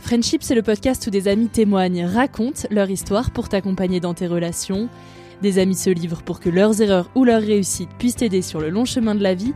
[0.00, 4.26] Friendship, c'est le podcast où des amis témoignent, racontent leur histoire pour t'accompagner dans tes
[4.26, 4.88] relations.
[5.42, 8.70] Des amis se livrent pour que leurs erreurs ou leurs réussites puissent t'aider sur le
[8.70, 9.54] long chemin de la vie.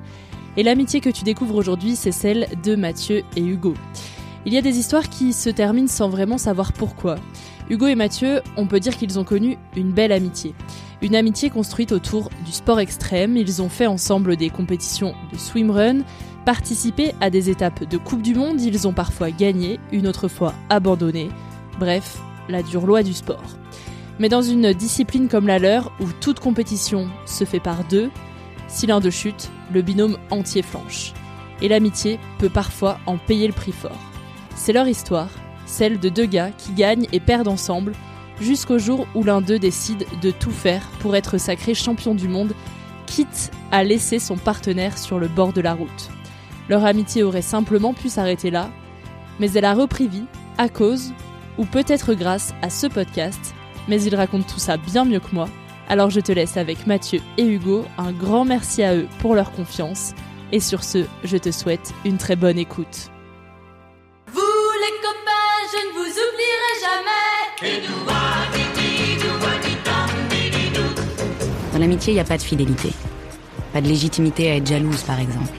[0.56, 3.74] Et l'amitié que tu découvres aujourd'hui, c'est celle de Mathieu et Hugo.
[4.46, 7.16] Il y a des histoires qui se terminent sans vraiment savoir pourquoi.
[7.70, 10.54] Hugo et Mathieu, on peut dire qu'ils ont connu une belle amitié.
[11.02, 13.36] Une amitié construite autour du sport extrême.
[13.36, 16.00] Ils ont fait ensemble des compétitions de swimrun,
[16.44, 20.54] participé à des étapes de Coupe du Monde, ils ont parfois gagné, une autre fois
[20.68, 21.30] abandonné.
[21.78, 22.18] Bref,
[22.48, 23.56] la dure loi du sport.
[24.18, 28.10] Mais dans une discipline comme la leur, où toute compétition se fait par deux,
[28.68, 31.12] si l'un de chute, le binôme entier flanche.
[31.62, 33.98] Et l'amitié peut parfois en payer le prix fort.
[34.54, 35.30] C'est leur histoire,
[35.66, 37.92] celle de deux gars qui gagnent et perdent ensemble,
[38.40, 42.54] jusqu'au jour où l'un d'eux décide de tout faire pour être sacré champion du monde,
[43.06, 46.10] quitte à laisser son partenaire sur le bord de la route.
[46.68, 48.70] Leur amitié aurait simplement pu s'arrêter là,
[49.38, 50.24] mais elle a repris vie
[50.58, 51.12] à cause,
[51.58, 53.54] ou peut-être grâce à ce podcast,
[53.88, 55.48] mais ils racontent tout ça bien mieux que moi.
[55.88, 59.52] Alors je te laisse avec Mathieu et Hugo, un grand merci à eux pour leur
[59.52, 60.14] confiance,
[60.52, 63.10] et sur ce, je te souhaite une très bonne écoute.
[64.32, 67.34] Vous les copains, je ne vous oublierai jamais.
[71.72, 72.92] Dans l'amitié, il n'y a pas de fidélité.
[73.72, 75.58] Pas de légitimité à être jalouse, par exemple.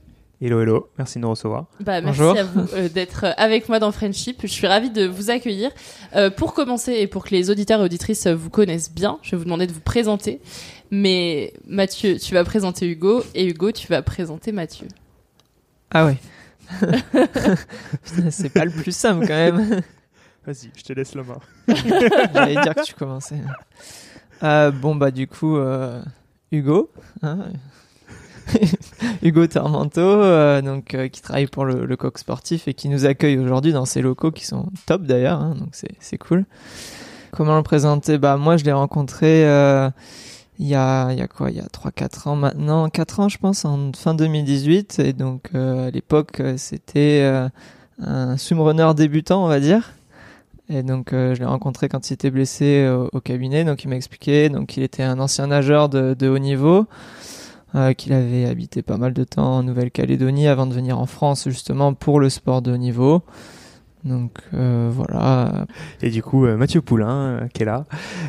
[0.43, 1.65] Hello, hello, merci de nous recevoir.
[1.81, 2.35] Bah, merci Bonjour.
[2.37, 4.39] à vous euh, d'être avec moi dans Friendship.
[4.41, 5.69] Je suis ravie de vous accueillir.
[6.15, 9.37] Euh, pour commencer et pour que les auditeurs et auditrices vous connaissent bien, je vais
[9.37, 10.41] vous demander de vous présenter.
[10.89, 14.87] Mais Mathieu, tu vas présenter Hugo et Hugo, tu vas présenter Mathieu.
[15.91, 16.17] Ah ouais.
[18.31, 19.81] C'est pas le plus simple quand même.
[20.47, 21.37] Vas-y, je te laisse la main.
[22.33, 23.37] J'allais dire que tu commençais.
[24.41, 26.01] Euh, bon bah du coup, euh,
[26.51, 26.89] Hugo.
[27.21, 27.37] hein.
[29.23, 33.05] Hugo Tormento, euh, donc euh, qui travaille pour le, le coq sportif et qui nous
[33.05, 36.45] accueille aujourd'hui dans ses locaux qui sont top d'ailleurs, hein, donc c'est cool.
[37.31, 38.17] Comment le présenter?
[38.17, 39.89] Bah moi je l'ai rencontré euh,
[40.59, 41.49] il y a il y a quoi?
[41.49, 45.13] Il y a 3 4 ans maintenant, 4 ans je pense en fin 2018 et
[45.13, 47.47] donc euh, à l'époque euh, c'était euh,
[48.01, 49.93] un swimrunner débutant, on va dire.
[50.69, 53.87] Et donc euh, je l'ai rencontré quand il était blessé au, au cabinet, donc il
[53.87, 56.85] m'a expliqué donc il était un ancien nageur de, de haut niveau.
[57.75, 61.47] Euh, qu'il avait habité pas mal de temps en Nouvelle-Calédonie avant de venir en France
[61.49, 63.23] justement pour le sport de haut niveau.
[64.03, 65.67] Donc euh, voilà.
[66.01, 67.85] Et du coup, euh, Mathieu Poulain, euh, qui est là,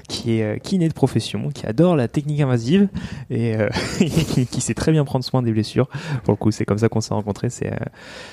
[0.08, 2.88] qui est kiné de profession, qui adore la technique invasive
[3.30, 3.56] et
[3.98, 5.88] qui, sait très bien prendre soin des blessures.
[6.24, 7.50] Pour le coup, c'est comme ça qu'on s'est rencontrés.
[7.50, 7.72] C'est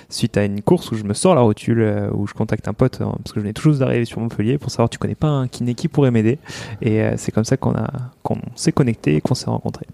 [0.10, 3.00] suite à une course où je me sors la rotule, où je contacte un pote,
[3.00, 5.76] parce que je venais juste d'arriver sur Montpellier, pour savoir tu connais pas un kiné
[5.76, 6.40] qui pourrait m'aider?
[6.82, 7.90] Et c'est comme ça qu'on a
[8.22, 9.88] qu'on s'est connecté et qu'on s'est rencontrés.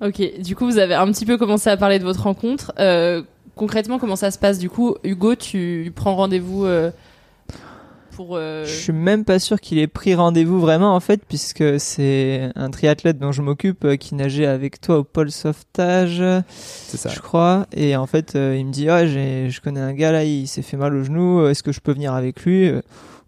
[0.00, 2.72] Ok, du coup, vous avez un petit peu commencé à parler de votre rencontre.
[2.78, 3.22] Euh,
[3.56, 6.92] concrètement, comment ça se passe Du coup, Hugo, tu prends rendez-vous euh,
[8.14, 8.36] pour.
[8.36, 12.50] euh, Je suis même pas sûr qu'il ait pris rendez-vous vraiment en fait, puisque c'est
[12.54, 17.08] un triathlète dont je m'occupe euh, qui nageait avec toi au pôle sauvetage, ça.
[17.08, 17.66] je crois.
[17.72, 20.46] Et en fait, euh, il me dit ah j'ai, je connais un gars là, il
[20.46, 22.70] s'est fait mal au genou, est-ce que je peux venir avec lui?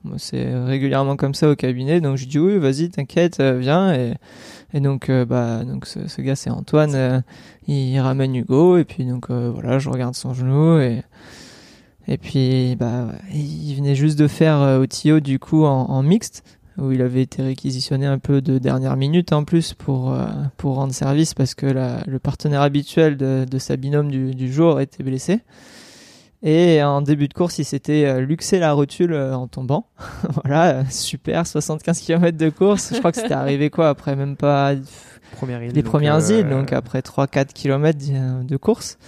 [0.04, 3.92] Moi, C'est régulièrement comme ça au cabinet, donc je dis oui, vas-y, t'inquiète, viens.
[3.92, 4.14] Et,
[4.72, 7.20] et donc euh, bah donc ce, ce gars c'est Antoine, euh,
[7.66, 11.02] il ramène Hugo et puis donc euh, voilà, je regarde son genou et
[12.08, 16.42] et puis, bah, il venait juste de faire au TIO du coup en, en mixte,
[16.76, 20.26] où il avait été réquisitionné un peu de dernière minute en plus pour, euh,
[20.56, 24.52] pour rendre service parce que la- le partenaire habituel de, de sa binôme du, du
[24.52, 25.40] jour était blessé.
[26.42, 29.86] Et en début de course, il s'était euh, luxé la rotule euh, en tombant.
[30.44, 32.92] voilà, euh, super, 75 km de course.
[32.94, 34.72] Je crois que c'était arrivé quoi après même pas
[35.32, 38.98] Première île, les premières euh, îles, donc après 3-4 km de de course.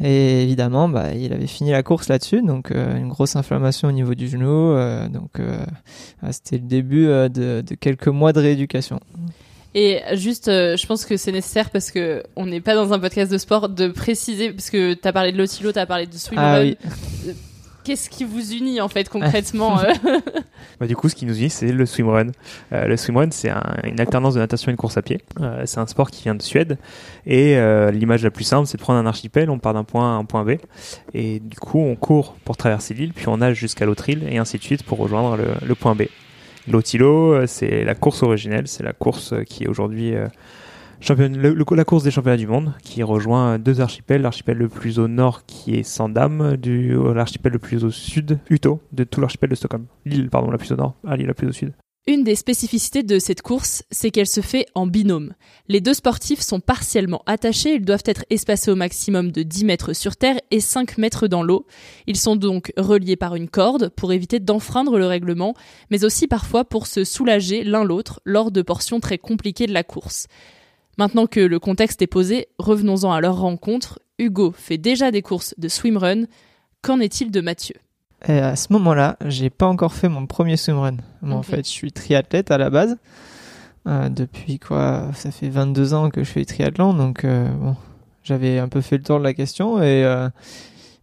[0.00, 3.92] Et évidemment, bah, il avait fini la course là-dessus, donc euh, une grosse inflammation au
[3.92, 4.72] niveau du genou.
[4.72, 5.64] euh, donc euh,
[6.22, 7.28] ah, c'était le début de,
[7.62, 9.00] de quelques mois de rééducation.
[9.74, 12.98] Et juste, euh, je pense que c'est nécessaire parce que on n'est pas dans un
[12.98, 16.44] podcast de sport de préciser parce que t'as parlé de l'otilo, t'as parlé de swimrun.
[16.54, 16.78] Ah oui.
[17.28, 17.32] Euh,
[17.84, 19.92] Qu'est-ce qui vous unit en fait concrètement euh
[20.80, 22.32] Bah, du coup, ce qui nous unit, c'est le swimrun.
[22.72, 25.20] Euh, le swimrun, c'est un- une alternance de natation et de course à pied.
[25.40, 26.78] Euh, c'est un sport qui vient de Suède.
[27.26, 27.56] Et
[27.92, 30.18] l'image la plus simple, c'est de prendre un archipel, on part d'un point A à
[30.18, 30.52] un point B.
[31.14, 34.38] Et du coup, on court pour traverser l'île, puis on nage jusqu'à l'autre île, et
[34.38, 36.04] ainsi de suite pour rejoindre le, le point B.
[36.68, 40.26] L'Otilo, euh, c'est la course originelle, c'est la course euh, qui est aujourd'hui euh,
[41.00, 45.06] championne, la course des championnats du monde, qui rejoint deux archipels, l'archipel le plus au
[45.06, 46.56] nord qui est Sandam,
[47.14, 49.86] l'archipel le plus au sud, Uto, de tout l'archipel de Stockholm.
[50.04, 51.72] L'île, pardon, la plus au nord, ah, l'île la plus au sud.
[52.08, 55.34] Une des spécificités de cette course, c'est qu'elle se fait en binôme.
[55.66, 59.92] Les deux sportifs sont partiellement attachés, ils doivent être espacés au maximum de 10 mètres
[59.92, 61.66] sur terre et 5 mètres dans l'eau.
[62.06, 65.54] Ils sont donc reliés par une corde pour éviter d'enfreindre le règlement,
[65.90, 69.82] mais aussi parfois pour se soulager l'un l'autre lors de portions très compliquées de la
[69.82, 70.28] course.
[70.98, 73.98] Maintenant que le contexte est posé, revenons-en à leur rencontre.
[74.20, 76.26] Hugo fait déjà des courses de swimrun.
[76.82, 77.74] Qu'en est-il de Mathieu?
[78.28, 80.96] Et à ce moment-là, j'ai pas encore fait mon premier swimrun.
[81.22, 82.96] Moi, En fait, je suis triathlète à la base.
[83.86, 87.76] Euh, depuis quoi Ça fait 22 ans que je fais triathlon, donc euh, bon,
[88.24, 90.28] j'avais un peu fait le tour de la question et euh,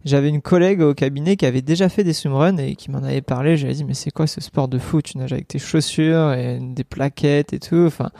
[0.04, 3.22] j'avais une collègue au cabinet qui avait déjà fait des swimruns et qui m'en avait
[3.22, 3.56] parlé.
[3.56, 5.00] J'avais dit mais c'est quoi ce sport de fou?
[5.00, 7.84] Tu nages avec tes chaussures et des plaquettes et tout.
[7.86, 8.10] Enfin,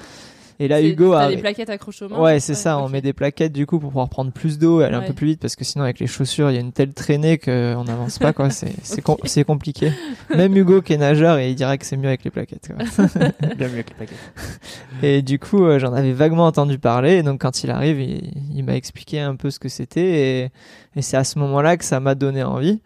[0.61, 2.79] et là Hugo a des plaquettes accrochées aux mains Ouais, c'est ça.
[2.79, 5.13] On met des plaquettes du coup pour pouvoir prendre plus d'eau et aller un peu
[5.13, 7.85] plus vite parce que sinon avec les chaussures il y a une telle traînée qu'on
[7.85, 8.51] n'avance pas quoi.
[8.51, 9.93] C'est c'est com- c'est compliqué.
[10.37, 12.69] Même Hugo qui est nageur et il dirait que c'est mieux avec les plaquettes.
[12.75, 13.07] quoi.
[13.57, 14.19] Bien mieux avec les plaquettes.
[15.03, 17.15] Et du coup, euh, j'en avais vaguement entendu parler.
[17.17, 20.03] Et donc, quand il arrive, il, il m'a expliqué un peu ce que c'était.
[20.45, 20.51] Et,
[20.97, 22.81] et c'est à ce moment-là que ça m'a donné envie,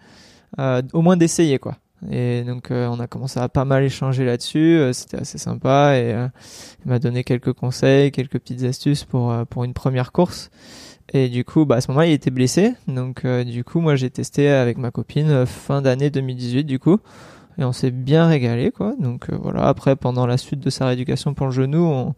[0.59, 1.77] euh, au moins d'essayer, quoi.
[2.11, 4.79] Et donc, euh, on a commencé à pas mal échanger là-dessus.
[4.79, 5.97] euh, c'était assez sympa.
[5.97, 6.29] Et euh,
[6.85, 10.51] il m'a donné quelques conseils, quelques petites astuces pour, euh, pour une première course.
[11.13, 12.75] Et du coup, bah, à ce moment-là, il était blessé.
[12.87, 16.79] Donc, euh, du coup, moi, j'ai testé avec ma copine euh, fin d'année 2018, du
[16.79, 16.99] coup.
[17.59, 18.95] Et on s'est bien régalé, quoi.
[19.01, 19.67] Donc, voilà.
[19.67, 22.15] Après, pendant la suite de sa rééducation pour le genou, on,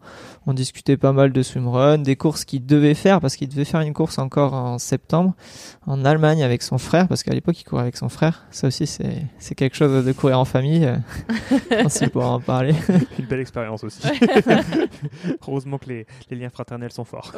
[0.47, 3.81] on discutait pas mal de swimrun, des courses qu'il devait faire, parce qu'il devait faire
[3.81, 5.33] une course encore en septembre,
[5.85, 8.45] en Allemagne avec son frère, parce qu'à l'époque, il courait avec son frère.
[8.51, 10.85] Ça aussi, c'est, c'est quelque chose de courir en famille.
[10.85, 12.73] euh, qu'il pourra en parler.
[13.19, 14.01] Une belle expérience aussi.
[15.47, 17.33] Heureusement que les, les liens fraternels sont forts.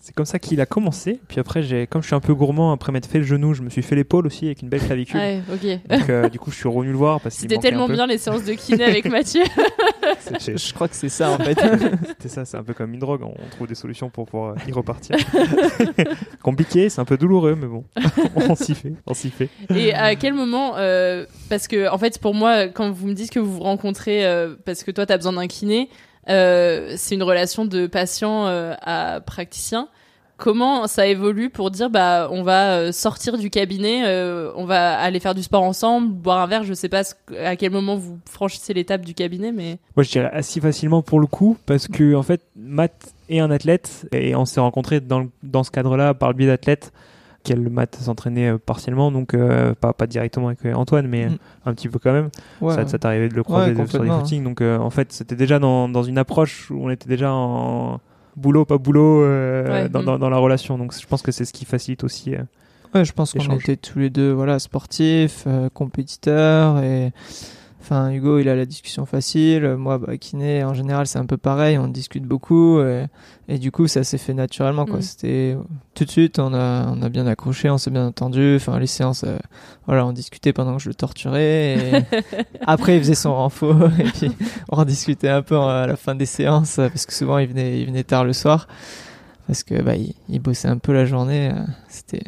[0.00, 1.20] c'est comme ça qu'il a commencé.
[1.28, 3.62] Puis après, j'ai, comme je suis un peu gourmand, après m'être fait le genou, je
[3.62, 5.18] me suis fait l'épaule aussi avec une belle clavicule.
[5.20, 5.42] Ouais.
[5.88, 7.94] Donc, euh, du coup, je suis revenu le voir parce qu'il C'était un tellement peu.
[7.94, 9.42] bien les séances de kiné avec Mathieu.
[10.40, 11.58] Je crois que c'est ça, en fait.
[12.18, 13.22] c'est ça, c'est un peu comme une drogue.
[13.22, 15.16] On trouve des solutions pour pouvoir y repartir.
[16.42, 17.84] Compliqué, c'est un peu douloureux, mais bon,
[18.36, 19.48] on s'y fait, on s'y fait.
[19.74, 23.30] Et à quel moment, euh, parce que en fait pour moi, quand vous me dites
[23.30, 25.88] que vous vous rencontrez euh, parce que toi tu as besoin d'un kiné,
[26.28, 29.88] euh, c'est une relation de patient euh, à praticien.
[30.38, 34.96] Comment ça évolue pour dire bah on va euh, sortir du cabinet, euh, on va
[34.96, 37.14] aller faire du sport ensemble, boire un verre, je sais pas ce-
[37.44, 41.18] à quel moment vous franchissez l'étape du cabinet, mais Moi, je dirais assez facilement pour
[41.18, 44.06] le coup, parce que en fait, Matt et un athlète.
[44.12, 46.92] Et on s'est rencontrés dans, le- dans ce cadre-là par le biais d'athlètes
[47.42, 51.38] qu'elle Matt s'entraînait euh, partiellement, donc euh, pas, pas directement avec Antoine, mais Mm.
[51.66, 52.28] un petit peu quand même.
[52.60, 54.44] Ouais, ça ça t'arrivait de le croiser Ouais, de- sur des footings.
[54.44, 57.98] Donc euh, en fait, c'était déjà dans, dans une approche où on était déjà en
[58.38, 60.78] boulot, pas boulot euh, Ouais, dans, dans, dans la relation.
[60.78, 62.34] Donc je pense que c'est ce qui facilite aussi.
[62.34, 62.42] euh,
[62.94, 67.12] Ouais, je pense qu'on était tous les deux voilà sportifs, euh, compétiteurs et
[67.80, 71.36] enfin Hugo il a la discussion facile, moi bah, kiné en général c'est un peu
[71.36, 73.06] pareil, on discute beaucoup et,
[73.48, 74.98] et du coup ça s'est fait naturellement quoi.
[74.98, 75.02] Mm.
[75.02, 75.56] C'était
[75.94, 78.86] tout de suite on a on a bien accroché, on s'est bien entendu, enfin les
[78.86, 79.38] séances euh,
[79.86, 82.02] voilà on discutait pendant que je le torturais et
[82.66, 84.30] après il faisait son renfort et puis
[84.68, 87.86] on rediscutait un peu à la fin des séances parce que souvent il venait il
[87.86, 88.66] venait tard le soir
[89.48, 92.22] parce que bah il, il bossait un peu la journée, euh, c'était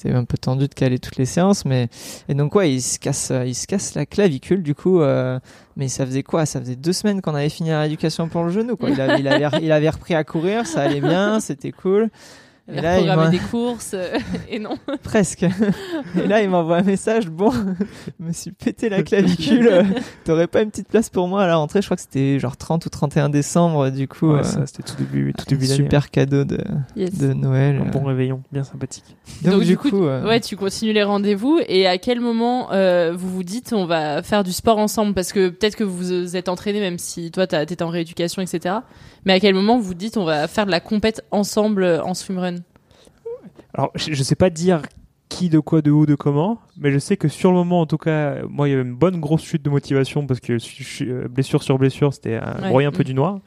[0.00, 1.88] c'était un peu tendu de caler toutes les séances mais
[2.28, 5.38] et donc ouais il se casse il se casse la clavicule du coup euh,
[5.76, 6.46] mais ça faisait quoi?
[6.46, 8.90] Ça faisait deux semaines qu'on avait fini la rééducation pour le genou quoi.
[8.90, 12.08] Il avait, il avait, il avait repris à courir ça allait bien c'était cool
[12.68, 14.16] A là m'a- des courses euh,
[14.48, 14.76] et non.
[15.02, 19.84] presque et là il m'envoie un message bon je me suis pété la clavicule
[20.24, 22.56] t'aurais pas une petite place pour moi à la rentrée je crois que c'était genre
[22.56, 25.76] 30 ou 31 décembre du coup Ouais, euh, c'était tout début, tout début d'année.
[25.82, 26.58] super cadeau de,
[26.96, 27.18] Yes.
[27.18, 29.16] de Noël Un bon réveillon, bien sympathique.
[29.42, 33.28] donc, du coup, euh, ouais, tu continues les rendez-vous et à quel moment euh, vous
[33.30, 35.14] vous dites on va faire du sport ensemble?
[35.14, 38.76] Parce que peut-être que vous vous êtes entraîné même si toi t'étais en rééducation etc.
[39.24, 42.14] Mais à quel moment vous dites on va faire de la compète ensemble euh, en
[42.14, 42.56] swimrun?
[43.74, 44.82] Alors, je, je sais pas dire
[45.28, 47.86] qui, de quoi, de où, de comment, mais je sais que sur le moment, en
[47.86, 50.58] tout cas, moi, il y avait une bonne grosse chute de motivation parce que
[51.02, 52.84] euh, blessure sur blessure, c'était un Ouais.
[52.84, 53.38] un peu du noir.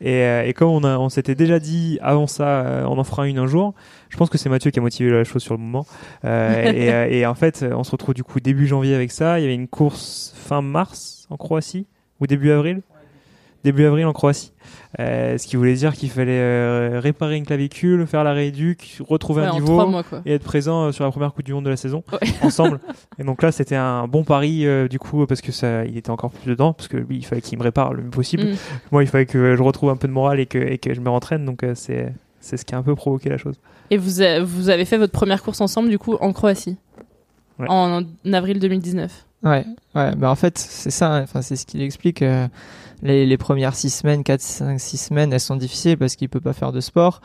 [0.00, 3.26] Et, euh, et comme on, a, on s'était déjà dit avant ça, on en fera
[3.28, 3.74] une un jour,
[4.08, 5.86] je pense que c'est Mathieu qui a motivé la chose sur le moment.
[6.24, 6.72] Euh,
[7.10, 9.38] et, et en fait, on se retrouve du coup début janvier avec ça.
[9.38, 11.86] Il y avait une course fin mars en Croatie,
[12.20, 12.82] ou début avril
[13.66, 14.52] Début avril en Croatie.
[15.00, 19.42] Euh, ce qui voulait dire qu'il fallait euh, réparer une clavicule, faire la rééduque, retrouver
[19.42, 21.70] Ouais, un niveau mois, et être présent euh, sur la première Coupe du Monde de
[21.70, 22.28] la saison Ouais.
[22.42, 22.80] ensemble.
[23.18, 26.30] Et donc là, c'était un bon pari du coup parce que ça, il était encore
[26.30, 28.44] plus dedans parce que lui, il fallait qu'il me répare le mieux possible.
[28.44, 28.54] Mm.
[28.92, 31.00] Moi, il fallait que je retrouve un peu de morale et que, et que je
[31.00, 31.44] me rentraîne.
[31.44, 33.56] Donc c'est c'est ce qui a un peu provoqué la chose.
[33.90, 36.76] Et vous, a- vous avez fait votre première course ensemble du coup en Croatie?
[37.58, 37.66] Ouais.
[37.68, 39.25] en, en avril 2019.
[39.42, 39.64] Ouais,
[39.94, 41.22] ouais, bah en fait, c'est ça, hein.
[41.22, 42.22] enfin, c'est ce qu'il explique.
[42.22, 42.48] euh,
[43.02, 46.40] les, les premières six semaines, 4, 5, 6 semaines, elles sont difficiles parce qu'il peut
[46.40, 47.20] pas faire de sport.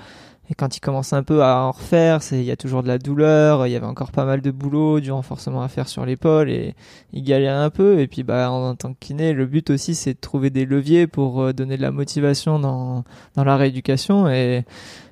[0.49, 2.97] Et quand il commence un peu à en refaire, il y a toujours de la
[2.97, 6.49] douleur, il y avait encore pas mal de boulot, du renforcement à faire sur l'épaule
[6.49, 6.75] et
[7.13, 7.99] il galère un peu.
[8.01, 11.07] Et puis, bah, en, tant que kiné, le but aussi, c'est de trouver des leviers
[11.07, 14.27] pour euh, donner de la motivation dans, dans la rééducation.
[14.29, 14.65] Et,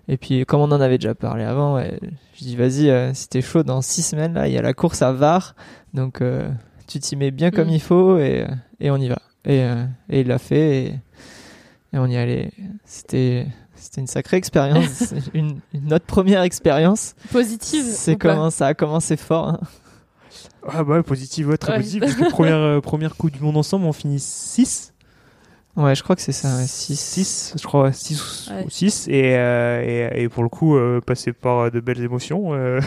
[0.09, 3.41] et puis, comme on en avait déjà parlé avant, je dis, vas-y, euh, si t'es
[3.41, 5.55] chaud, dans six semaines, là, il y a la course à Var.
[5.93, 6.49] Donc, euh,
[6.89, 7.71] tu t'y mets bien comme Mm.
[7.73, 8.45] il faut et,
[8.79, 9.19] et on y va.
[9.45, 10.87] Et, euh, et il l'a fait et,
[11.93, 12.51] et on y allait.
[12.85, 15.13] C'était, c'était une sacrée expérience.
[15.33, 17.15] Une, une notre première expérience.
[17.31, 17.83] Positive.
[17.85, 19.47] C'est comment ça a commencé fort.
[19.49, 19.59] hein.
[20.67, 21.77] Ah bah ouais, positif, ouais, très Ouais.
[21.77, 22.01] positif.
[22.01, 24.88] parce que première euh, première Coupe du Monde ensemble, on finit 6
[25.79, 26.49] Ouais, je crois que c'est ça.
[26.67, 26.99] 6.
[26.99, 28.65] 6, je crois, 6 Ouais.
[28.65, 29.07] ou 6.
[29.07, 32.53] Et, euh, et, et pour le coup, euh, passer par euh, de belles émotions.
[32.53, 32.81] euh,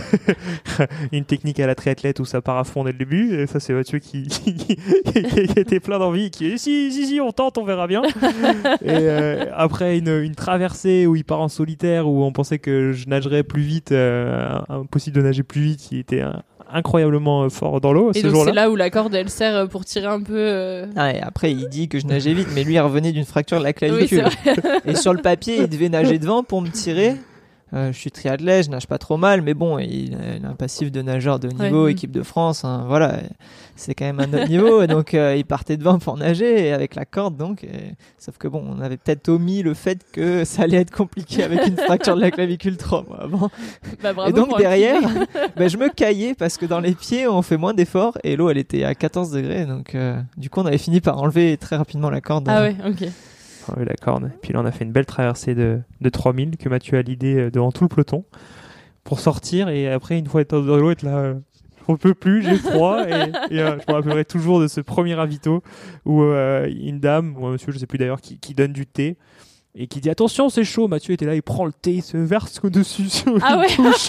[1.12, 3.34] une technique à la triathlète où ça part à fond dès le début.
[3.34, 7.06] Et ça, c'est Mathieu qui, qui, qui- qui était plein d'envie, qui est si, si,
[7.06, 8.02] si, on tente, on verra bien.
[8.82, 12.92] et euh, après, une, une traversée où il part en solitaire, où on pensait que
[12.92, 16.30] je nagerais plus vite, euh, impossible de nager plus vite, il était euh,
[16.72, 18.50] incroyablement euh, fort dans l'eau Et ce donc jour-là.
[18.50, 20.34] c'est là où la corde elle sert euh, pour tirer un peu.
[20.36, 23.24] euh, Ah, et après, il dit que je nageais vite, mais lui, il revenait d'une
[23.24, 24.24] fracture de la clavicule.
[24.46, 24.52] Oui,
[24.86, 27.16] et sur le papier, il devait nager devant pour me tirer.
[27.74, 30.50] Euh, je suis triathlète, je nage pas trop mal, mais bon, il a, il a
[30.50, 33.14] un passif de nageur de haut niveau, équipe de France, hein, voilà,
[33.82, 34.82] c'est quand même un autre niveau.
[34.82, 37.64] Et donc, euh, il partait devant pour nager et avec la corde, donc.
[37.64, 41.42] et- sauf que bon, on avait peut-être omis le fait que ça allait être compliqué
[41.42, 43.50] avec une fracture de la clavicule trois mois avant.
[44.02, 45.02] Bah, bravo et donc derrière,
[45.56, 48.48] ben, je me caillais parce que dans les pieds, on fait moins d'efforts et l'eau,
[48.50, 51.76] elle était à 14 degrés, donc euh, du coup, on avait fini par enlever très
[51.76, 52.48] rapidement la corde.
[52.48, 53.08] Ah ouais, ok.
[53.68, 54.32] Ah oui, la corne.
[54.42, 57.36] Puis là, on a fait une belle traversée de, de 3000 que Mathieu a l'idée
[57.36, 58.24] euh, devant tout le peloton
[59.04, 59.68] pour sortir.
[59.68, 61.34] Et après, une fois être dans l'eau, être là, euh,
[61.88, 63.04] on peut plus, j'ai froid.
[63.06, 63.12] et
[63.50, 65.62] et, euh, je me rappellerai toujours de ce premier ravito
[66.04, 68.86] où euh, une dame, ou un monsieur, je sais plus d'ailleurs, qui, qui donne du
[68.86, 69.16] thé.
[69.74, 72.18] Et qui dit attention c'est chaud Mathieu était là il prend le thé il se
[72.18, 73.68] verse au-dessus sur Ah une ouais.
[73.74, 74.08] touche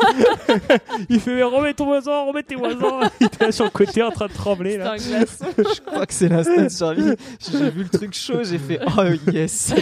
[1.09, 4.03] il fait mais remets ton voisin remets tes voisins il était là sur le côté
[4.03, 4.97] en train de trembler là.
[4.97, 7.13] Je crois que c'est l'instinct de survie.
[7.39, 9.73] J'ai vu le truc chaud, j'ai fait oh yes,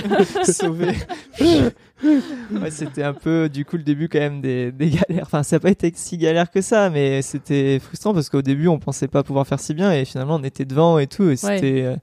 [0.43, 0.93] sauvé.
[2.61, 5.23] ouais, c'était un peu du coup le début quand même des, des galères.
[5.23, 8.67] Enfin, ça n'a pas été si galère que ça, mais c'était frustrant parce qu'au début
[8.67, 11.35] on pensait pas pouvoir faire si bien et finalement on était devant et tout et
[11.35, 11.81] c'était.
[11.83, 11.95] euh,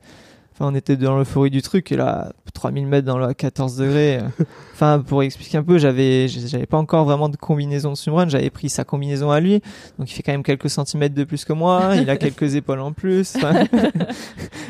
[0.61, 4.17] Enfin, on était dans l'euphorie du truc et là, 3000 mètres dans le 14 degrés.
[4.19, 8.29] euh, Enfin, pour expliquer un peu, j'avais, j'avais pas encore vraiment de combinaison de swimrun.
[8.29, 9.61] J'avais pris sa combinaison à lui,
[10.01, 11.93] donc il fait quand même quelques centimètres de plus que moi.
[11.95, 13.37] Il a quelques épaules en plus.
[13.37, 13.67] Enfin,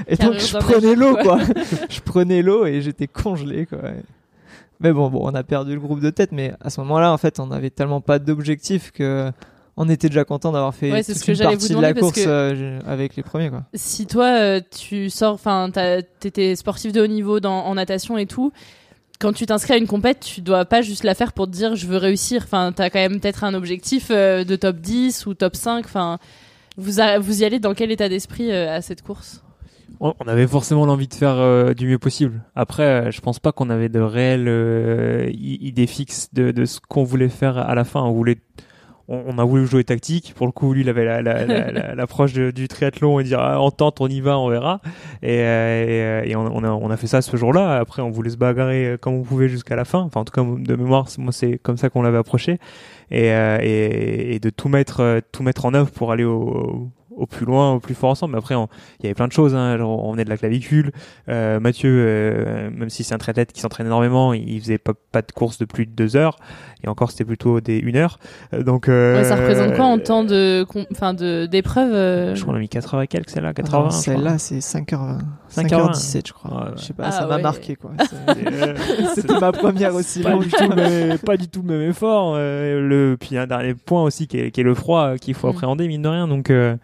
[0.06, 1.38] et donc je prenais l'eau, quoi.
[1.38, 1.40] quoi.
[1.88, 3.78] je prenais l'eau et j'étais congelé, quoi.
[4.80, 7.18] Mais bon, bon, on a perdu le groupe de tête, mais à ce moment-là, en
[7.18, 9.30] fait, on avait tellement pas d'objectif que
[9.76, 12.18] on était déjà content d'avoir fait Ouais, toute ce que une partie de la course
[12.26, 13.64] euh, avec les premiers, quoi.
[13.74, 15.70] Si toi, euh, tu sors, enfin,
[16.20, 18.52] t'étais sportif de haut niveau dans, en natation et tout,
[19.20, 21.74] quand tu t'inscris à une compète, tu dois pas juste la faire pour te dire
[21.76, 22.42] je veux réussir.
[22.44, 25.84] Enfin, t'as quand même peut-être un objectif euh, de top 10 ou top 5.
[25.84, 26.18] Enfin,
[26.76, 29.42] vous, a- vous y allez dans quel état d'esprit à cette course?
[30.00, 32.42] On avait forcément l'envie de faire euh, du mieux possible.
[32.54, 36.78] Après, euh, je pense pas qu'on avait de réelles euh, idées fixes de, de ce
[36.86, 38.02] qu'on voulait faire à la fin.
[38.02, 38.36] On voulait,
[39.08, 40.34] on, a voulu jouer tactique.
[40.36, 43.24] Pour le coup, lui, il avait la- la- la- la- l'approche de- du triathlon et
[43.24, 44.80] dire ah, on tente, on y va, on verra.
[45.22, 47.78] Et, euh, et, et on, on a, on a fait ça ce jour-là.
[47.78, 50.00] Après, on voulait se bagarrer comme on pouvait jusqu'à la fin.
[50.00, 52.58] Enfin, en tout cas, de mémoire, c'est- moi, c'est comme ça qu'on l'avait approché.
[53.10, 57.44] Et, euh, et, de tout mettre, tout mettre en œuvre pour aller au, au plus
[57.44, 58.32] loin, au plus fort ensemble.
[58.32, 58.68] Mais après, on-
[59.00, 59.54] il y avait plein de choses.
[59.54, 59.76] Hein.
[59.76, 60.92] Genre, on venait de la clavicule.
[61.28, 65.22] Euh, Mathieu, euh, même si c'est un triathlète qui s'entraîne énormément, il faisait pas, pas
[65.22, 66.36] de course de plus de deux heures.
[66.84, 68.18] Et encore, c'était plutôt des une heure.
[68.54, 72.40] Euh, Donc, euh, Ouais, Ça représente quoi en temps de, enfin, de d'épreuve euh, Je
[72.42, 73.84] crois qu'on a mis 80 et quelques, celle-là, Ah 80.
[73.84, 75.18] non, je Celle-là, c'est 5h20.
[75.50, 75.92] 5h20.
[75.92, 76.50] 5h17, je crois.
[76.50, 76.72] Ouais, ouais.
[76.76, 77.42] Je sais pas, Ah ça m'a ouais.
[77.42, 77.90] marqué, quoi.
[78.28, 78.74] Euh,
[79.14, 80.44] C'était ma première aussi pas longue.
[80.44, 84.02] du tout même, pas du tout le même effort euh, le puis un dernier point
[84.02, 85.50] aussi qui est, qui est le froid euh, qu'il faut Mm.
[85.50, 86.76] appréhender mine de rien donc euh,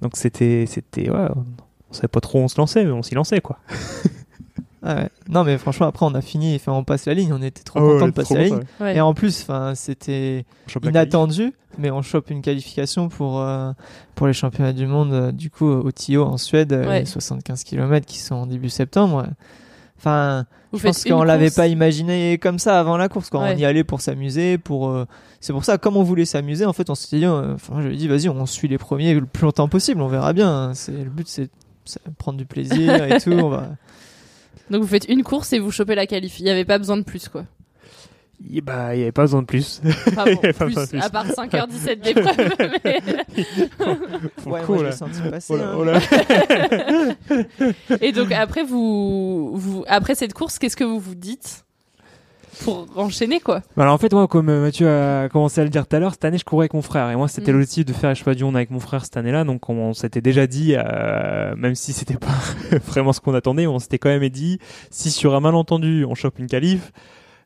[0.00, 1.26] donc c'était c'était ouais
[1.90, 3.58] on savait pas trop où on se lançait mais on s'y lançait quoi
[4.82, 5.08] Ah ouais.
[5.28, 7.78] Non, mais franchement, après, on a fini, enfin, on passe la ligne, on était trop
[7.80, 8.60] Ah ouais, content on de passer la ligne.
[8.80, 8.96] ouais.
[8.96, 10.44] Et en plus, enfin, c'était
[10.84, 13.72] inattendu, mais on chope une qualification pour, euh,
[14.14, 17.00] pour les championnats du monde, euh, du coup, au Tio en Suède, Ouais.
[17.00, 19.26] les 75 km qui sont en début septembre.
[19.98, 21.56] Enfin, Vous je pense qu'on une l'avait course.
[21.56, 23.30] pas imaginé comme ça avant la course.
[23.30, 23.54] Quand Ouais.
[23.56, 25.06] on y allait pour s'amuser, pour euh,
[25.40, 27.88] c'est pour ça comme on voulait s'amuser, en fait, on s'était dit, euh, enfin, je
[27.88, 30.48] lui ai dit, vas-y, on suit les premiers le plus longtemps possible, on verra bien.
[30.50, 30.74] hein.
[30.74, 31.50] C'est le but, c'est
[31.84, 33.32] c'est prendre du plaisir et tout.
[33.32, 33.70] On va...
[34.70, 36.40] Donc vous faites une course et vous chopez la qualif.
[36.40, 37.44] Il y avait pas besoin de plus quoi.
[38.54, 40.84] Et bah il y avait pas besoin de plus Enfin bon, avait pas plus, besoin
[40.84, 41.00] de plus.
[41.00, 42.54] à part 5h17 d'épreuve.
[42.84, 43.00] mais-
[43.80, 43.88] Ouais,
[44.46, 45.54] moi, coup, je senti passer.
[45.54, 45.74] Oh là, hein.
[45.76, 45.98] oh là.
[48.00, 51.64] Et donc après vous, vous après cette course, qu'est-ce que vous vous dites?
[52.64, 55.70] Pour enchaîner quoi Bah Alors en fait, moi, comme euh, Mathieu a commencé à le
[55.70, 57.10] dire tout à l'heure, cette année, je courais avec mon frère.
[57.10, 57.54] Et moi, c'était Mm.
[57.54, 59.44] l'objectif de faire les choix du monde avec mon frère cette année-là.
[59.44, 62.26] Donc, on, on s'était déjà dit, euh, même si c'était pas
[62.86, 64.58] vraiment ce qu'on attendait, on s'était quand même dit,
[64.90, 66.92] si sur un malentendu, on chope une qualif,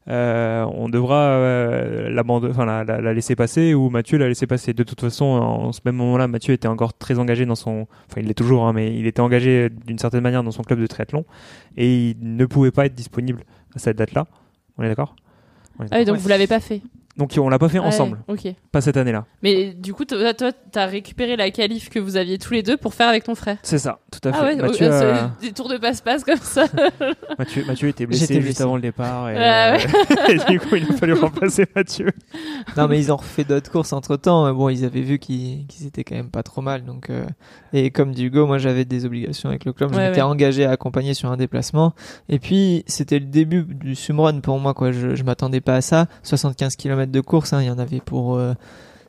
[0.09, 2.20] euh, on devra euh,
[2.51, 4.72] enfin, la, la, la laisser passer ou Mathieu la laisser passer.
[4.72, 8.20] De toute façon, en ce même moment-là, Mathieu était encore très engagé dans son, enfin
[8.20, 10.88] il l'est toujours, hein, mais il était engagé d'une certaine manière dans son club de
[10.88, 11.25] triathlon
[11.77, 13.44] et il ne pouvait pas être disponible
[13.77, 14.27] à cette date-là.
[14.78, 15.16] On est d'accord?
[15.90, 16.20] Ah oui, donc Ouais.
[16.22, 16.82] vous l'avez pas fait.
[17.16, 18.46] Donc on l'a pas fait Ouais, ensemble, Ok.
[18.70, 19.25] pas cette année-là.
[19.42, 22.77] Mais du coup, toi, toi, t'as récupéré la qualif que vous aviez tous les deux
[22.77, 23.59] pour faire avec ton frère.
[23.62, 24.38] C'est ça, tout à fait.
[24.40, 26.66] Ah ouais, Mathieu, oh, euh, des tours de passe-passe comme ça.
[27.38, 28.62] Mathieu, Mathieu était blessé J'étais juste blessé.
[28.62, 29.79] avant le départ et, Ah euh,
[30.29, 32.09] et du coup il a fallu remplacer Mathieu.
[32.77, 34.53] Non, mais ils ont refait d'autres courses entre temps.
[34.55, 36.85] Bon, ils avaient vu qu'ils qu'ils étaient quand même pas trop mal.
[36.85, 37.25] Donc, euh,
[37.72, 39.92] et comme dit Hugo, moi j'avais des obligations avec le club.
[39.92, 40.22] Je m'étais ouais.
[40.22, 41.94] engagé à accompagner sur un déplacement.
[42.29, 44.75] Et puis, c'était le début du swimrun pour moi.
[44.75, 44.92] Quoi.
[44.92, 46.07] Je, je m'attendais pas à ça.
[46.22, 48.36] 75 km de course, hein, il y en avait pour.
[48.36, 48.54] euh,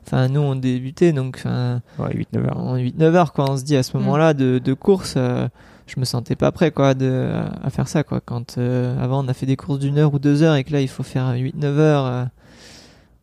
[0.05, 2.57] Enfin, nous on débutait donc Ouais, 8-9 heures.
[2.57, 3.31] en 8-9 heures.
[3.33, 3.49] Quoi.
[3.49, 4.01] On se dit à ce Mm.
[4.01, 5.13] moment-là de, de course.
[5.15, 5.47] euh,
[5.87, 7.31] je me sentais pas prêt quoi de
[7.63, 10.19] à faire ça quoi quand euh, avant on a fait des courses d'une heure ou
[10.19, 12.23] deux heures et que là il faut faire 8-9 heures euh,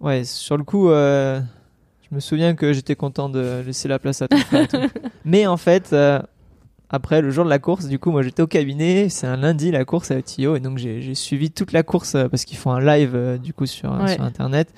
[0.00, 1.40] ouais sur le coup euh,
[2.10, 4.76] je me souviens que j'étais content de laisser la place à ton frère et tout.
[5.24, 6.20] mais en fait euh,
[6.90, 9.08] après le jour de la course du coup moi j'étais au cabinet.
[9.08, 12.28] C'est un lundi la course à Tio et donc j'ai suivi toute la course euh,
[12.28, 14.14] parce qu'ils font un live euh, du coup sur, Ouais.
[14.14, 14.72] sur internet.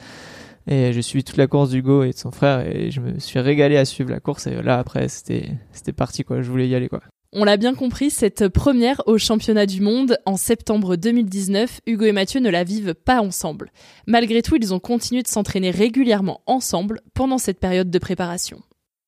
[0.68, 2.60] Et j'ai suivi toute la course d'Hugo et de son frère.
[2.66, 4.46] Et je me suis régalé à suivre la course.
[4.46, 6.40] Et là après c'était c'était parti quoi.
[6.42, 7.00] Je voulais y aller quoi.
[7.34, 12.12] On l'a bien compris, cette première au championnat du monde en septembre 2019, Hugo et
[12.12, 13.72] Mathieu ne la vivent pas ensemble.
[14.06, 18.58] Malgré tout, ils ont continué de s'entraîner régulièrement ensemble pendant cette période de préparation.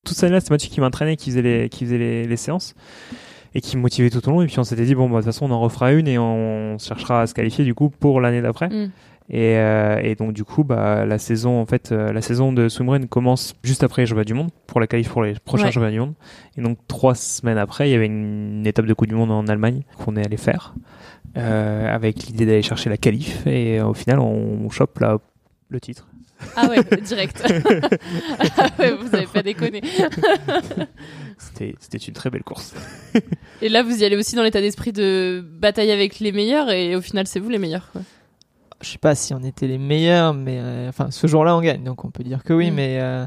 [0.04, 2.74] Toute cette année-là, c'est Mathieu qui m'entraînait, qui faisait les, qui faisait les, les séances
[3.54, 4.42] et qui me motivait tout au long.
[4.42, 6.18] Et puis on s'était dit bon, bah, de toute façon, on en refera une et
[6.18, 8.68] on cherchera à se qualifier du coup pour l'année d'après.
[8.68, 8.90] Mm.
[9.30, 12.68] Et, euh, et donc du coup, bah, la saison en fait, euh, la saison de
[12.68, 15.72] swimrun commence juste après les Championnats du Monde pour la qualif pour les prochains Ouais.
[15.72, 16.12] Championnats du Monde.
[16.58, 19.30] Et donc trois semaines après, il y avait une, une étape de Coupe du Monde
[19.30, 20.74] en Allemagne qu'on est allé faire
[21.38, 23.46] euh, avec l'idée d'aller chercher la qualif.
[23.46, 25.16] Et euh, au final, on, on chope la,
[25.70, 26.06] Le titre.
[26.57, 27.42] Ah ouais, direct.
[28.59, 29.83] ah ouais, vous avez pas déconné.
[31.38, 32.74] C'était c'était une très belle course.
[33.62, 36.96] Et là, vous y allez aussi dans l'état d'esprit de bataille avec les meilleurs, et
[36.96, 37.90] au final, c'est vous les meilleurs.
[37.92, 38.02] Quoi.
[38.80, 41.83] Je sais pas si on était les meilleurs, mais euh, enfin, ce jour-là, on gagne,
[41.83, 42.70] donc on peut dire que oui.
[42.70, 42.74] Mm.
[42.74, 43.26] Mais euh,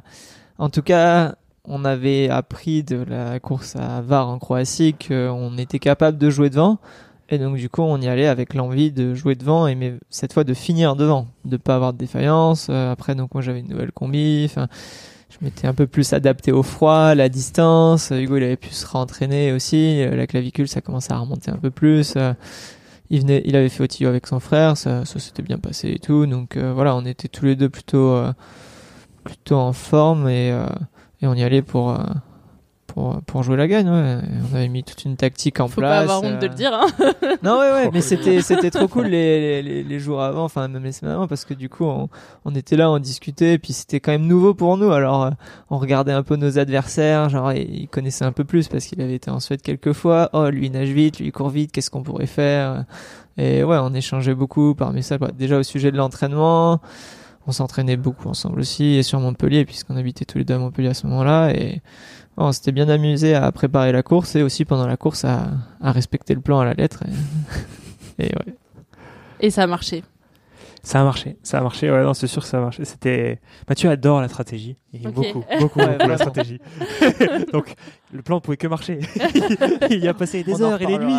[0.57, 5.79] en tout cas, on avait appris de la course à Var en Croatie qu'on était
[5.79, 6.79] capable de jouer devant.
[7.29, 10.31] Et donc, du coup, on y allait avec l'envie de jouer devant et mais cette
[10.33, 12.67] fois de finir devant, de pas avoir de défaillance.
[12.69, 14.43] Euh, après, donc, moi, j'avais une nouvelle combi.
[14.45, 14.67] Enfin,
[15.29, 18.11] je m'étais un peu plus adapté au froid, la distance.
[18.15, 20.01] Hugo, il avait pu se rentraîner aussi.
[20.01, 22.13] Euh, La clavicule, ça commençait à remonter un peu plus.
[22.15, 22.33] Euh,
[23.09, 24.77] il venait, il avait fait au tuyau avec son frère.
[24.77, 26.25] Ça, ça s'était bien passé et tout.
[26.27, 28.31] Donc, euh, voilà, on était tous les deux plutôt, euh,
[29.25, 30.65] plutôt en forme et, euh,
[31.21, 31.97] et on y allait pour, euh,
[32.97, 33.87] pour, pour jouer la gagne.
[33.87, 34.17] Ouais.
[34.51, 36.07] On avait mis toute une tactique en Faut place.
[36.07, 36.73] pas avoir honte de euh, le dire.
[36.73, 36.87] Hein.
[37.43, 40.67] non, ouais, ouais, mais c'était, c'était trop cool les, les, les, les jours avant, enfin,
[40.67, 42.09] même les semaines avant, parce que du coup, on,
[42.43, 44.89] on était là, on discutait, et puis c'était quand même nouveau pour nous.
[44.89, 45.29] Alors, euh,
[45.69, 48.99] on regardait un peu nos adversaires, genre, et il connaissait un peu plus parce qu'il
[48.99, 50.31] avait été en Suède quelques fois.
[50.33, 52.85] Oh, lui, il nage vite, lui, il court vite, qu'est-ce qu'on pourrait faire?
[53.37, 55.29] Et ouais, on échangeait beaucoup par message, quoi.
[55.31, 56.81] déjà au sujet de l'entraînement.
[57.45, 60.89] On s'entraînait beaucoup ensemble aussi, et sur Montpellier, puisqu'on habitait tous les deux à Montpellier
[60.89, 61.81] à ce moment-là, et
[62.37, 65.47] on s'était bien amusé à préparer la course et aussi pendant la course à,
[65.81, 67.03] à respecter le plan à la lettre.
[68.19, 68.53] Et, et ouais.
[69.39, 70.03] Et ça a marché.
[70.83, 72.85] Ça a marché, ça a marché, ouais, non, c'est sûr que ça a marché.
[72.85, 73.41] C'était.
[73.67, 74.77] Mathieu adore la stratégie.
[74.93, 75.15] Il aime Ok.
[75.15, 76.61] beaucoup, beaucoup, Ouais, beaucoup la stratégie.
[77.53, 77.73] Donc,
[78.13, 78.99] le plan ne pouvait que marcher.
[79.89, 81.13] il y a passé des On heures et des nuits.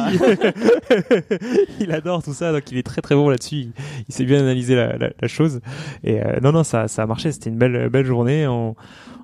[1.80, 3.56] il adore tout ça, donc il est très très bon là-dessus.
[3.56, 3.72] Il,
[4.08, 5.60] il sait bien analyser la, la, la chose.
[6.02, 7.30] Et euh, non, non, ça, ça a marché.
[7.32, 8.46] C'était une belle, belle journée.
[8.46, 8.74] On,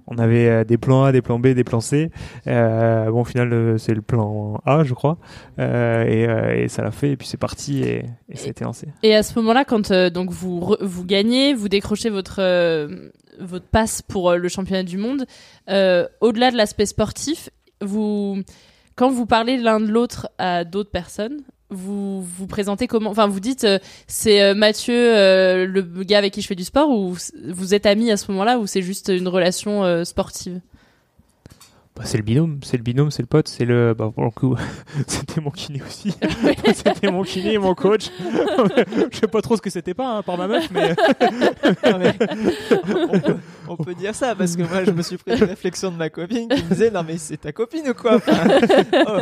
[0.07, 2.11] on avait euh, des plans A, des plans B, des plans C.
[2.47, 5.19] Euh, bon, au final, euh, c'est le plan A, je crois.
[5.59, 6.05] Euh,
[6.59, 7.11] et, et ça l'a fait.
[7.11, 8.89] Et puis c'est parti et, et ça a été lancé.
[9.03, 12.41] Et à ce moment-là, quand euh, donc vous vous gagnez, vous décrochez votre
[13.41, 15.25] votre passe pour le championnat du monde.
[15.69, 18.39] Au-delà de l'aspect sportif, vous
[18.97, 23.41] quand vous parlez l'un de l'autre à d'autres personnes, vous vous présentez comment Enfin, vous
[23.41, 27.17] dites euh, c'est euh, Mathieu, euh, le gars avec qui je fais du sport, ou
[27.49, 30.61] vous êtes amis à ce moment-là, ou c'est juste une relation euh, sportive?
[31.97, 33.95] Bah, c'est le binôme, c'est le binôme, c'est le pote, c'est le.
[33.95, 34.57] Bah, pour le coup,
[35.07, 36.13] c'était mon kiné aussi.
[36.75, 38.11] c'était mon kiné et mon coach.
[39.13, 40.89] Je sais pas trop ce que c'était pas hein, par ma meuf, mais.
[41.89, 42.15] Non, mais
[42.83, 43.37] on, peut,
[43.79, 46.11] on peut dire ça parce que moi je me suis pris une réflexion de ma
[46.11, 48.19] copine qui me disait non mais c'est ta copine ou quoi?
[49.07, 49.19] Oh,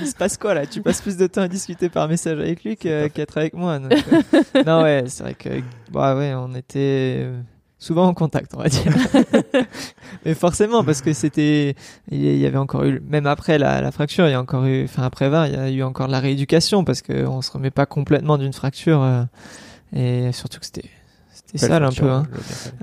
[0.00, 0.66] Il se passe quoi là?
[0.66, 3.54] Tu passes plus de temps à discuter par message avec lui que- qu'à être avec
[3.54, 3.78] moi.
[3.78, 5.48] donc, euh, non ouais c'est vrai que
[5.90, 7.40] bah ouais on était euh,
[7.78, 8.92] souvent en contact on va dire.
[10.24, 11.74] mais forcément parce que c'était
[12.10, 14.84] il y avait encore eu même après la, la fracture il y a encore eu
[14.84, 17.50] enfin après 20 il y a eu encore de la rééducation parce que on se
[17.50, 19.22] remet pas complètement d'une fracture euh,
[19.94, 20.88] et surtout que c'était
[21.52, 22.26] Belle sale un peu hein.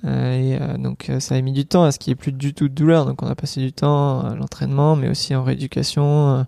[0.06, 2.22] Euh, et euh, donc euh, ça a mis du temps à ce qu'il n'y ait
[2.22, 3.06] plus du tout de douleur.
[3.06, 6.40] Donc on a passé du temps à l'entraînement, mais aussi en rééducation.
[6.40, 6.44] euh,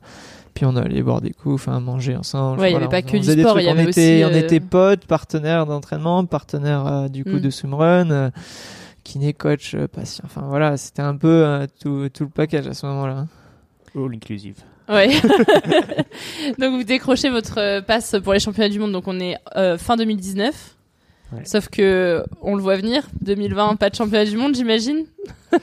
[0.53, 2.59] puis on allait boire des coups, enfin manger ensemble.
[2.59, 3.83] Ouais, il y Voilà, avait pas on- que on du sport, il y on avait
[3.89, 7.39] était, aussi, on euh, était potes, partenaires d'entraînement, partenaires euh, du coup Mm.
[7.39, 8.29] de swimrun, euh,
[9.05, 10.23] kiné coach, euh, patient.
[10.25, 13.27] Enfin voilà, c'était un peu euh, tout, tout le package à ce moment-là.
[13.95, 14.55] All inclusive.
[14.89, 15.09] Ouais.
[16.59, 18.91] donc vous décrochez votre passe pour les championnats du monde.
[18.91, 20.75] Donc on est euh, fin 2019.
[21.31, 21.41] Ouais.
[21.45, 23.07] Sauf que on le voit venir.
[23.21, 25.05] 2020, pas de championnat du monde, j'imagine.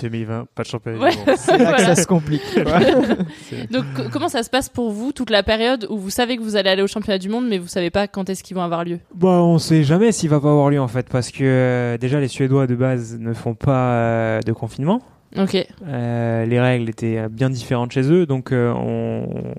[0.00, 1.10] 2020, pas de championnat Ouais.
[1.12, 1.28] du monde.
[1.36, 2.42] C'est là que ça se complique.
[3.70, 6.42] Donc co- comment ça se passe pour vous toute la période où vous savez que
[6.42, 8.62] vous allez aller au championnat du monde, mais vous savez pas quand est-ce qu'ils vont
[8.62, 8.98] avoir lieu?
[9.14, 12.18] Bah, on sait jamais s'il va pas avoir lieu en fait, parce que euh, déjà
[12.18, 15.00] les Suédois de base ne font pas euh, de confinement.
[15.36, 15.56] Ok.
[15.86, 19.54] Euh, les règles étaient bien différentes chez eux, donc euh, on,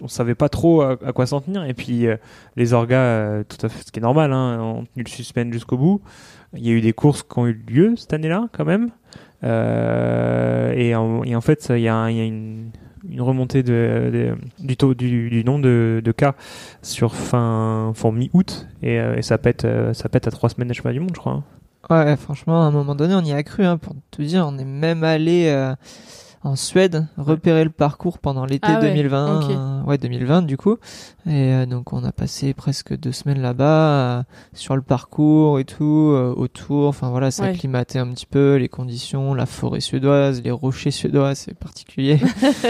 [0.00, 1.64] on savait pas trop à, quoi s'en tenir.
[1.64, 2.16] Et puis euh,
[2.56, 5.52] les orgas, euh, tout à fait, ce qui est normal, hein, ont tenu le suspense
[5.52, 6.00] jusqu'au bout.
[6.54, 8.90] Il y a eu des courses qui ont eu lieu cette année-là, quand même.
[9.44, 12.70] Et, en, fait, il y a, une,
[13.18, 14.94] remontée de, de- du taux
[15.44, 16.34] nombre de, de cas
[16.82, 21.00] sur fin, fin mi-août, et, ça pète, ça pète à trois semaines des championnats du
[21.00, 21.32] monde, je crois.
[21.32, 21.44] hein.
[21.90, 23.64] Ouais, franchement, à un moment donné, on y a cru.
[23.64, 25.74] Hein, pour te dire, on est même allé euh,
[26.44, 29.36] en Suède repérer le parcours pendant l'été Ah ouais, 2020.
[29.40, 29.50] ok.
[29.50, 30.76] euh, ouais, 2020 du coup.
[31.26, 35.84] Et euh, donc, on a passé presque deux semaines là-bas sur le parcours et tout,
[36.36, 36.86] autour.
[36.88, 37.50] Enfin voilà, ça Ouais.
[37.50, 42.18] un petit peu les conditions, la forêt suédoise, les rochers suédois, c'est particulier.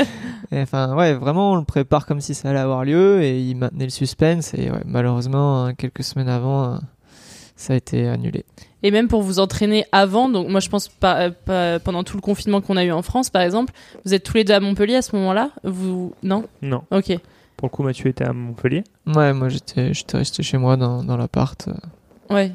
[0.53, 3.57] Et Enfin ouais, vraiment, on le prépare comme si ça allait avoir lieu et il
[3.57, 4.53] maintenait le suspense.
[4.55, 6.79] Et ouais, malheureusement, hein, quelques semaines avant,
[7.57, 8.45] ça a été annulé.
[8.83, 12.17] Et même pour vous entraîner avant, donc moi je pense pas, euh, pas- pendant tout
[12.17, 13.73] le confinement qu'on a eu en France par exemple,
[14.05, 15.51] vous êtes tous les deux à Montpellier à ce moment-là?
[15.65, 16.45] Vous non?
[16.63, 16.83] Non.
[16.91, 17.13] Ok.
[17.57, 18.83] Pour le coup, Mathieu était à Montpellier.
[19.07, 21.69] Ouais, moi j'étais j'étais resté chez moi dans, dans l'appart.
[21.69, 22.35] euh.
[22.35, 22.53] Ouais.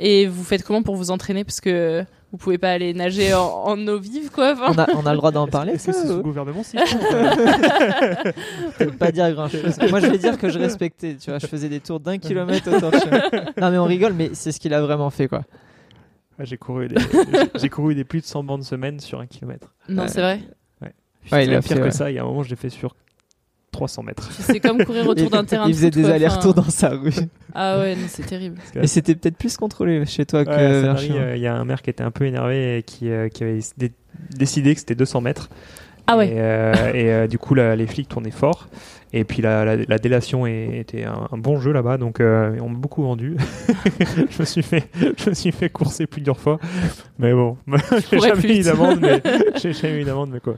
[0.00, 1.44] Et vous faites comment pour vous entraîner?
[1.44, 4.52] Parce que vous pouvez pas aller nager en, en eau vive, quoi.
[4.52, 4.72] enfin.
[4.74, 6.76] On a, on a le droit d'en parler, Est-ce que ça c'est sous gouvernement si?
[8.98, 9.76] Pas dire grand chose.
[9.90, 11.16] Moi, je vais dire que je respectais.
[11.16, 13.22] Tu vois, je faisais des tours d'un kilomètre autour de chez moi.
[13.60, 15.42] Non, mais on rigole, mais c'est ce qu'il a vraiment fait, quoi.
[16.38, 16.96] Ouais, J'ai couru, des-
[17.56, 19.74] j'ai- couru des plus de 100 bandes semaine sur un kilomètre.
[19.88, 20.08] Non, Ouais.
[20.08, 20.40] c'est vrai.
[20.80, 20.92] Ouais.
[21.32, 21.90] Ouais, il a pire fait, que ouais.
[21.90, 22.94] ça, il y a un moment, je l'ai fait sur
[23.78, 24.28] 300 mètres.
[24.40, 27.12] C'est comme courir autour d'un terrain de Il faisait des allers-retours dans sa rue.
[27.54, 28.58] Ah ouais, non, c'est terrible.
[28.80, 31.20] Et c'était peut-être plus contrôlé chez toi que vers Sanary, chez moi.
[31.22, 33.44] euh, il y a un maire qui était un peu énervé et qui, euh, qui
[33.44, 33.92] avait dé-
[34.36, 35.48] décidé que c'était 200 mètres.
[36.08, 36.28] Ah ouais.
[36.28, 38.66] Et, euh, et, euh, du coup, là, les flics tournaient fort.
[39.12, 42.58] Et puis la, la, la délation est- était un, un bon jeu là-bas, donc euh,
[42.60, 43.36] on m'a beaucoup vendu.
[44.30, 46.58] je me suis fait, je me suis fait courser plusieurs fois,
[47.18, 47.56] mais bon,
[48.10, 49.22] j'ai jamais eu d'amende, mais
[49.62, 50.56] j'ai jamais eu d'amende, mais quoi.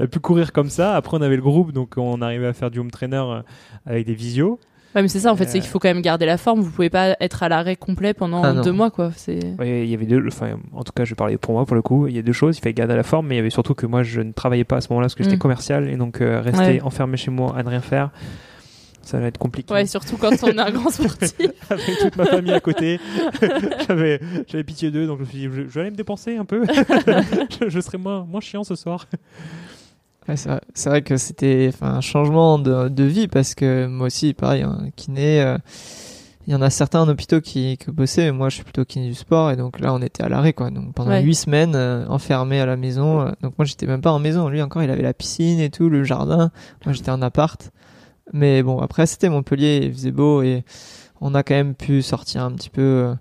[0.00, 0.96] On a pu courir comme ça.
[0.96, 3.42] Après, on avait le groupe, donc on arrivait à faire du home trainer euh,
[3.86, 4.58] avec des visios.
[4.94, 6.60] Ouais, mais c'est ça, en fait, c'est Euh, qu'il faut quand même garder la forme.
[6.60, 9.10] Vous pouvez pas être à l'arrêt complet pendant Ah deux mois, quoi.
[9.16, 9.38] C'est.
[9.58, 11.82] Ouais, il y avait deux, enfin, en tout cas, je parlais pour moi pour le
[11.82, 12.06] coup.
[12.08, 12.58] Il y a deux choses.
[12.58, 14.64] Il fallait garder la forme, mais il y avait surtout que moi, je ne travaillais
[14.64, 15.38] pas à ce moment-là parce que j'étais Mm.
[15.38, 16.80] commercial et donc euh, rester Ouais.
[16.82, 18.10] enfermé chez moi à ne rien faire,
[19.00, 19.72] ça allait être compliqué.
[19.72, 21.50] Ouais, surtout quand on est un grand sportif.
[21.70, 23.00] Avec toute ma famille à côté,
[23.88, 26.36] j'avais, j'avais pitié d'eux, donc je me suis dit, je, je vais aller me dépenser
[26.36, 26.64] un peu.
[27.60, 29.06] je, je serai moins, moins chiant ce soir.
[30.28, 34.62] Ouais, c'est vrai, que c'était un changement de, de vie parce que moi aussi, pareil,
[34.62, 35.58] un kiné, euh,
[36.46, 38.84] il y en a certains en hôpitaux qui, qui bossaient, mais moi je suis plutôt
[38.84, 40.70] kiné du sport et donc là on était à l'arrêt quoi.
[40.70, 41.22] Donc pendant Ouais.
[41.22, 43.20] huit semaines euh, enfermé à la maison.
[43.20, 45.70] euh, donc moi j'étais même pas en maison, lui encore il avait la piscine et
[45.70, 46.50] tout, le jardin.
[46.84, 47.70] Moi j'étais en appart.
[48.32, 50.64] Mais bon après c'était Montpellier, il faisait beau et
[51.20, 53.12] on a quand même pu sortir un petit peu.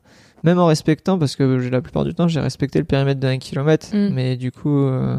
[0.44, 3.88] même en respectant, parce que la plupart du temps j'ai respecté le périmètre d'un kilomètre,
[3.96, 4.10] Mm.
[4.14, 5.18] mais du coup, euh,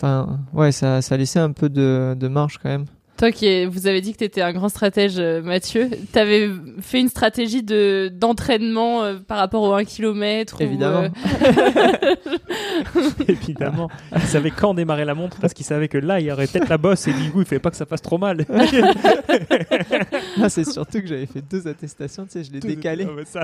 [0.00, 2.86] Enfin, ouais, ça, ça laissait un peu de, de marge quand même.
[3.20, 6.18] Toi qui est- vous avez dit que tu étais un grand stratège, euh, Mathieu, tu
[6.18, 6.48] avais
[6.80, 11.08] fait une stratégie de d'entraînement euh, par rapport au 1 km Évidemment.
[13.28, 13.90] Évidemment.
[14.16, 16.68] Il savait quand démarrer la montre parce qu'il savait que là, il y aurait peut-être
[16.70, 18.46] la bosse et du coup, il fallait pas que ça fasse trop mal.
[20.38, 23.06] Là, c'est surtout que j'avais fait deux attestations, tu sais, je l'ai décalé.
[23.08, 23.42] Ah ouais, ça.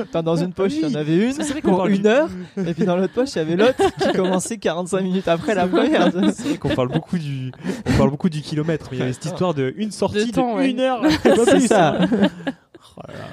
[0.00, 2.06] Enfin, dans une poche, il y en avait une C'est vrai qu'on pour une du-
[2.06, 2.28] heure,
[2.58, 5.66] et puis dans l'autre poche, il y avait l'autre qui commençait 45 minutes après la
[5.66, 6.10] première.
[6.12, 7.52] C'est vrai qu'on parle beaucoup du,
[7.86, 10.32] on parle beaucoup du kilomètre, mais il y avait cette histoire de une sortie de,
[10.32, 10.70] temps, ouais.
[10.70, 11.02] une heure.
[11.44, 11.98] C'est ça.
[12.00, 13.24] Oh là là.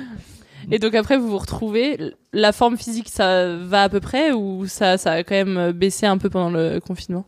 [0.71, 2.13] Et donc après, vous vous retrouvez.
[2.31, 6.05] La forme physique, ça va à peu près ou ça, ça a quand même baissé
[6.05, 7.25] un peu pendant le confinement?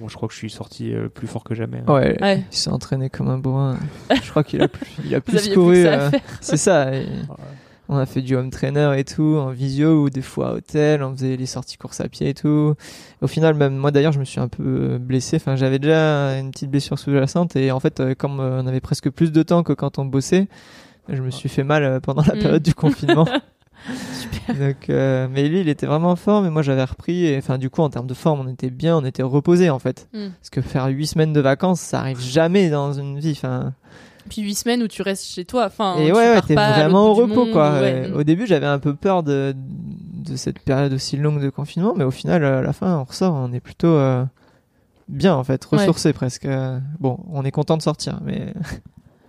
[0.00, 1.82] Moi, je crois que je suis sorti euh, plus fort que jamais.
[1.86, 1.92] hein.
[1.92, 2.42] Ouais, Ouais.
[2.50, 3.78] il s'est entraîné comme un bourrin.
[4.10, 5.86] Je crois qu'il a plus, il a plus couru.
[5.86, 6.20] euh, faire.
[6.40, 6.92] C'est ça.
[6.94, 7.06] et
[7.88, 11.02] On a fait du home trainer et tout, en visio ou des fois à hôtel,
[11.02, 12.74] on faisait les sorties course à pied et tout.
[13.20, 15.36] Au final, même moi d'ailleurs, je me suis un peu euh, blessé.
[15.36, 18.80] Enfin, j'avais déjà une petite blessure sous-jacente et en fait, euh, comme euh, on avait
[18.80, 20.48] presque plus de temps que quand on bossait,
[21.10, 22.38] je me suis fait mal pendant la Mm.
[22.38, 23.26] période du confinement.
[24.12, 24.54] Super.
[24.68, 27.26] Donc, euh, mais lui, il était vraiment en forme et moi j'avais repris.
[27.26, 29.78] Et enfin, du coup, en termes de forme, on était bien, on était reposé en
[29.78, 30.08] fait.
[30.14, 30.28] Mm.
[30.40, 33.32] Parce que faire huit semaines de vacances, ça arrive jamais dans une vie.
[33.36, 33.74] Enfin,
[34.28, 35.66] Puis huit semaines où tu restes chez toi.
[35.66, 37.80] Enfin, et tu ouais, ouais, pars t'es vraiment au repos, monde, quoi.
[37.80, 38.10] ouais.
[38.14, 42.04] Au début, j'avais un peu peur de, de cette période aussi longue de confinement, mais
[42.04, 44.24] au final, à la fin, on ressort, on est plutôt euh,
[45.08, 45.78] bien, en fait, Ouais.
[45.78, 46.48] ressourcé presque.
[47.00, 48.52] Bon, on est content de sortir, mais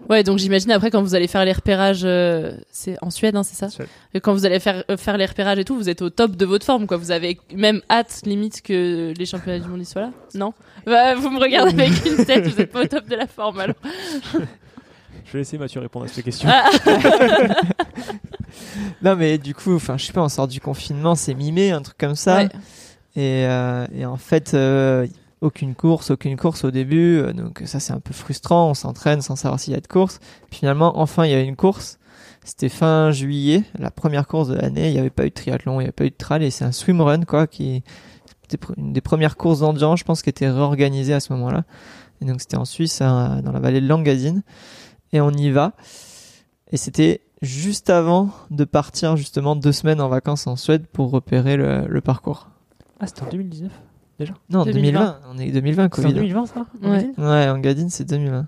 [0.08, 3.42] Ouais, donc j'imagine après quand vous allez faire les repérages, euh, c'est en Suède, hein,
[3.42, 3.88] c'est ça Suède.
[4.14, 6.36] Et quand vous allez faire euh, faire les repérages et tout, vous êtes au top
[6.36, 6.98] de votre forme, quoi.
[6.98, 10.54] Vous avez même hâte, limite, que les championnats du monde y soient là Non?
[10.86, 13.60] Bah, Vous me regardez avec une tête, vous êtes pas au top de la forme
[13.62, 13.76] alors.
[15.26, 16.48] Je vais laisser Mathieu répondre à cette question.
[16.52, 16.70] Ah.
[19.02, 21.82] non, mais du coup, enfin, je sais pas, on sort du confinement, c'est mimé, un
[21.82, 22.38] truc comme ça.
[22.38, 22.50] Ouais.
[23.16, 25.08] Et, euh, et en fait, euh,
[25.42, 27.18] aucune course, aucune course au début.
[27.20, 28.70] euh, donc ça, c'est un peu frustrant.
[28.70, 30.20] On s'entraîne sans savoir s'il y a de course.
[30.50, 31.98] Puis finalement, enfin, il y a une course.
[32.44, 34.90] C'était fin juillet, la première course de l'année.
[34.90, 36.44] Il n'y avait pas eu de triathlon, il n'y avait pas eu de trail.
[36.46, 37.84] Et c'est un swimrun, quoi, qui
[38.48, 41.64] c'était pr- une des premières courses d'endurance, je pense, qui était réorganisée à ce moment-là.
[42.22, 44.44] Et donc c'était en Suisse, hein, dans la vallée de Langasine.
[45.14, 45.74] Et on y va.
[46.72, 51.58] Et c'était juste avant de partir justement deux semaines en vacances en Suède pour repérer
[51.58, 52.50] le, le parcours.
[53.00, 53.72] Ah, c'était en 2019
[54.20, 54.82] déjà Non, 2020.
[54.92, 55.20] 2020.
[55.30, 56.14] On est 2020, C'est en Covid.
[56.14, 57.10] 2020 ça Ouais.
[57.18, 58.48] Ouais, en Gadine, c'est 2020.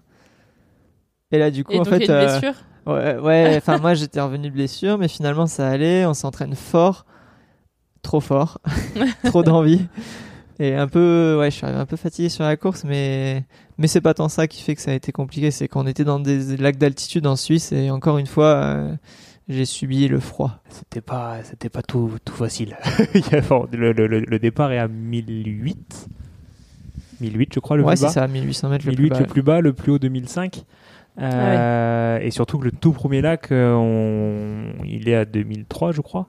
[1.31, 2.05] Et là, du coup, Et en donc fait.
[2.05, 5.45] y a une euh, blessure ouais, ouais, enfin, moi, j'étais revenu de blessure, mais finalement,
[5.45, 6.05] ça allait.
[6.05, 7.05] On s'entraîne fort.
[8.01, 8.59] Trop fort.
[9.25, 9.85] trop d'envie.
[10.59, 13.45] Et un peu, ouais, je suis arrivé un peu fatigué sur la course, mais,
[13.77, 15.51] mais c'est pas tant ça qui fait que ça a été compliqué.
[15.51, 18.95] C'est qu'on était dans des lacs d'altitude en Suisse et encore une fois, euh,
[19.49, 20.59] j'ai subi le froid.
[20.69, 22.77] C'était pas, c'était pas tout, tout facile.
[23.71, 26.07] Le, le- le- le départ est à 1008.
[27.21, 28.11] 1008, je crois, le ouais, plus c'est bas.
[28.11, 29.19] ça, 1800 mètres le 1008 plus bas.
[29.19, 30.63] le plus bas, le plus haut 2005.
[31.19, 34.83] Euh, Et surtout que le tout premier lac, euh, on...
[34.85, 36.27] il est à 2003, je crois.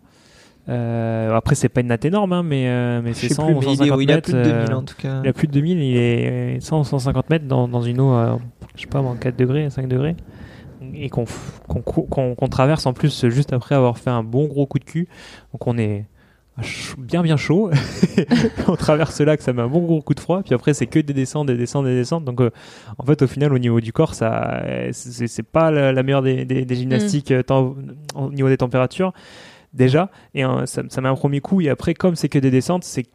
[0.69, 3.55] Euh, après, c'est pas une natte énorme, hein, mais, euh, mais c'est sais 100 plus,
[3.55, 4.31] ou mais il est- 150 il a mètres.
[4.31, 5.21] plus de 2000 euh, en tout cas.
[5.25, 8.13] Il a plus de 2000, il est 100 ou 150 mètres dans, dans une eau,
[8.13, 8.37] euh,
[8.77, 10.15] je sais pas, en 4 degrés, 5 degrés.
[10.95, 11.25] Et qu'on
[11.69, 15.09] qu'on- qu'on traverse en plus juste après avoir fait un bon gros coup de cul.
[15.53, 16.05] Donc on est
[16.99, 17.71] bien bien chaud.
[18.69, 20.43] on traverse ce lac, ça met un bon gros coup de froid.
[20.43, 22.25] Puis après, c'est que des descentes, des descentes, des descentes.
[22.25, 22.51] Donc euh,
[22.99, 26.23] en fait, au final, au niveau du corps, ça, euh, c'est pas la, la meilleure
[26.23, 27.75] des, des- des gymnastiques euh, tant
[28.15, 29.13] au niveau des températures
[29.73, 30.11] déjà.
[30.35, 31.61] Et euh, ça, ça met un premier coup.
[31.61, 33.07] Et après, comme c'est que des descentes, c'est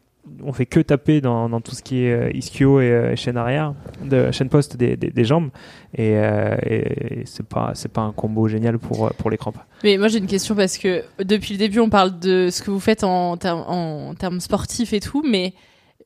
[0.42, 3.74] on fait que taper dans, tout ce qui est euh, ischio et euh, chaîne arrière,
[4.02, 5.50] de chaîne poste des, des, jambes.
[5.94, 9.58] Et, euh, et- et c'est pas pas un combo génial pour pour les crampes.
[9.82, 12.70] Mais moi j'ai une question parce que depuis le début on parle de ce que
[12.70, 15.52] vous faites en, termes en termes sportifs et tout, mais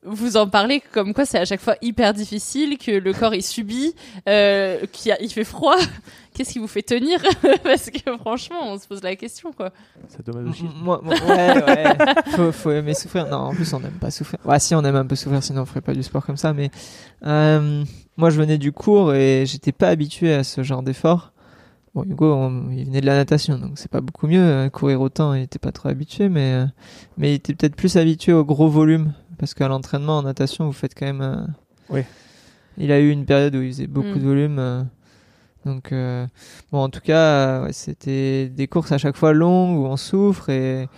[0.04, 3.42] vous en parlez comme quoi c'est à chaque fois hyper difficile, que le corps il
[3.42, 3.94] subit,
[4.28, 5.76] euh, qu'il il fait froid.
[6.34, 7.20] Qu'est-ce qui vous fait tenir?
[7.64, 9.70] Parce que franchement on se pose la question quoi.
[10.08, 10.64] Ça dommage aussi.
[10.80, 11.96] Moi, moi- ouais, ouais.
[12.37, 13.26] faut, faut aimer souffrir.
[13.26, 14.38] Non, en plus, on n'aime pas souffrir.
[14.44, 16.52] Ouais, si, on aime un peu souffrir, sinon on ferait pas du sport comme ça.
[16.52, 16.70] Mais
[17.26, 17.84] euh,
[18.16, 21.32] moi, je venais du cours et j'étais pas habitué à ce genre d'effort.
[21.94, 24.40] Bon, Hugo, on- il venait de la natation, donc c'est pas beaucoup mieux.
[24.42, 26.66] euh, Courir autant, il était pas trop habitué, mais, euh,
[27.16, 29.12] mais il était peut-être plus habitué au gros volume.
[29.38, 31.20] Parce qu'à l'entraînement, en natation, vous faites quand même.
[31.22, 31.46] euh,
[31.90, 32.03] Oui.
[32.77, 34.18] Il a eu une période où il faisait beaucoup Mm.
[34.18, 34.59] de volume.
[34.59, 34.83] euh,
[35.64, 36.27] donc, euh,
[36.72, 37.18] bon, en tout cas,
[37.61, 40.88] euh, ouais, c'était des courses à chaque fois longues où on souffre et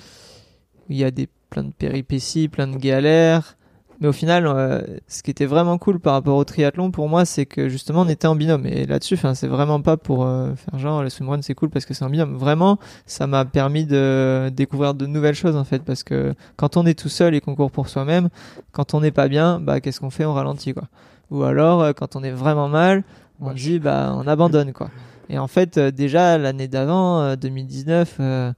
[0.89, 3.57] il y a des plein de péripéties, plein de galères.
[4.01, 7.25] Mais au final, euh, ce qui était vraiment cool par rapport au triathlon pour moi,
[7.25, 8.67] c'est que justement on était en binôme.
[8.67, 11.85] Et là-dessus, enfin, c'est vraiment pas pour euh, faire genre le swimrun c'est cool parce
[11.85, 12.37] que c'est en binôme.
[12.37, 16.87] Vraiment, ça m'a permis de découvrir de nouvelles choses en fait, parce que quand on
[16.87, 18.31] est tout seul et qu'on court pour soi-même,
[18.73, 20.25] quand on n'est pas bien, bah qu'est-ce qu'on fait?
[20.25, 20.85] On ralentit quoi.
[21.31, 23.05] Ou alors euh, quand on est vraiment mal,
[23.41, 24.91] on dit bah on abandonne quoi.
[25.31, 28.53] Et en fait, euh, déjà l'année d'avant, euh, 2019, euh,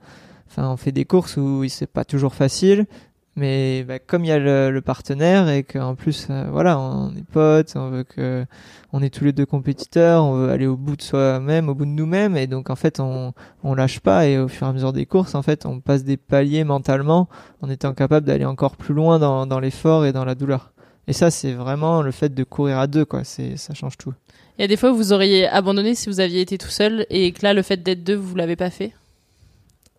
[0.49, 2.87] enfin on fait des courses où c'est pas toujours facile,
[3.35, 7.15] mais bah, comme il y a le, le partenaire et qu'en plus euh, voilà on
[7.17, 8.45] est potes, on veut que
[8.93, 11.87] on est tous les deux compétiteurs, on veut aller au bout de soi-même, au bout
[11.87, 13.33] de nous-mêmes, et donc en fait on
[13.65, 16.05] on lâche pas et au fur et à mesure des courses en fait on passe
[16.05, 17.29] des paliers mentalement
[17.63, 20.73] en étant capable d'aller encore plus loin dans, dans l'effort et dans la douleur.
[21.09, 24.13] Et ça c'est vraiment le fait de courir à deux quoi, c'est ça change tout.
[24.59, 27.07] Il y a des fois où vous auriez abandonné si vous aviez été tout seul
[27.09, 28.93] et que là le fait d'être deux vous l'avez pas fait?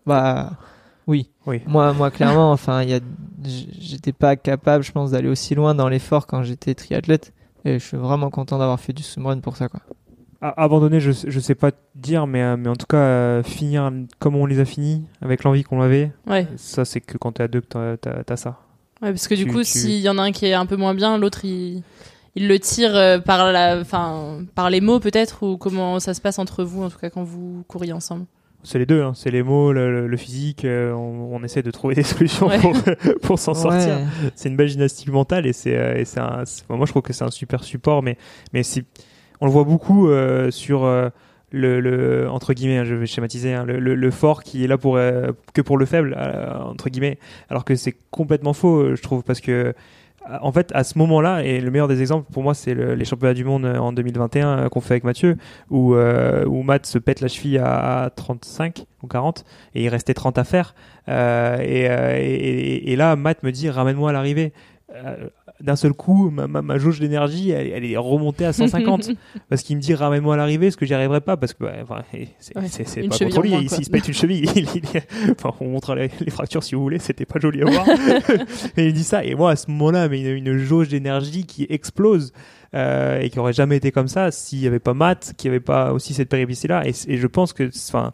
[0.06, 0.52] Bah
[1.08, 1.30] oui.
[1.46, 1.62] Oui.
[1.68, 3.00] Moi, moi clairement, enfin, il y a,
[3.80, 7.34] j'étais pas capable, je pense, d'aller aussi loin dans l'effort quand j'étais triathlète.
[7.66, 9.82] Et je suis vraiment content d'avoir fait du swimrun pour ça, quoi.
[10.42, 13.90] Abandonner, je, je sais pas te dire, mais, euh, mais en tout cas, euh, finir
[14.20, 16.48] comme on les a finis, avec l'envie qu'on avait, Ouais.
[16.58, 18.60] ça c'est que quand t'es à deux que t'as- t'as t'as ça.
[19.02, 20.66] Ouais, parce que du Tu- coup, tu- s'il y en a un qui est un
[20.66, 21.82] peu moins bien, l'autre il,
[22.36, 26.20] il le tire euh, par la, enfin, par les mots peut-être ou comment ça se
[26.20, 28.26] passe entre vous en tout cas quand vous courriez ensemble?
[28.64, 29.12] C'est les deux, hein.
[29.14, 32.48] c'est les mots, le, le- le physique, euh, on, on essaie de trouver des solutions
[32.48, 32.60] Ouais.
[32.60, 32.74] pour,
[33.22, 33.60] pour s'en Ouais.
[33.60, 33.98] sortir.
[34.36, 37.32] C'est une belle gymnastique mentale et c'est euh, un, moi je trouve que c'est un
[37.32, 38.18] super support, mais,
[38.54, 38.86] mais c'est-
[39.42, 41.10] on le voit beaucoup euh, sur euh,
[41.52, 44.68] le, le, entre guillemets, hein, je vais schématiser, hein, le, le, le fort qui est
[44.68, 48.96] là pour, euh, que pour le faible, euh, entre guillemets, alors que c'est complètement faux,
[48.96, 49.74] je trouve, parce que
[50.42, 53.06] en fait, à ce moment-là, et le meilleur des exemples pour moi, c'est le- les
[53.06, 55.38] championnats du monde euh, en 2021 euh, qu'on fait avec Mathieu,
[55.70, 59.44] où, euh, où Matt se pète la cheville à 35 ou 40,
[59.76, 60.76] et il restait 30 à faire.
[61.08, 64.54] Et- et là, Matt me dit ramène-moi à l'arrivée.
[65.64, 69.12] D'un seul coup, ma, ma, ma jauge d'énergie, elle, elle est remontée à 150
[69.50, 71.72] parce qu'il me dit ramène-moi à l'arrivée, ce que j'y arriverai pas parce que bah,
[71.82, 72.02] enfin,
[72.40, 73.50] c'est Ouais, pas contre lui.
[73.52, 76.76] moins, Il- se pète une cheville, il, il- enfin, on montre les, les fractures si
[76.76, 77.86] vous voulez, c'était pas joli à voir.
[78.78, 81.66] et il dit ça, et moi à ce moment-là, mais une, une jauge d'énergie qui
[81.70, 82.34] explose.
[82.76, 85.60] euh, et qui aurait jamais été comme ça s'il y avait pas Matt, qui avait
[85.60, 86.86] pas aussi cette péripétie là.
[86.88, 88.12] Et, et je pense que, enfin,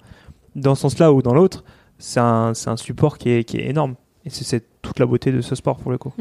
[0.55, 1.63] dans ce sens-là ou dans l'autre,
[1.97, 3.95] c'est un, support qui est, qui est énorme.
[4.25, 6.13] Et c'est- c'est toute la beauté de ce sport pour le coup.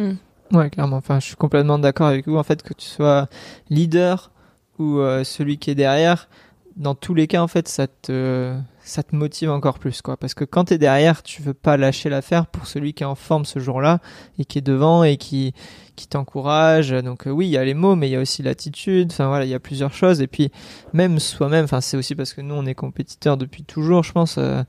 [0.53, 0.97] Ouais, clairement.
[0.97, 2.37] Enfin, je suis complètement d'accord avec vous.
[2.37, 3.29] En fait, que tu sois
[3.71, 4.31] leader
[4.79, 6.29] ou euh, celui qui est derrière,
[6.77, 8.55] dans tous les cas, en fait, ça te,
[8.89, 10.17] ça te motive encore plus, quoi.
[10.17, 13.15] Parce que quand t'es derrière, tu veux pas lâcher l'affaire pour celui qui est en
[13.15, 14.01] forme ce jour-là
[14.39, 15.53] et qui est devant et qui,
[15.95, 16.91] qui t'encourage.
[16.91, 19.11] Donc euh, oui, il y a les mots, mais il y a aussi l'attitude.
[19.13, 20.23] Enfin voilà, il y a plusieurs choses.
[20.23, 20.51] Et puis
[20.95, 21.65] même soi-même.
[21.65, 24.63] Enfin, c'est aussi parce que nous, on est compétiteurs depuis toujours, je pense, euh,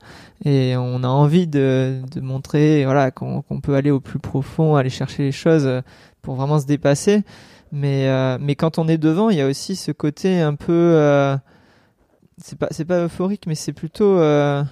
[0.44, 4.90] et on a envie de, de montrer, voilà, qu'on peut aller au plus profond, aller
[4.90, 5.80] chercher les choses euh,
[6.20, 7.22] pour vraiment se dépasser.
[7.72, 8.08] Mais
[8.40, 11.38] mais quand on est devant, il y a aussi ce côté un peu,
[12.42, 14.62] c'est pas c'est pas euphorique, mais c'est plutôt euh,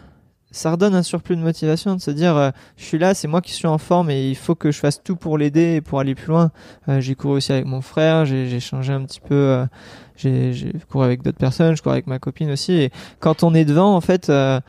[0.51, 3.41] ça redonne un surplus de motivation de se dire euh, je suis là, c'est moi
[3.43, 6.01] qui suis en forme et il faut que je fasse tout pour l'aider et pour
[6.01, 6.51] aller plus loin.
[6.89, 9.67] Euh, j'ai couru aussi avec mon frère, j'ai j'ai changé un petit peu, euh,
[10.17, 12.73] j'ai j'ai couru avec d'autres personnes, je cours avec ma copine aussi.
[12.73, 12.91] Et
[13.21, 14.61] quand on est devant, en fait, euh,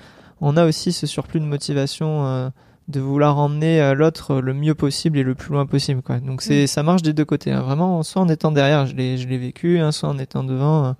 [0.41, 2.49] on a aussi ce surplus de motivation euh,
[2.89, 6.01] de vouloir emmener l'autre le mieux possible et le plus loin possible.
[6.01, 6.19] Quoi.
[6.19, 7.51] Donc c'est ça marche des deux côtés.
[7.51, 7.61] hein.
[7.61, 10.95] Vraiment, soit en étant derrière, je l'ai je l'ai vécu, hein, soit en étant devant,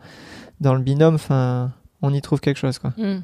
[0.61, 1.15] dans le binôme.
[1.15, 1.71] Enfin,
[2.01, 2.79] on y trouve quelque chose.
[2.79, 2.91] Quoi.
[2.97, 3.21] Mm.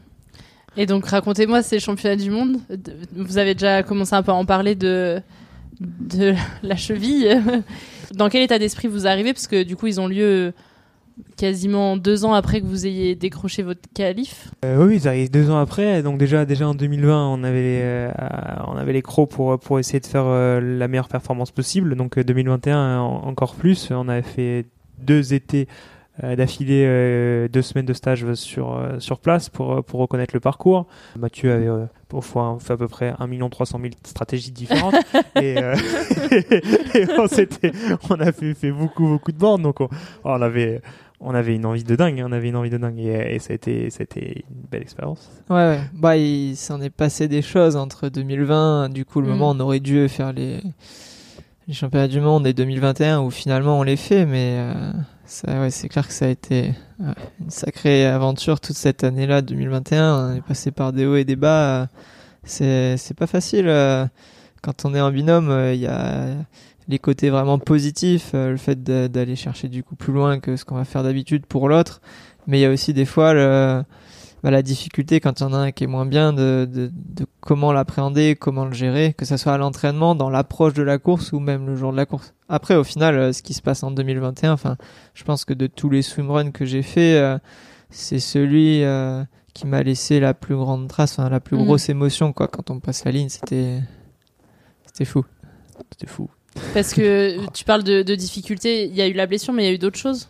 [0.78, 2.58] Et donc, racontez-moi ces championnats du monde.
[2.70, 5.22] De- Vous avez déjà commencé un peu à en parler de,
[5.80, 7.42] de la cheville.
[8.14, 9.34] Dans quel état d'esprit vous arrivez?
[9.34, 10.54] Parce que du coup, ils ont lieu
[11.38, 14.50] quasiment deux ans après que vous ayez décroché votre qualif.
[14.66, 16.04] Euh, oui, ils arrivent deux ans après.
[16.04, 18.12] Donc déjà, déjà en 2020, on avait les, euh,
[18.68, 21.96] on avait les crocs pour pour essayer de faire euh, la meilleure performance possible.
[21.96, 23.90] Donc euh, 2021 en- encore plus.
[23.92, 24.66] On avait fait
[25.00, 29.82] deux étés euh, d'affilée, euh, deux semaines de stage sur euh, sur place pour euh,
[29.82, 30.86] pour reconnaître le parcours.
[31.18, 34.96] Mathieu avait euh, au fois fait à peu près 1 300 000 stratégies différentes
[35.42, 35.76] et, euh,
[36.94, 39.90] et on a fait, fait beaucoup beaucoup de bornes donc on,
[40.24, 40.82] on avait
[41.20, 43.52] on avait une envie de dingue on avait une envie de dingue et, et ça
[43.52, 45.80] a été ça a été une belle expérience Ouais, ouais.
[45.94, 49.30] Bah, il s'en est passé des choses entre 2020, du coup, le Mm.
[49.32, 50.60] moment où on aurait dû faire les,
[51.68, 54.92] les championnats du monde et 2021 où finalement on les fait, mais euh,
[55.48, 56.74] ouais, c'est clair que ça a été
[57.40, 60.18] une sacrée aventure toute cette année-là, 2021.
[60.18, 61.88] On est passé par des hauts et des bas.
[62.44, 63.68] C'est, c'est pas facile.
[63.68, 64.06] euh,
[64.62, 66.28] Quand on est en binôme, euh, il y a
[66.88, 70.66] les côtés vraiment positifs, euh, le fait d'aller chercher du coup plus loin que ce
[70.66, 72.00] qu'on va faire d'habitude pour l'autre,
[72.46, 73.84] mais il y a aussi des fois le,
[74.46, 76.92] bah, la difficulté quand il y en a un qui est moins bien de, de,
[76.94, 81.00] de comment l'appréhender, comment le gérer, que ça soit à l'entraînement, dans l'approche de la
[81.00, 82.36] course ou même le jour de la course.
[82.48, 84.78] Après, au final, euh, ce qui se passe en 2021, enfin,
[85.16, 87.40] je pense que de tous les swimruns que j'ai fait, euh,
[87.90, 89.24] c'est celui euh,
[89.56, 91.66] qui m'a laissé la plus grande trace, enfin, la plus Mhm.
[91.66, 92.48] grosse émotion, quoi.
[92.48, 93.80] Quand on passe la ligne, c'était,
[94.86, 95.26] c'était fou.
[95.92, 96.30] C'était fou.
[96.76, 98.86] Parce que tu parles de, de difficultés.
[98.86, 100.30] Il y a eu la blessure, mais il y a eu d'autres choses?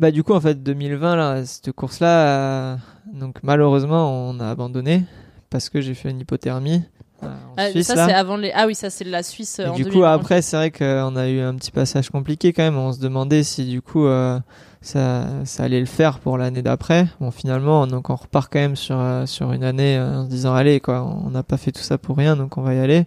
[0.00, 2.76] Bah du coup en fait 2020 là cette course là
[3.12, 5.04] donc malheureusement on a abandonné
[5.50, 6.82] parce que j'ai fait une hypothermie
[7.22, 8.06] euh, en Ah, Suisse ça, là.
[8.06, 8.50] c'est avant les.
[8.52, 10.12] Ah oui, ça, c'est la Suisse euh, Et en du coup 2020.
[10.12, 13.42] après c'est vrai qu'on a eu un petit passage compliqué quand même on se demandait
[13.42, 14.40] si du coup euh,
[14.80, 18.76] ça, ça allait le faire pour l'année d'après bon finalement donc on repart quand même
[18.76, 21.82] sur, euh, sur une année en se disant allez quoi on n'a pas fait tout
[21.82, 23.04] ça pour rien donc on va y aller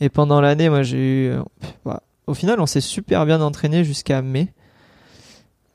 [0.00, 1.32] et pendant l'année moi j'ai eu
[1.86, 4.52] bah, au final on s'est super bien entraîné jusqu'à mai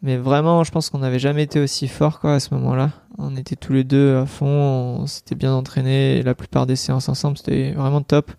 [0.02, 2.92] mais vraiment, je pense qu'on n'avait jamais été aussi fort quoi à ce moment-là.
[3.18, 4.46] On était tous les deux à fond,
[5.02, 6.22] on s'était bien entraîné.
[6.24, 8.32] La plupart des séances ensemble, c'était vraiment top.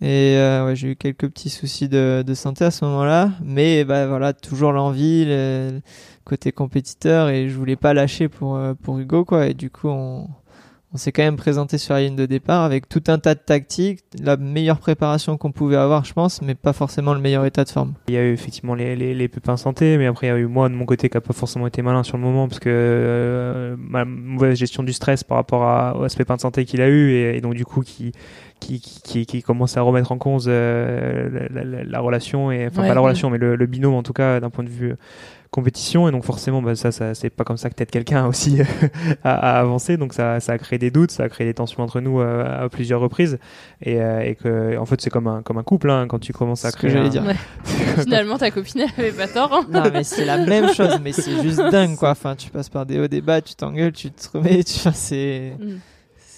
[0.00, 4.06] Et euh, ouais, j'ai eu quelques petits soucis de, santé à ce moment-là, mais bah
[4.06, 5.82] voilà, toujours l'envie, le, le
[6.24, 9.46] côté compétiteur, et je voulais pas lâcher pour euh, pour Hugo quoi.
[9.48, 10.28] Et du coup, on
[10.94, 13.40] on s'est quand même présenté sur la ligne de départ avec tout un tas de
[13.40, 17.62] tactiques, la meilleure préparation qu'on pouvait avoir, je pense, mais pas forcément le meilleur état
[17.64, 17.92] de forme.
[18.08, 20.38] Il y a eu effectivement les, les, les pépins santé, mais après il y a
[20.38, 22.58] eu moi de mon côté qui a pas forcément été malin sur le moment parce
[22.60, 26.64] que euh, ma mauvaise gestion du stress par rapport à, à ce pépin de santé
[26.64, 28.12] qu'il a eu et, et donc du coup qui
[28.60, 32.66] qui, qui, qui, qui commence à remettre en cause euh, la, la- la relation et
[32.66, 34.68] enfin Ouais, pas la relation mais le, le binôme en tout cas d'un point de
[34.68, 34.94] vue
[35.50, 38.60] compétition et donc forcément bah, ça, ça c'est pas comme ça que t'aides quelqu'un aussi
[39.24, 41.82] à, à avancer donc ça, ça a créé des doutes ça a créé des tensions
[41.82, 43.38] entre nous euh, à plusieurs reprises
[43.80, 46.32] et, euh, et que en fait c'est comme un comme un couple hein, quand tu
[46.32, 47.24] commences à Ce que créer j'allais un- dire.
[47.24, 47.36] Ouais.
[48.02, 49.52] Finalement, ta copine elle avait pas tort.
[49.52, 49.66] hein.
[49.70, 52.10] Non, mais c'est la même chose, mais c'est juste dingue, quoi.
[52.10, 54.92] Enfin, tu passes par des hauts, des bas, tu t'engueules, tu te remets, tu, enfin,
[54.92, 55.78] c'est, Mm.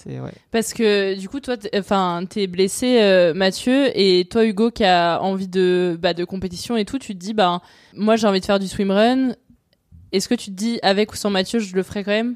[0.03, 0.30] C'est, ouais.
[0.51, 4.84] Parce que du coup, toi, t'es- enfin, t'es blessé, euh, Mathieu, et toi, Hugo, qui
[4.84, 7.61] a envie de, bah, de compétition et tout, tu te dis, bah,
[7.94, 9.34] moi, j'ai envie de faire du swimrun.
[10.12, 12.34] Est-ce que tu te dis, avec ou sans Mathieu, je le ferai quand même?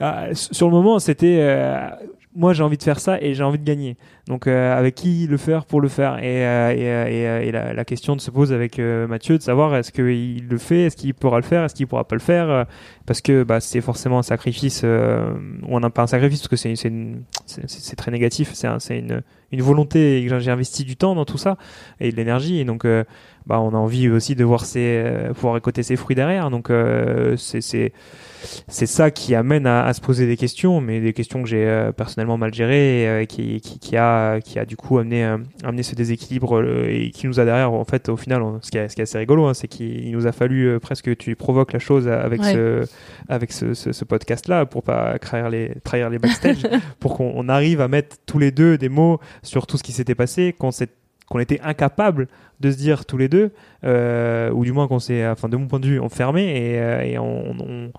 [0.00, 1.88] Ah, sur le moment, c'était euh,
[2.38, 3.96] moi j'ai envie de faire ça et j'ai envie de gagner.
[4.28, 6.18] Donc euh, avec qui le faire pour le faire.
[6.18, 10.82] Et, euh, euh, la, question se pose avec Mathieu de savoir est-ce qu'il le fait,
[10.82, 12.66] est-ce qu'il pourra le faire, est-ce qu'il pourra pas le faire
[13.06, 16.74] parce que bah, c'est forcément un sacrifice on n'a pas un sacrifice parce que
[17.46, 19.22] c'est très négatif, c'est un- c'est une,
[19.60, 21.56] volonté j'ai investi du temps dans tout ça
[21.98, 22.60] et de l'énergie.
[22.60, 22.86] Et donc
[23.46, 26.50] bah, on a envie aussi de voir ses, pouvoir récolter ses fruits derrière.
[26.50, 26.70] Donc
[27.36, 27.92] c'est
[28.42, 31.48] c'est c'est ça qui amène à, à se poser des questions, mais des questions que
[31.48, 34.98] j'ai euh, personnellement mal gérées et euh, qui, qui, qui a, qui a du coup
[34.98, 38.60] amené, euh, amené ce déséquilibre et qui nous a derrière, en fait, au final, on-
[38.62, 41.04] ce qui est, ce qui est assez rigolo, hein, c'est qu'il nous a fallu presque
[41.06, 42.52] que tu provoques la chose avec Ouais.
[42.52, 42.84] ce,
[43.28, 46.62] avec ce, ce, ce podcast-là pour pas trahir les, trahir les backstage,
[47.00, 49.92] pour qu'on on arrive à mettre tous les deux des mots sur tout ce qui
[49.92, 50.88] s'était passé, qu'on s'est
[51.30, 52.26] qu'on était incapable
[52.60, 53.50] de se dire tous les deux,
[53.84, 57.02] euh, ou du moins qu'on s'est, enfin de mon point de vue, enfermé et, euh,
[57.02, 57.92] et on, on-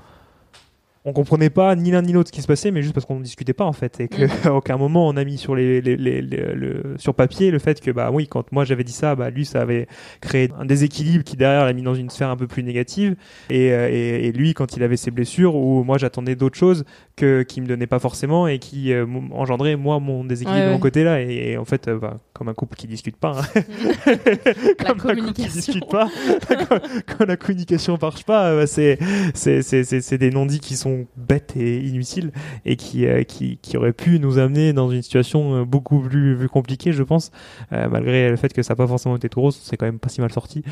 [1.06, 3.20] on comprenait pas ni l'un ni l'autre ce qui se passait, mais juste parce qu'on
[3.20, 5.96] ne discutait pas en fait, et qu'à aucun moment on a mis sur les, les-
[5.96, 9.16] les- les- le, sur papier le fait que bah oui, quand moi j'avais dit ça,
[9.16, 9.88] bah lui ça avait
[10.22, 13.16] créé un déséquilibre qui derrière l'a mis dans une sphère un peu plus négative,
[13.50, 16.84] et, euh, et, et lui quand il avait ses blessures, où moi j'attendais d'autres choses
[17.16, 20.70] que qui me donnaient pas forcément et qui euh, engendraient moi mon déséquilibre Ouais, de
[20.70, 20.82] mon ouais.
[20.82, 23.62] côté là, et, et en fait euh, bah, comme un couple qui discute pas, hein.
[24.80, 26.10] La comme un couple qui discute pas,
[26.50, 26.80] quand,
[27.18, 32.32] quand la communication marche pas, euh, bah, c'est des non-dits qui sont bêtes et inutiles
[32.66, 36.38] et qui euh, qui qui auraient pu nous amener dans une situation euh, beaucoup plus,
[36.38, 37.32] plus compliquée, je pense,
[37.74, 40.00] euh, malgré le fait que ça n'a pas forcément été tout rose, c'est quand même
[40.00, 40.64] pas si mal sorti.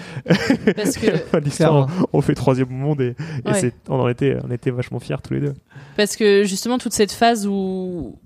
[0.76, 3.16] Parce que- À la fin de l'histoire, on fait troisième monde et,
[3.46, 3.60] et Ouais.
[3.60, 5.54] c'est- on en était on était vachement fiers tous les deux.
[5.96, 8.18] Parce que justement, toute cette phase où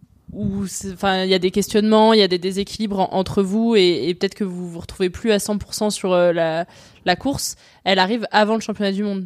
[0.93, 4.07] enfin il y a des questionnements, il y a des déséquilibres en- entre vous et,
[4.07, 6.65] et peut-être que vous vous retrouvez plus à 100% sur euh, la,
[7.05, 9.25] la course, elle arrive avant le championnat du monde.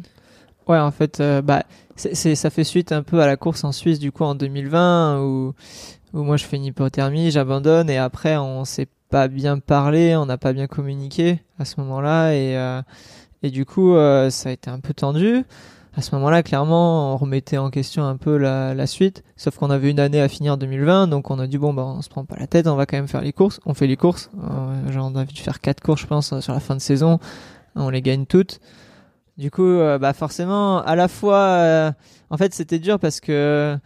[0.66, 1.62] Ouais, en fait, euh, bah,
[1.96, 5.20] c'est, ça fait suite un peu à la course en Suisse, du coup, en 2020,
[5.22, 5.54] où,
[6.12, 10.26] où moi je fais une hypothermie, j'abandonne, et après, on s'est pas bien parlé, on
[10.26, 12.82] n'a pas bien communiqué à ce moment-là, et, euh,
[13.42, 15.44] et du coup, euh, ça a été un peu tendu.
[15.98, 19.70] À ce moment-là, clairement, on remettait en question un peu la, la suite, sauf qu'on
[19.70, 22.26] avait une année à finir 2020, donc on a dit, bon, bah, on se prend
[22.26, 23.60] pas la tête, on va quand même faire les courses.
[23.64, 26.52] On fait les courses, euh, genre, on a dû faire quatre courses, je pense, sur
[26.52, 27.18] la fin de saison,
[27.74, 28.60] on les gagne toutes.
[29.38, 31.92] Du coup, euh, bah forcément, à la fois, euh,
[32.30, 33.78] en fait, c'était dur parce que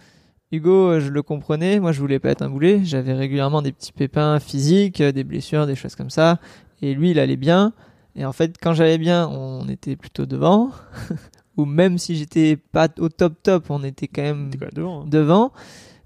[0.52, 1.78] Hugo, euh, je le comprenais.
[1.78, 2.80] Moi, je voulais pas être un boulet.
[2.84, 6.38] J'avais régulièrement des petits pépins physiques, euh, des blessures, des choses comme ça.
[6.82, 7.72] Et lui, il allait bien.
[8.16, 10.70] Et en fait, quand j'allais bien, on était plutôt devant.
[11.56, 15.04] Ou même si j'étais pas au top top, on était quand même devant.
[15.04, 15.52] devant.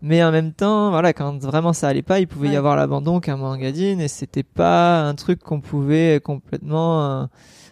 [0.02, 3.20] Mais en même temps, voilà, quand vraiment ça allait pas, il pouvait y avoir l'abandon
[3.20, 7.24] qu'un Mangadine et c'était pas un truc qu'on pouvait complètement euh,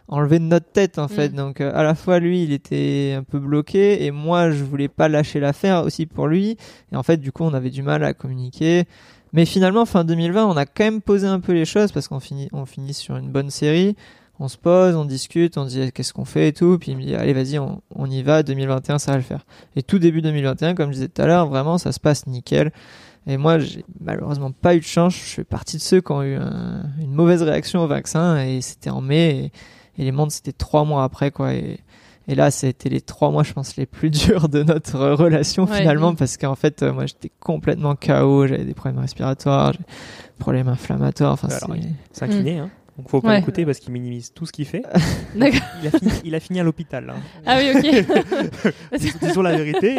[0.08, 1.32] enlever de notre tête en fait.
[1.32, 1.36] Mm.
[1.36, 4.88] Donc euh, à la fois lui, il était un peu bloqué et moi, je voulais
[4.88, 6.56] pas lâcher l'affaire aussi pour lui.
[6.92, 8.84] Et en fait, du coup, on avait du mal à communiquer.
[9.32, 12.20] Mais finalement, fin 2020, on a quand même posé un peu les choses parce qu'on
[12.20, 13.96] finit, on finit sur une bonne série.
[14.38, 16.76] On se pose, on discute, on dit eh, qu'est-ce qu'on fait et tout.
[16.78, 18.42] Puis il me dit allez vas-y, on, on y va.
[18.42, 19.46] 2021, ça va le faire.
[19.76, 22.72] Et tout début 2021, comme je disais tout à l'heure, vraiment ça se passe nickel.
[23.26, 25.14] Et moi, j'ai malheureusement pas eu de chance.
[25.14, 28.60] Je fais partie de ceux qui ont eu un- une mauvaise réaction au vaccin et
[28.60, 29.52] c'était en mai et,
[29.98, 31.54] et les mondes c'était trois mois après quoi.
[31.54, 31.78] Et,
[32.28, 35.78] et là, c'était les trois mois, je pense, les plus durs de notre relation Ouais.
[35.78, 38.46] finalement parce qu'en fait, euh, moi, j'étais complètement KO.
[38.46, 39.78] J'avais des problèmes respiratoires, des
[40.38, 41.32] problèmes inflammatoires.
[41.32, 42.70] Enfin, c'est- kiné, hein.
[42.98, 43.36] Donc faut pas Ouais.
[43.38, 44.82] l'écouter parce qu'il minimise tout ce qu'il fait.
[45.34, 45.60] D'accord.
[45.82, 47.08] Il a fini, il a fini à l'hôpital.
[47.10, 47.20] hein.
[47.46, 48.66] Ah oui, ok.
[48.98, 49.96] Dis- Disons la vérité,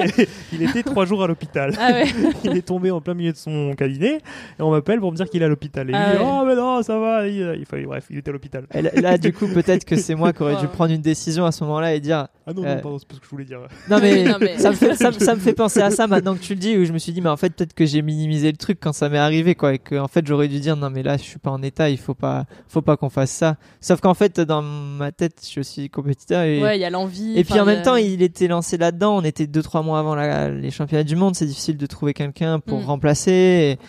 [0.52, 1.74] il était trois jours à l'hôpital.
[1.80, 2.06] Ah ouais.
[2.44, 5.28] il est tombé en plein milieu de son cabinet et on m'appelle pour me dire
[5.30, 5.90] qu'il est à l'hôpital.
[5.90, 6.30] Et Ah il dit ouais.
[6.32, 7.28] Oh, mais non, ça va.
[7.28, 8.68] Il, il fallait- bref, il était à l'hôpital.
[8.74, 11.52] Là, là, du coup, peut-être que c'est moi qui aurais dû prendre une décision à
[11.52, 12.28] ce moment-là et dire.
[12.46, 13.60] Ah non, euh, non, pardon, c'est pas ce que je voulais dire.
[13.90, 16.08] Non mais, Non, mais- Ça, me fait, ça, me- ça me fait penser à ça
[16.08, 17.86] maintenant que tu le dis où je me suis dit mais en fait peut-être que
[17.86, 20.60] j'ai minimisé le truc quand ça m'est arrivé quoi et que en fait j'aurais dû
[20.60, 23.10] dire non mais là je suis pas en état il faut pas faut pas qu'on
[23.10, 26.82] fasse ça sauf qu'en fait dans ma tête je suis aussi compétiteur et Ouais, il
[26.82, 27.38] y a l'envie.
[27.38, 30.14] et puis en même temps il était lancé là-dedans on était deux trois mois avant
[30.16, 32.86] la- les championnats du monde c'est difficile de trouver quelqu'un pour Mm.
[32.86, 33.80] remplacer et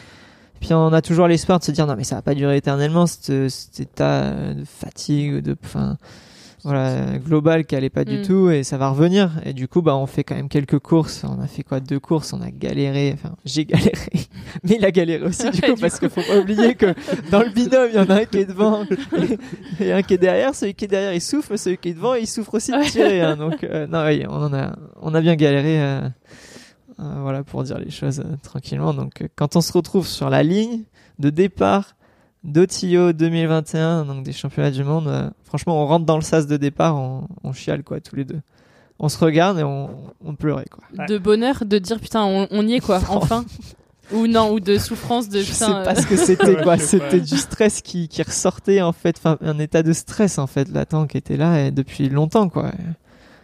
[0.60, 3.06] puis on a toujours l'espoir de se dire non mais ça va pas durer éternellement
[3.06, 5.98] cet, cet état de fatigue de enfin
[6.64, 8.22] voilà global qui allait pas du Mm.
[8.22, 9.30] tout et ça va revenir.
[9.44, 11.22] Et du coup bah on fait quand même quelques courses.
[11.24, 11.80] On a fait quoi?
[11.80, 12.32] Deux courses.
[12.32, 13.12] On a galéré.
[13.14, 13.92] Enfin j'ai galéré.
[14.64, 16.94] Mais il a galéré aussi du coup du parce qu'il faut pas oublier que
[17.30, 18.84] dans le binôme il y en a un qui est devant
[19.80, 20.54] et, et un qui est derrière.
[20.54, 23.20] Celui qui est derrière il souffre celui qui est devant il souffre aussi de tirer
[23.20, 23.36] hein.
[23.36, 26.00] donc euh, non oui, on en a on a bien galéré euh,
[27.00, 28.94] euh, voilà pour dire les choses euh, tranquillement.
[28.94, 30.84] Donc euh, quand on se retrouve sur la ligne
[31.18, 31.96] de départ
[32.44, 36.56] d'Otio 2021 donc des championnats du monde euh, franchement on rentre dans le sas de
[36.56, 38.40] départ on, on chiale quoi tous les deux
[38.98, 39.90] on se regarde et on,
[40.24, 43.44] on pleurait quoi De bonheur de dire putain, on, on y est quoi, enfin.
[44.12, 45.82] ou non, ou de souffrance de je sais putain.
[45.82, 47.10] pas euh, ce que c'était quoi je sais pas.
[47.10, 50.68] c'était du stress qui, qui ressortait en fait enfin un état de stress en fait
[50.68, 52.70] latent qui était là et depuis longtemps quoi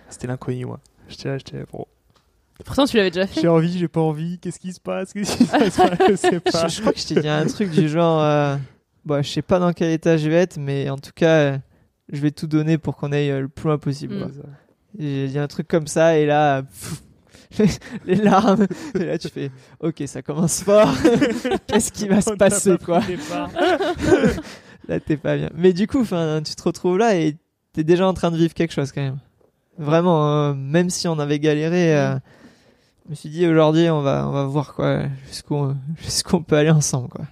[0.08, 0.78] C'était l'inconnu, moi.
[1.08, 1.84] J'étais là, j'étais bon.
[2.64, 3.40] Pourtant, tu l'avais déjà fait.
[3.40, 4.38] J'ai envie, j'ai pas envie.
[4.38, 5.12] Qu'est-ce qui se passe?
[5.12, 5.98] Qu'est-ce qui se passe?
[6.10, 6.68] Je sais pas.
[6.68, 8.56] je, je crois que je t'ai dit un truc du genre euh,
[9.10, 11.58] bon, je sais pas dans quel état je vais être mais en tout cas euh,
[12.12, 14.30] je vais tout donner pour qu'on aille euh, le plus loin possible Mm.
[14.98, 18.66] J'ai dit un truc comme ça et là pff, les larmes.
[18.94, 19.50] Et là tu fais
[19.80, 20.92] ok ça commence fort.
[21.66, 23.00] Qu'est-ce qui va se On passer pas quoi?
[24.88, 25.50] là t'es pas bien.
[25.54, 26.08] Mais du coup tu
[26.54, 27.36] te retrouves là et
[27.72, 29.18] t'es déjà en train de vivre quelque chose quand même.
[29.78, 32.16] Vraiment euh, même si on avait galéré euh,
[33.04, 36.56] je me suis dit aujourd'hui on va on va voir quoi jusqu'où jusqu'où on peut
[36.56, 37.26] aller ensemble quoi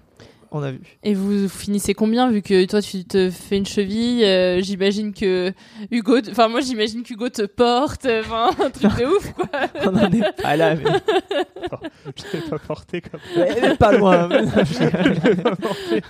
[0.53, 0.80] on a vu.
[1.05, 5.53] Et vous finissez combien vu que toi tu te fais une cheville euh, J'imagine que
[5.90, 9.46] Hugo, t- enfin moi j'imagine qu'Hugo te porte, euh, enfin un truc de ouf quoi.
[9.84, 10.84] On en est pas là, mais.
[12.16, 14.28] Je l'ai pas porté comme Ouais, mais pas loin.
[14.28, 14.62] mais non, je-
[15.24, 16.03] Je l'ai pas porté.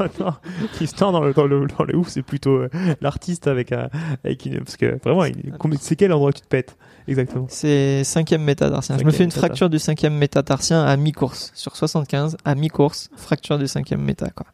[0.00, 0.32] Non, non.
[0.74, 2.68] Tristan dans le, dans le, dans le ouf, c'est plutôt euh,
[3.00, 3.88] l'artiste avec, un,
[4.24, 4.58] avec une.
[4.58, 5.24] Parce que vraiment,
[5.80, 6.76] c'est quel endroit que tu te pètes
[7.06, 7.46] Exactement?
[7.50, 8.96] C'est cinquième métatarsien.
[8.98, 9.48] Je me Cinquième fais une métatarsien.
[9.48, 11.52] fracture du cinquième métatarsien à mi-course.
[11.54, 14.46] Sur 75, à mi-course, fracture du cinquième méta, quoi.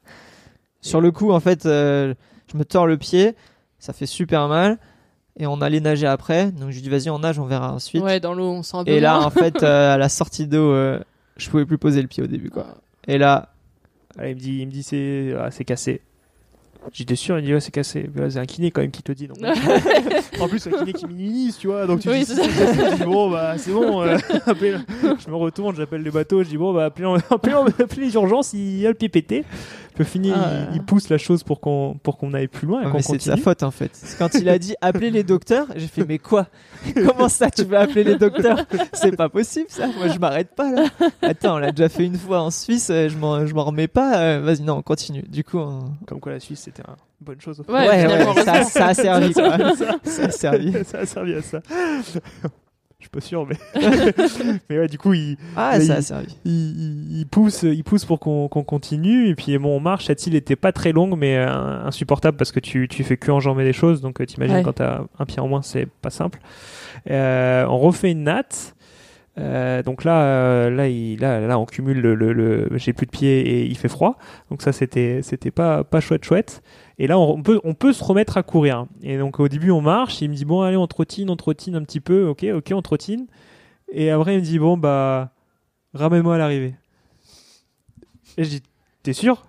[0.80, 2.14] Sur le coup, en fait, euh,
[2.52, 3.34] je me tords le pied,
[3.78, 4.78] ça fait super mal.
[5.38, 6.50] Et on allait nager après.
[6.52, 8.02] Donc je dis, vas-y, on nage, on verra ensuite.
[8.02, 9.26] Ouais, dans l'eau on sent un peu Et là, moins.
[9.26, 11.00] en fait, euh, à la sortie d'eau, euh,
[11.36, 12.66] je pouvais plus poser le pied au début, quoi.
[13.06, 13.50] Et là,
[14.18, 16.02] Ah, il me dit, il me dit c'est ah, c'est cassé.
[16.92, 18.08] J'étais sûr, il dit ouais, c'est cassé.
[18.14, 19.26] Là, c'est un kiné quand même qui te dit.
[19.28, 19.38] Donc,
[20.40, 21.86] en plus, un kiné qui minimise, tu vois.
[21.86, 24.02] Donc tu Oui, dis, c'est c'est cassé, je dis bon, bah c'est bon.
[24.02, 24.16] euh,
[24.48, 28.52] je me retourne, j'appelle le bateau, je dis bon, bah appelez, appelez, appelez les urgences,
[28.54, 29.44] il y a le pied pété.
[29.98, 33.02] Au final, Ah, il, pousse la chose pour qu'on pour qu'on aille plus loin mais
[33.02, 33.90] c'est de sa faute en fait.
[33.92, 36.46] C'est Quand il a dit appelez les docteurs, j'ai fait mais quoi?
[37.06, 38.64] Comment ça tu veux appeler les docteurs?
[38.94, 39.88] C'est pas possible ça.
[39.88, 40.84] Moi je m'arrête pas là.
[41.22, 43.88] Attends, on l'a déjà fait une fois en Suisse, euh, je m'en je m'en remets
[43.88, 44.18] pas.
[44.20, 45.22] euh, Vas-y non, on continue.
[45.28, 46.94] Du coup, on- Comme quoi la Suisse, c'était une
[47.26, 47.62] bonne chose.
[47.68, 49.58] Ouais, ouais, ouais, ça, ça a servi quoi.
[49.76, 50.72] ça, Ça a servi.
[50.84, 51.60] ça a servi à ça.
[53.00, 53.56] Je suis pas sûr, mais
[54.70, 58.20] mais ouais, du coup, il Ah, là, ça a il- il, pousse, il pousse pour
[58.20, 59.28] qu'on continue.
[59.28, 60.04] Et puis bon, on marche.
[60.06, 61.48] Cette île était pas très longue, mais euh,
[61.86, 64.00] insupportable parce que tu, tu fais que enjamber les choses.
[64.02, 64.62] Donc euh, t'imagines Ouais.
[64.62, 66.40] quand t'as un pied en moins, c'est pas simple.
[67.10, 68.74] Euh, on refait une natte.
[69.38, 73.10] Euh, donc là, là, il, là, là, on cumule le, le, le- j'ai plus de
[73.12, 74.18] pied et il fait froid.
[74.50, 76.62] Donc ça, c'était, c'était pas, pas chouette, chouette.
[77.02, 78.84] Et là, on peut, se remettre à courir.
[79.02, 80.20] Et donc au début, on marche.
[80.20, 82.28] Il me dit bon, allez, on trottine, on trottine un petit peu.
[82.28, 83.26] Ok, ok, on trottine.
[83.90, 85.32] Et après, il me dit bon, bah,
[85.94, 86.74] ramène-moi à l'arrivée.
[88.36, 88.62] Et je dis
[89.02, 89.46] t'es sûr?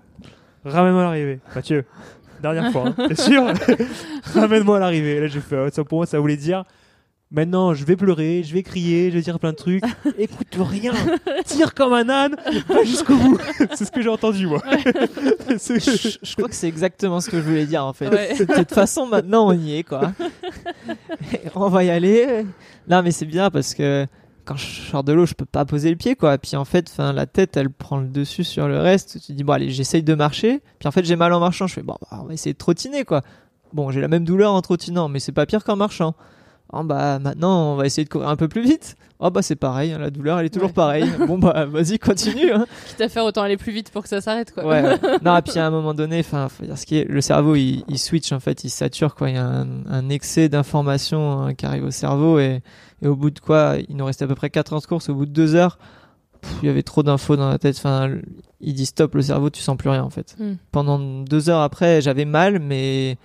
[0.64, 1.84] Ramène-moi à l'arrivée, Mathieu.
[2.42, 3.08] Dernière fois, hein.
[3.10, 3.44] t'es sûr?
[4.34, 5.20] Ramène-moi à l'arrivée.
[5.20, 6.64] Là, j'ai fait ça pour moi, ça voulait dire.
[7.34, 9.84] Maintenant, je vais pleurer, je vais crier, je vais dire plein de trucs.
[10.18, 10.92] Écoute rien,
[11.46, 12.36] tire comme un âne,
[12.68, 13.40] va jusqu'au bout.
[13.74, 14.62] C'est ce que j'ai entendu, moi.
[15.48, 18.08] Je, je crois que c'est exactement ce que je voulais dire en fait.
[18.08, 18.38] Ouais.
[18.38, 20.14] De toute façon, maintenant on y est quoi.
[21.56, 22.46] On va y aller.
[22.88, 24.08] Non, mais c'est bien parce que
[24.46, 26.38] quand je sors de l'eau, je peux pas poser le pied quoi.
[26.38, 29.20] Puis en fait, enfin la tête, elle prend le dessus sur le reste.
[29.26, 30.62] Tu dis bon allez, j'essaye de marcher.
[30.80, 31.68] Puis en fait, j'ai mal en marchant.
[31.68, 33.22] Je fais bon, bah, on va essayer de trottiner quoi.
[33.74, 36.16] Bon, j'ai la même douleur en trottinant, mais c'est pas pire qu'en marchant.
[36.74, 38.96] Oh bah maintenant on va essayer de courir un peu plus vite.
[39.20, 40.74] Oh bah c'est pareil, hein, la douleur elle est toujours Ouais.
[40.74, 41.10] pareille.
[41.28, 42.52] Bon bah vas-y continue.
[42.52, 42.66] Hein.
[42.88, 44.66] Quitte à faire autant aller plus vite pour que ça s'arrête quoi.
[44.66, 44.82] Ouais.
[44.82, 44.98] ouais.
[45.24, 47.56] non, et puis à un moment donné, enfin, faut dire ce qui est, le cerveau,
[47.56, 49.30] il, il switch en fait, il sature quoi.
[49.30, 52.62] Il y a un, un excès d'informations hein, qui arrive au cerveau et,
[53.02, 55.10] et au bout de quoi, il nous restait à peu près 4 heures de course.
[55.10, 55.78] Au bout de 2 heures,
[56.42, 57.76] pff, il y avait trop d'infos dans la tête.
[57.78, 58.10] Enfin,
[58.62, 60.36] il dit stop, le cerveau, tu sens plus rien en fait.
[60.40, 60.54] Hmm.
[60.72, 63.18] Pendant 2 heures après, j'avais mal, mais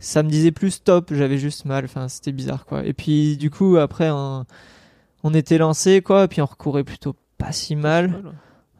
[0.00, 1.84] ça me disait plus stop, j'avais juste mal.
[1.84, 2.84] Enfin, c'était bizarre quoi.
[2.84, 4.44] Et puis du coup, après, on,
[5.22, 8.22] on était lancé quoi, et puis on recourait plutôt pas si mal.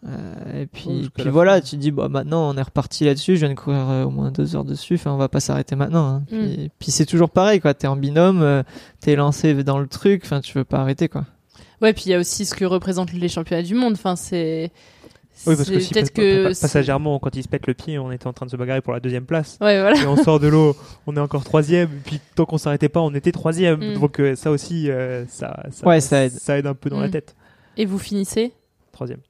[0.09, 1.61] Euh, et puis, Ouais, voilà, fin.
[1.61, 4.11] tu te dis, bah, maintenant on est reparti là-dessus, je viens de courir euh, au
[4.11, 6.07] moins deux heures dessus, enfin on va pas s'arrêter maintenant.
[6.07, 6.23] hein.
[6.27, 7.75] Puis, puis c'est toujours pareil, quoi.
[7.75, 8.63] T'es en binôme, euh,
[9.01, 11.27] t'es lancé dans le truc, enfin tu veux pas arrêter, quoi.
[11.83, 13.93] Ouais, puis il y a aussi ce que représentent les championnats du monde.
[13.95, 14.71] Enfin, c'est.
[15.47, 18.11] Oui, parce que c'est si peut-être que passagèrement, quand il se pète le pied, on
[18.13, 19.57] était en train de se bagarrer pour la deuxième place.
[19.61, 19.97] Ouais, voilà.
[20.01, 20.77] Et on sort de l'eau,
[21.07, 21.89] on est encore troisième.
[21.89, 23.93] Et puis tant qu'on s'arrêtait pas, on était troisième.
[23.93, 23.95] Mm.
[24.01, 26.33] Donc euh, ça aussi, euh, ça, ça, Ouais, ça aide.
[26.33, 27.13] Ça aide un peu dans la Mm.
[27.13, 27.35] tête.
[27.77, 28.53] Et vous finissez
[28.93, 29.21] Troisième.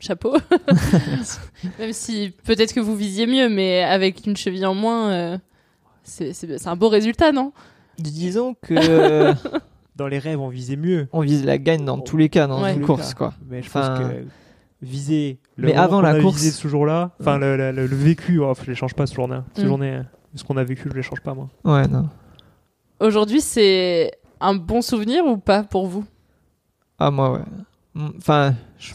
[0.00, 0.36] Chapeau.
[1.78, 5.38] Même si peut-être que vous visiez mieux, mais avec une cheville en moins, euh,
[6.02, 7.52] c'est un beau résultat, non?
[7.98, 9.32] Disons que
[9.96, 11.06] Dans les rêves, on visait mieux.
[11.12, 12.74] on vise la gagne dans tous les cas, dans Ouais.
[12.74, 13.32] une course, quoi.
[13.48, 14.24] Mais je Enfin, pense que
[14.84, 15.38] viser.
[15.56, 18.38] Le mais avant la a course- visé ce jour-là, enfin le, le- le- le vécu,
[18.40, 19.38] oh, je les change pas ce journée.
[19.56, 19.66] Ce Mm.
[19.66, 20.00] journée,
[20.34, 21.48] ce qu'on a vécu, je les change pas moi.
[21.64, 22.08] Ouais, non.
[23.00, 26.04] Aujourd'hui, c'est un bon souvenir ou pas pour vous?
[26.98, 27.40] Ah, moi, ouais.
[27.94, 28.92] Mm, Enfin, je,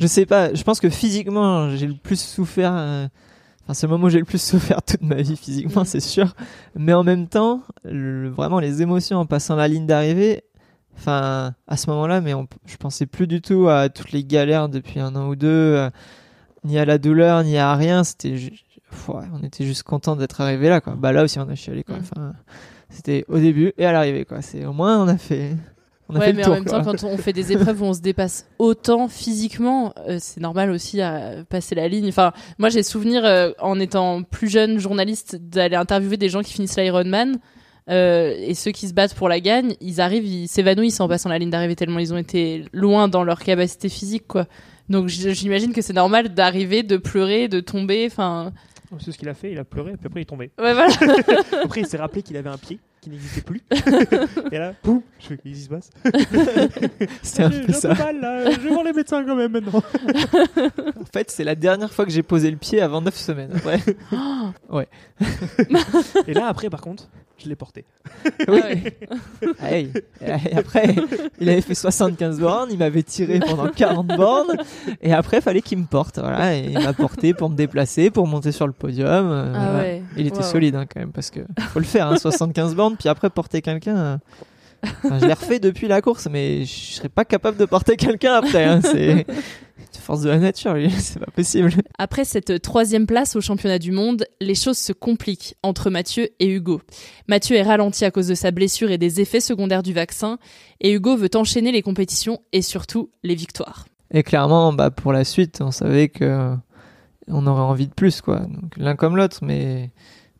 [0.00, 2.72] je sais pas, je pense que physiquement, j'ai le plus souffert.
[2.74, 3.06] euh,
[3.64, 6.34] Enfin, c'est le moment où j'ai le plus souffert toute ma vie physiquement, c'est sûr.
[6.74, 10.42] Mais en même temps, le- vraiment les émotions en passant la ligne d'arrivée,
[10.98, 14.68] enfin, à ce moment-là, mais on- je pensais plus du tout à toutes les galères
[14.68, 15.90] depuis un an ou deux, euh,
[16.64, 18.04] ni à la douleur, ni à rien.
[18.04, 18.30] C'était,
[19.08, 20.94] ouais, on était juste content d'être arrivé là, quoi.
[20.96, 21.96] Bah là aussi, on a chialé, quoi.
[21.96, 22.00] Mm.
[22.00, 22.32] Enfin,
[22.90, 24.42] c'était au début et à l'arrivée, quoi.
[24.42, 25.56] C'est au moins on a fait,
[26.08, 26.52] on a Ouais, fait mais le tour.
[26.52, 26.82] en même quoi.
[26.82, 30.70] temps, quand on fait des épreuves où on se dépasse autant physiquement, euh, c'est normal
[30.70, 32.08] aussi à passer la ligne.
[32.08, 36.52] Enfin, moi, j'ai souvenir euh, en étant plus jeune journaliste d'aller interviewer des gens qui
[36.54, 37.38] finissent l'Ironman.
[37.88, 41.28] Euh, et ceux qui se battent pour la gagne, ils arrivent, ils s'évanouissent en passant
[41.28, 44.46] la ligne d'arrivée tellement ils ont été loin dans leur capacité physique, quoi.
[44.88, 48.06] Donc j'imagine que c'est normal d'arriver, de pleurer, de tomber.
[48.10, 48.52] Enfin,
[49.00, 50.50] C'est ce qu'il a fait, il a pleuré, puis après il est tombé.
[50.58, 50.88] Ouais, voilà.
[51.64, 53.62] après il s'est rappelé qu'il avait un pied qui n'existait plus.
[54.52, 55.90] et là, poum, je fais qu'est-ce qui se passe?
[57.22, 57.94] C'est un peu ça.
[57.94, 59.82] mal là, je vais voir les médecins quand même maintenant.
[61.18, 63.50] En fait, c'est la dernière fois que j'ai posé le pied avant 9 semaines.
[63.56, 63.80] Après.
[64.70, 64.86] ouais.
[66.28, 67.08] et là après par contre,
[67.42, 67.84] je l'ai porté.
[68.46, 68.60] Oui.
[69.60, 69.76] Ah.
[69.76, 69.90] Et
[70.56, 70.94] après,
[71.40, 74.56] il avait fait 75 bornes, il m'avait tiré pendant 40 bornes,
[75.02, 76.18] et après, il fallait qu'il me porte.
[76.20, 79.08] Voilà, et il m'a porté pour me déplacer, pour monter sur le podium.
[79.30, 79.78] euh, Ah voilà.
[79.78, 80.02] ouais.
[80.16, 80.42] Il était Wow.
[80.44, 81.40] solide hein, quand même, parce que
[81.70, 83.96] faut le faire, hein, 75 bornes, puis après porter quelqu'un.
[83.96, 84.16] euh,
[85.04, 88.34] enfin, je l'ai refait depuis la course, mais je serais pas capable de porter quelqu'un
[88.34, 88.64] après.
[88.64, 89.26] hein, c'est
[89.96, 91.70] force de la nature, lui, c'est pas possible.
[91.98, 96.48] Après cette troisième place au championnat du monde, les choses se compliquent entre Mathieu et
[96.48, 96.80] Hugo.
[97.28, 100.38] Mathieu est ralenti à cause de sa blessure et des effets secondaires du vaccin,
[100.80, 103.86] et Hugo veut enchaîner les compétitions et surtout les victoires.
[104.10, 106.56] Et clairement, bah, pour la suite, on savait que
[107.30, 108.38] on aurait envie de plus, quoi.
[108.40, 109.90] Donc l'un comme l'autre, mais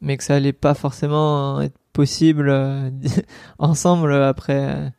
[0.00, 2.90] mais que ça allait pas forcément être possible euh,
[3.58, 4.92] ensemble après.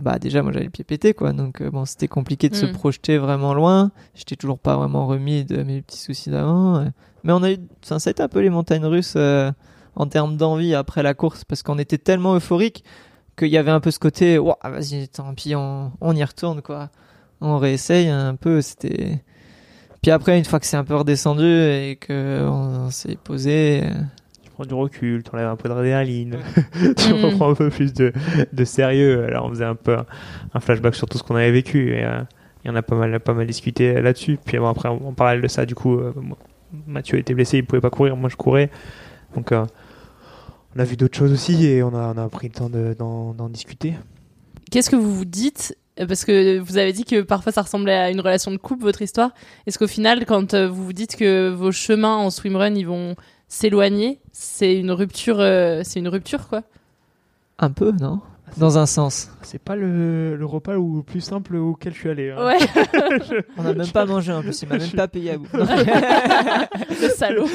[0.00, 1.32] Bah déjà, moi j'avais le pied pété, quoi.
[1.32, 2.72] Donc euh, bon, c'était compliqué de se Mm.
[2.72, 3.90] projeter vraiment loin.
[4.14, 6.76] J'étais toujours pas vraiment remis de mes petits soucis d'avant.
[6.76, 6.84] euh.
[7.24, 9.50] Mais on a eu, enfin, ça a été un peu les montagnes russes euh,
[9.94, 12.84] en termes d'envie après la course, parce qu'on était tellement euphorique
[13.38, 16.62] qu'il y avait un peu ce côté, Ouah, vas-y, tant pis, on, on y retourne,
[16.62, 16.90] quoi
[17.40, 18.62] on réessaye un peu.
[18.62, 19.22] C'était.
[20.02, 23.94] Puis après, une fois que c'est un peu redescendu et que on, s'est posé, euh,
[24.56, 26.38] prends du recul, tu enlèves un peu d'adrénaline,
[26.96, 27.24] tu Mm.
[27.24, 28.12] reprends un peu plus de,
[28.52, 29.24] de sérieux.
[29.24, 29.96] Alors on faisait un peu
[30.54, 32.20] un, flashback sur tout ce qu'on avait vécu et euh,
[32.66, 34.38] en a pas mal, pas mal discuté là-dessus.
[34.44, 36.12] Puis bon, après, en parallèle de ça, du coup, euh,
[36.86, 38.70] Mathieu était blessé, il pouvait pas courir, moi je courais.
[39.36, 39.64] Donc euh,
[40.74, 42.94] on a vu d'autres choses aussi et on a, on a pris le temps de-
[42.98, 43.94] d'en discuter.
[44.70, 47.94] Qu'est-ce que vous vous dites Euh, Parce que vous avez dit que parfois ça ressemblait
[47.94, 49.30] à une relation de couple, votre histoire.
[49.66, 53.14] Est-ce qu'au final, quand vous vous dites que vos chemins en swimrun ils vont
[53.48, 56.62] s'éloigner, c'est une rupture, euh, c'est une rupture quoi.
[57.58, 58.20] Un peu, non?
[58.56, 59.28] Dans un sens.
[59.42, 62.30] C'est pas le, le repas le plus simple auquel je suis allé.
[62.30, 62.44] hein.
[62.46, 62.58] Ouais.
[63.58, 65.46] On n'a même pas mangé en plus, il m'a même pas payé à bout.
[65.52, 67.46] Le salaud.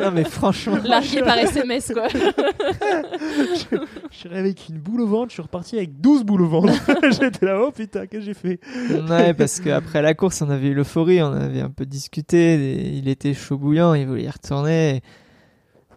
[0.00, 0.78] non mais franchement.
[0.84, 2.08] Largué par SMS quoi.
[2.08, 3.76] je,
[4.10, 6.48] je suis arrivé avec une boule au ventre, je suis reparti avec 12 boules au
[6.48, 6.72] ventre.
[7.20, 8.60] J'étais là, oh putain, qu'est-ce que j'ai fait?
[9.08, 12.88] Ouais, parce qu'après la course, on avait eu l'euphorie, on avait un peu discuté, et
[12.88, 15.02] il était chaud bouillant, il voulait y retourner.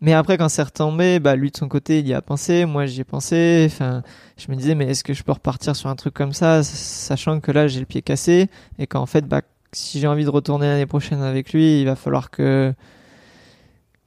[0.03, 2.85] Mais après, quand c'est retombé, bah, lui de son côté, il y a pensé, moi
[2.85, 3.63] j'y ai pensé.
[3.71, 4.03] Enfin,
[4.37, 7.39] je me disais, mais est-ce que je peux repartir sur un truc comme ça, sachant
[7.39, 8.49] que là j'ai le pied cassé
[8.79, 9.41] et qu'en fait, bah,
[9.71, 12.73] si j'ai envie de retourner l'année prochaine avec lui, il va falloir que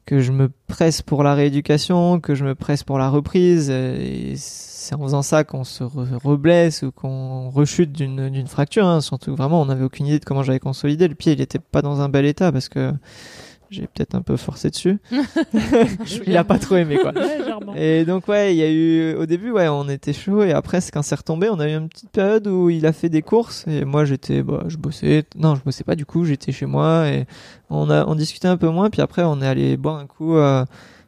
[0.04, 3.70] que je me presse pour la rééducation, que je me presse pour la reprise.
[3.70, 8.86] Et c'est en faisant ça qu'on se re- reblesse ou qu'on rechute d'une fracture.
[8.86, 9.00] hein.
[9.00, 11.08] Surtout vraiment, on n'avait aucune idée de comment j'avais consolidé.
[11.08, 12.92] Le pied, il était pas dans un bel état parce que
[13.70, 14.98] j'ai peut-être un peu forcé dessus.
[16.26, 17.12] il a pas trop aimé quoi.
[17.76, 20.80] Et donc ouais, il y a eu au début ouais, on était chaud et après
[20.80, 23.22] c'est quand c'est retombé, on a eu une petite période où il a fait des
[23.22, 25.24] courses et moi j'étais bah je bossais.
[25.36, 27.26] Non, je bossais pas du coup, j'étais chez moi et
[27.70, 30.36] on a on discutait un peu moins puis après on est allé boire un coup
[30.36, 30.64] euh,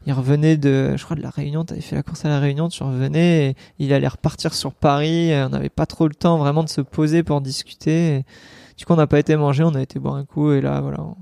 [0.07, 2.69] il revenait de je crois de la Réunion, t'avais fait la course à la Réunion,
[2.69, 6.65] tu revenais et il allait repartir sur Paris, on n'avait pas trop le temps vraiment
[6.65, 8.17] de se poser pour discuter.
[8.17, 8.25] Et
[8.79, 10.81] du coup, on n'a pas été manger, on a été boire un coup et là
[10.81, 11.17] voilà, on,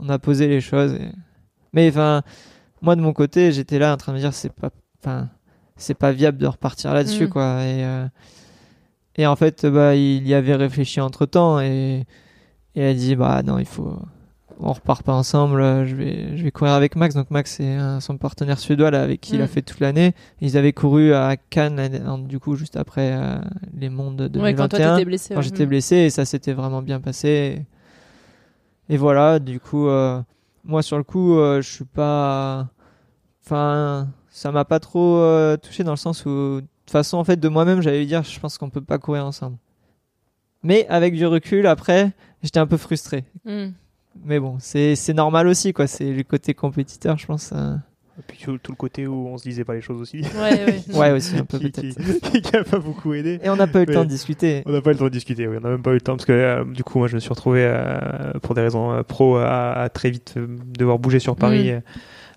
[0.00, 1.08] on a posé les choses et
[1.72, 2.22] mais enfin
[2.82, 4.70] moi de mon côté j'étais là en train de me dire c'est pas
[5.02, 5.28] enfin
[5.76, 7.30] c'est pas viable de repartir là-dessus Mm.
[7.30, 8.06] quoi et euh,
[9.16, 12.04] et en fait bah il y avait réfléchi entre temps et
[12.74, 13.98] et elle a dit bah non il faut
[14.62, 17.74] on repart pas ensemble euh, je vais je vais courir avec Max donc Max c'est
[17.74, 19.48] un- son partenaire suédois là avec qui il a Mm.
[19.48, 21.80] fait toute l'année ils avaient couru à Cannes
[22.28, 23.38] du coup juste après euh,
[23.78, 25.68] les mondes de 2021 Ouais, quand toi, t'étais blessé, quand j'étais Mm.
[25.68, 27.64] blessé et ça s'était vraiment bien passé
[28.90, 30.20] et voilà, du coup, euh,
[30.64, 32.68] moi sur le coup, euh, je suis pas.
[33.44, 37.22] Enfin, ça m'a pas trop euh, touché dans le sens où, de toute façon, en
[37.22, 39.58] fait, de moi-même, j'allais lui dire, je pense qu'on peut pas courir ensemble.
[40.64, 42.10] Mais avec du recul, après,
[42.42, 43.24] j'étais un peu frustré.
[43.44, 43.68] Mm.
[44.24, 45.86] Mais bon, c'est normal aussi, quoi.
[45.86, 47.54] C'est le côté compétiteur, je pense.
[48.18, 50.20] Et puis tout, tout le côté où on se disait pas les choses aussi.
[50.20, 50.80] Ouais, ouais.
[50.96, 52.20] Ouais, aussi, un peu qui, peut-être.
[52.32, 53.40] qui, qui a pas beaucoup aidé.
[53.42, 54.62] Et on n'a pas eu le temps de discuter.
[54.66, 55.56] On n'a pas eu le temps de discuter, oui.
[55.58, 57.20] On n'a même pas eu le temps parce que euh, du coup, moi, je me
[57.20, 60.46] suis retrouvé euh, pour des raisons euh, pro à, à très vite euh,
[60.78, 61.72] devoir bouger sur Paris.
[61.72, 61.80] Mm.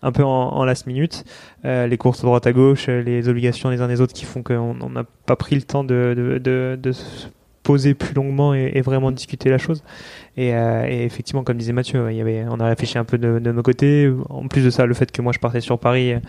[0.04, 1.26] un peu en, en last minute,
[1.66, 4.44] Euh, les courses à droite à gauche, les obligations les uns des autres qui font
[4.44, 7.30] qu'on on n'a pas pris le temps de, de, de, de, s-
[7.64, 9.82] poser plus longuement et, et vraiment discuter la chose.
[10.36, 13.20] Et, euh, et effectivement, comme disait Mathieu, il y avait, on a réfléchi un peu
[13.20, 14.12] de, de nos côtés.
[14.30, 16.20] En plus de ça, le fait que moi je partais sur Paris euh,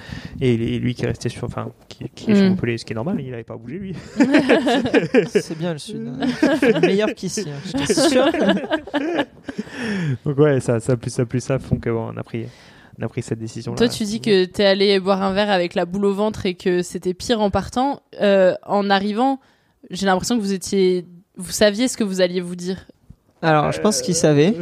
[0.43, 2.49] et, et lui qui restait sur, enfin, qui, qui est sur Mm.
[2.51, 3.95] Montpellier, ce qui est normal, il n'avait pas bougé lui.
[5.29, 6.07] C'est bien le sud.
[6.07, 6.81] hein.
[6.81, 8.27] Meilleur qu'ici, hein, je t'assure.
[10.25, 12.45] Donc ouais, ça, ça plus ça plus ça font que bon, on a pris,
[13.01, 13.79] on a pris cette décision là.
[13.79, 16.55] Toi, tu dis que t'es allé boire un verre avec la boule au ventre et
[16.55, 18.01] que c'était pire en partant.
[18.21, 19.41] Euh, en arrivant,
[19.91, 22.87] j'ai l'impression que vous étiez, vous saviez ce que vous alliez vous dire.
[23.45, 24.55] Alors, je pense qu'il savait.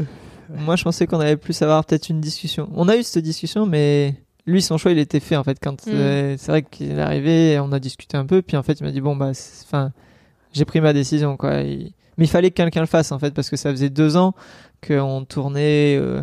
[0.55, 2.69] Moi, je pensais qu'on allait plus avoir peut-être une discussion.
[2.75, 4.15] On a eu cette discussion, mais
[4.47, 5.59] lui, son choix, il était fait en fait.
[5.63, 5.91] Quand Mm.
[5.93, 8.85] euh, c'est vrai qu'il est arrivé, on a discuté un peu, puis en fait, il
[8.85, 9.31] m'a dit bon bah,
[9.65, 9.93] enfin,
[10.53, 11.61] j'ai pris ma décision quoi.
[11.63, 14.17] Il- Mais il fallait que quelqu'un le fasse en fait, parce que ça faisait deux
[14.17, 14.35] ans
[14.87, 16.23] qu'on tournait euh,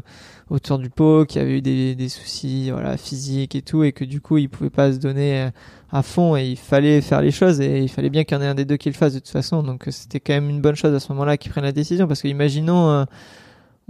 [0.50, 4.06] autour du pot, qu'il y avait eu des, soucis voilà physiques et tout, et que
[4.06, 5.50] du coup, il pouvait pas se donner euh,
[5.92, 8.44] à fond, et il fallait faire les choses, et il fallait bien qu'il y en
[8.44, 9.64] ait un des deux qui le fasse de toute façon.
[9.64, 12.08] Donc euh, c'était quand même une bonne chose à ce moment-là qu'il prenne la décision,
[12.08, 13.06] parce que imaginons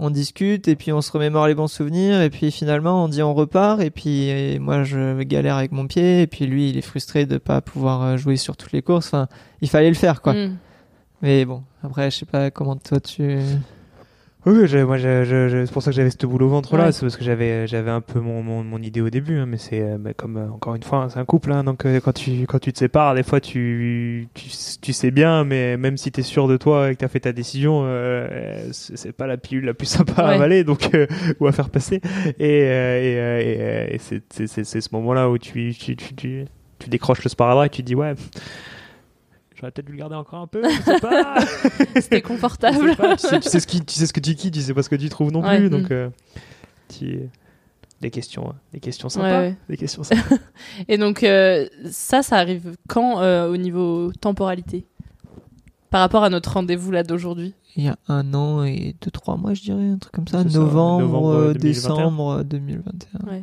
[0.02, 3.22] on discute et puis on se remémore les bons souvenirs et puis finalement on dit
[3.22, 6.80] on repart et puis moi je galère avec mon pied et puis lui il est
[6.80, 9.28] frustré de pas pouvoir jouer sur toutes les courses enfin
[9.60, 10.56] il fallait le faire quoi Mm.
[11.22, 13.38] Mais bon après je sais pas comment toi tu
[14.46, 16.86] Oui, moi, j'ai- je- je- c'est pour ça que j'avais cette boule au ventre là,
[16.86, 16.92] Ouais.
[16.92, 19.58] c'est parce que j'avais, j'avais un peu mon, mon, mon idée au début, hein, mais
[19.58, 22.14] c'est bah, comme euh, encore une fois, hein, c'est un couple, hein, donc euh, quand
[22.14, 24.48] tu quand tu te sépares, des fois tu tu,
[24.80, 27.32] tu sais bien, mais même si t'es sûr de toi et que t'as fait ta
[27.32, 30.88] décision, euh, c'est pas la pilule la plus sympa à avaler, donc
[31.40, 32.00] ou à faire passer,
[32.38, 36.46] et et, et, et c'est c'est c'est ce moment-là où tu tu, tu tu
[36.78, 38.14] tu décroches le sparadrap et tu te dis ouais.
[39.60, 41.36] J'aurais peut-être dû le garder encore un peu, je sais pas.
[42.00, 42.78] C'était confortable.
[42.82, 44.54] Je sais pas, tu, sais, tu sais ce qui, tu sais ce que tu quittes,
[44.54, 45.66] tu sais pas ce que tu trouves non Ouais, plus.
[45.66, 45.70] mm.
[45.70, 46.08] Donc, euh,
[46.88, 47.28] tu-
[48.00, 49.40] des questions, hein, des questions sympas.
[49.40, 49.56] Ouais.
[49.68, 50.36] Des questions sympas.
[50.88, 54.86] Et donc euh, ça, ça arrive quand euh, au niveau temporalité?
[55.90, 57.52] Par rapport à notre rendez-vous là d'aujourd'hui?
[57.76, 60.42] Il y a un an et deux trois mois je dirais un truc comme ça
[60.44, 61.60] novembre, euh, 2021.
[61.60, 63.42] décembre 2021 Ouais.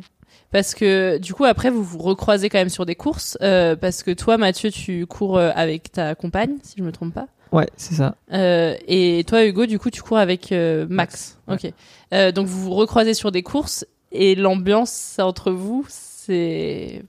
[0.50, 4.02] Parce que du coup après vous vous recroisez quand même sur des courses euh, parce
[4.02, 7.26] que toi Mathieu tu cours euh, avec ta compagne si je me trompe pas.
[7.52, 8.14] Ouais c'est ça.
[8.32, 11.36] Euh, et toi Hugo du coup tu cours avec euh, Max.
[11.46, 12.32] Max, Ok.
[12.34, 17.02] Donc vous vous recroisez sur des courses et l'ambiance entre vous c'est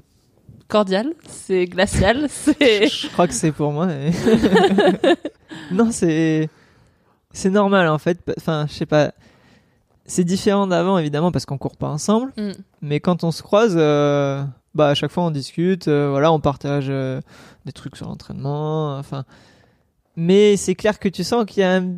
[0.67, 4.11] cordial, c'est glacial, c'est je crois que c'est pour moi mais-
[5.71, 6.49] non c'est
[7.31, 8.17] c'est normal en fait.
[8.37, 9.13] Enfin je sais pas
[10.09, 12.51] c'est différent d'avant évidemment parce qu'on court pas ensemble Mm.
[12.81, 14.43] mais quand on se croise euh,
[14.75, 17.21] bah à chaque fois on discute euh, voilà on partage euh,
[17.65, 19.23] des trucs sur l'entraînement enfin
[20.15, 21.93] mais c'est clair que tu sens qu'il y a un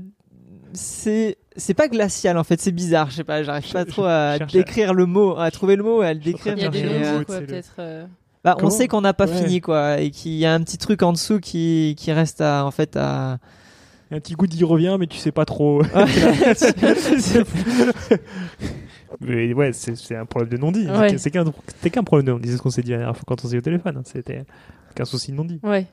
[0.74, 4.39] c'est c'est pas glacial en fait c'est bizarre je sais pas j'arrive pas trop à
[4.39, 6.84] décrire le mot à trouver le mot et à le décrire il y a des
[6.84, 7.76] le- peut-être.
[8.43, 9.43] bah, on sait qu'on n'a pas Ouais.
[9.43, 12.66] fini quoi et qu'il y a un petit truc en dessous qui qui reste à
[12.66, 13.38] en fait à
[14.12, 15.82] Un petit goût d'y revient, mais tu sais pas trop.
[19.22, 20.88] mais ouais, c'est un problème de non-dit.
[20.88, 21.18] Ouais.
[21.18, 22.49] C'est qu'un problème de non-dit.
[22.49, 23.97] C'est ce qu'on s'est dit la dernière fois quand on s'est eu au téléphone.
[23.97, 24.03] hein.
[24.05, 24.43] C'était
[24.95, 25.59] qu'un souci de non-dit.
[25.64, 25.86] Ouais.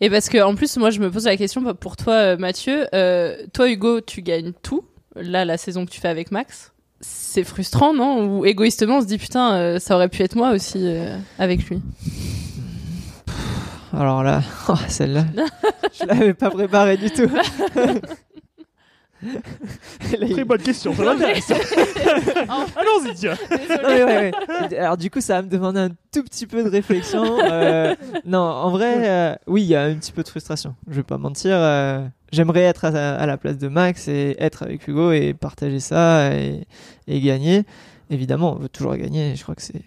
[0.00, 2.86] Et parce que en plus, moi, je me pose la question pour toi, euh, Mathieu.
[2.94, 4.84] Euh, toi, Hugo, tu gagnes tout.
[5.14, 8.38] Là, la saison que tu fais avec Max, c'est frustrant, non?
[8.38, 11.66] Ou égoïstement, on se dit putain, euh, ça aurait pu être moi aussi euh, avec
[11.68, 11.80] lui.
[13.92, 15.24] Alors là oh, celle-là
[15.98, 17.28] je l'avais pas préparée du tout
[19.22, 19.32] Là,
[20.26, 21.50] il- Très bonne question, ça m'intéresse.
[22.76, 23.34] Allons-y, tiens.
[23.50, 24.78] Ouais, ouais.
[24.78, 27.24] Alors du coup, ça va me demander un tout petit peu de réflexion.
[27.42, 27.94] Euh,
[28.26, 30.74] non, en vrai, euh, oui, il y a un petit peu de frustration.
[30.88, 31.52] Je vais pas mentir.
[31.54, 35.80] euh, J'aimerais être à, à la place de Max et être avec Hugo et partager
[35.80, 36.66] ça et,
[37.08, 37.64] et gagner.
[38.10, 39.34] Évidemment, on veut toujours gagner.
[39.34, 39.82] Je crois que c'est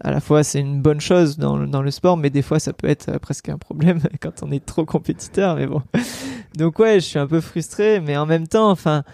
[0.00, 2.58] à la fois c'est une bonne chose dans le, dans le sport, mais des fois
[2.58, 5.56] ça peut être euh, presque un problème quand on est trop compétiteur.
[5.56, 5.82] Mais bon,
[6.56, 9.04] donc ouais, je suis un peu frustré, mais en même temps, enfin,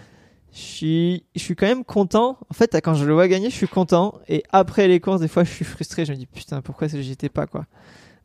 [0.53, 2.37] je suis, je suis quand même content.
[2.49, 4.15] En fait, quand je le vois gagner, je suis content.
[4.27, 6.05] Et après les courses, des fois, je suis frustré.
[6.05, 7.65] Je me dis putain, pourquoi j'y étais pas quoi.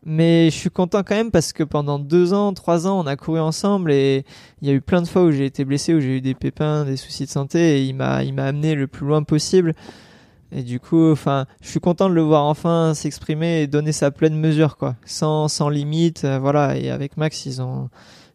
[0.09, 3.17] Mais je suis content quand même parce que pendant deux ans, trois ans, on a
[3.17, 4.25] couru ensemble et
[4.63, 6.35] il y a eu plein de fois où j'ai été blessé, où j'ai eu des
[6.35, 9.75] pépins, des soucis de santé et il m'a, il m'a amené le plus loin possible.
[10.53, 14.11] Et du coup, enfin, je suis content de le voir enfin s'exprimer et donner sa
[14.11, 16.77] pleine mesure, quoi, sans, sans limite, euh, voilà.
[16.77, 17.91] Et avec Max, ils ont,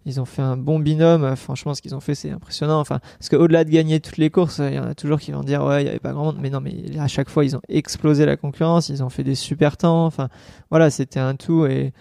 [0.06, 1.36] ils ont fait un bon binôme.
[1.36, 2.80] Franchement, ce qu'ils ont fait, c'est impressionnant.
[2.80, 5.44] Enfin, parce qu'au-delà de gagner toutes les courses, il y en a toujours qui vont
[5.44, 6.38] dire ouais, il y avait pas grand monde.
[6.42, 8.90] Mais non, mais à chaque fois, ils ont explosé la concurrence.
[8.90, 10.06] Ils ont fait des super temps.
[10.06, 10.28] Enfin,
[10.70, 11.94] voilà, c'était un tout et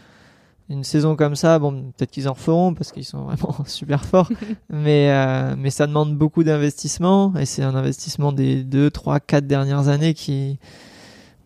[0.70, 4.30] une saison comme ça, bon, peut-être qu'ils en referont parce qu'ils sont vraiment super forts,
[4.70, 9.46] mais euh, mais ça demande beaucoup d'investissement et c'est un investissement des deux, trois, quatre
[9.46, 10.58] dernières années qui,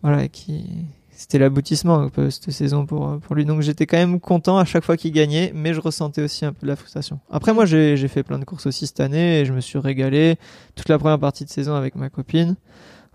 [0.03, 3.45] voilà, qui c'était l'aboutissement peu, cette saison pour, pour lui.
[3.45, 6.53] Donc j'étais quand même content à chaque fois qu'il gagnait, mais je ressentais aussi un
[6.53, 7.19] peu de la frustration.
[7.31, 9.79] Après, moi, j'ai j'ai fait plein de courses aussi cette année et je me suis
[9.79, 10.35] régalé
[10.75, 12.55] toute la première partie de saison avec ma copine.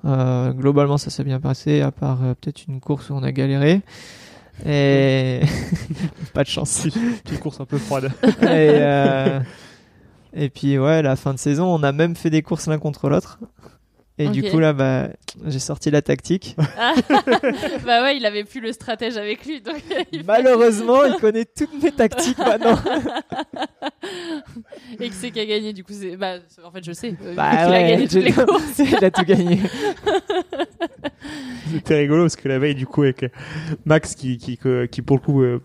[0.07, 3.33] Euh, globalement, ça s'est bien passé, à part euh, peut-être une course où on a
[3.33, 3.83] galéré.
[4.67, 5.41] Et
[6.35, 6.87] pas de chance.
[7.31, 8.11] Une course un peu froide.
[8.23, 9.41] et, euh,
[10.35, 13.09] et puis ouais, la fin de saison, on a même fait des courses l'un contre
[13.09, 13.39] l'autre.
[14.19, 15.09] Et du coup là, bah,
[15.47, 16.55] j'ai sorti la tactique.
[16.79, 16.93] Ah.
[17.87, 19.63] bah ouais, il avait plus le stratège avec lui.
[19.63, 19.83] Donc
[20.13, 22.79] il Malheureusement, il connaît toutes mes tactiques maintenant.
[25.01, 26.17] Et qui c'est qui a gagné du coup c'est...
[26.19, 27.15] Bah, en fait, je sais.
[27.25, 28.79] euh, Bah qu'il a ouais, gagné toutes les courses.
[28.79, 29.61] il a tout gagné.
[31.73, 33.31] C'était rigolo parce que la veille, du coup, avec
[33.85, 34.59] Max qui, qui,
[34.91, 35.61] qui pour le coup, euh,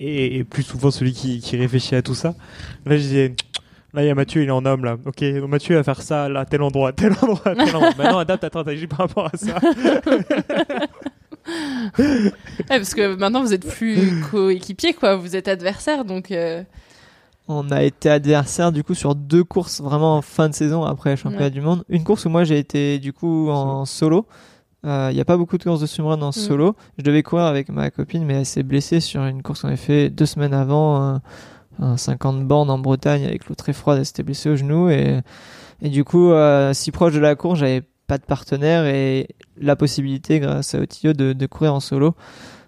[0.00, 2.34] est, est plus souvent celui qui, qui réfléchit à tout ça.
[2.86, 3.34] Là, je disais,
[3.94, 4.96] là, il y a Mathieu, il est en homme, là.
[5.04, 7.92] Ok, donc Mathieu va faire ça, là, tel endroit, tel endroit, tel endroit.
[7.98, 9.58] Maintenant, adapte ta stratégie par rapport à ça.
[11.48, 12.30] Ouais,
[12.68, 15.16] parce que maintenant vous êtes plus coéquipiers, quoi.
[15.16, 16.30] Vous êtes adversaires, donc.
[16.32, 16.62] euh,
[17.48, 21.10] On a été adversaire du coup sur deux courses vraiment en fin de saison après
[21.10, 21.50] le championnat Ouais.
[21.50, 21.84] du monde.
[21.88, 24.26] Une course où moi j'ai été du coup en solo.
[24.84, 26.76] Il n'y a pas beaucoup de courses de swimrun en solo.
[26.96, 29.76] Je devais courir avec ma copine, mais elle s'est blessée sur une course qu'on avait
[29.76, 31.22] fait deux semaines avant, un,
[31.80, 33.98] un 50 bornes en Bretagne avec l'eau très froide.
[33.98, 35.20] Elle s'était blessée au genou et,
[35.82, 39.76] et du coup, euh, si proche de la course, j'avais pas de partenaire et la
[39.76, 42.14] possibilité, grâce à Otio, de, de courir en solo.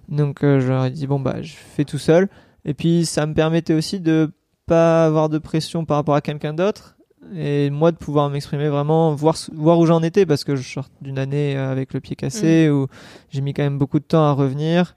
[0.09, 2.29] Donc euh, je leur ai dit bon bah je fais tout seul.
[2.65, 4.33] Et puis ça me permettait aussi de
[4.67, 6.98] pas avoir de pression par rapport à quelqu'un d'autre
[7.35, 10.89] et moi de pouvoir m'exprimer vraiment, voir voir où j'en étais parce que je sors
[11.01, 12.87] d'une année euh, avec le pied cassé où
[13.31, 14.95] j'ai mis quand même beaucoup de temps à revenir.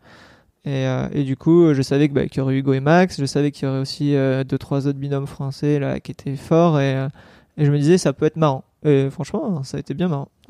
[0.63, 3.19] Et, euh, et du coup, je savais que, bah, qu'il y aurait Hugo et Max,
[3.19, 6.35] je savais qu'il y aurait aussi euh, deux trois autres binômes français là qui étaient
[6.35, 7.09] forts et, euh,
[7.57, 8.63] et je me disais ça peut être marrant.
[8.83, 10.29] Et franchement, ça a été bien marrant.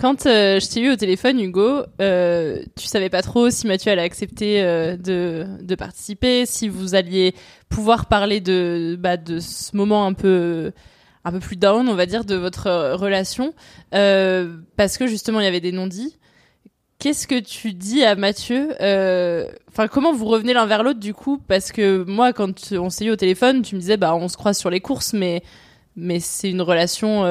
[0.00, 3.92] Quand euh, je t'ai eu au téléphone, Hugo, euh, tu savais pas trop si Mathieu
[3.92, 7.34] allait accepter euh, de, participer, si vous alliez
[7.68, 10.72] pouvoir parler de, bah, de ce moment un peu,
[11.26, 13.52] un peu plus down, on va dire, de votre euh, relation,
[13.90, 16.16] parce que justement il y avait des non-dits.
[16.98, 18.70] Qu'est-ce que tu dis à Mathieu
[19.68, 21.36] Enfin, comment vous revenez l'un vers l'autre du coup?
[21.46, 24.38] Parce que moi, quand on s'est eu au téléphone, tu me disais, bah, on se
[24.38, 25.42] croise sur les courses, mais
[25.94, 27.24] mais c'est une relation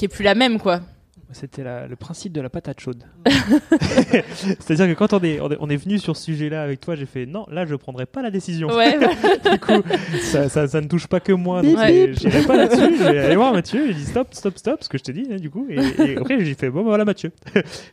[0.00, 0.80] qui est plus la même, quoi.
[1.32, 3.04] C'était le principe de la patate chaude.
[4.58, 6.96] C'est-à-dire que quand on est, on est, on est venu sur ce sujet-là avec toi,
[6.96, 8.68] j'ai fait non, là je prendrai pas la décision.
[8.68, 8.98] Ouais,
[9.50, 9.82] du coup,
[10.22, 11.62] ça, ça, ça ne touche pas que moi.
[11.62, 12.18] Donc bip.
[12.18, 12.96] j'irai pas là-dessus.
[12.98, 13.86] Je vais aller voir Mathieu.
[13.86, 15.66] J'ai dit stop, stop, stop, ce que je te dis, hein, du coup.
[15.70, 17.32] Et, et après, j'ai fait bon, bah, voilà Mathieu.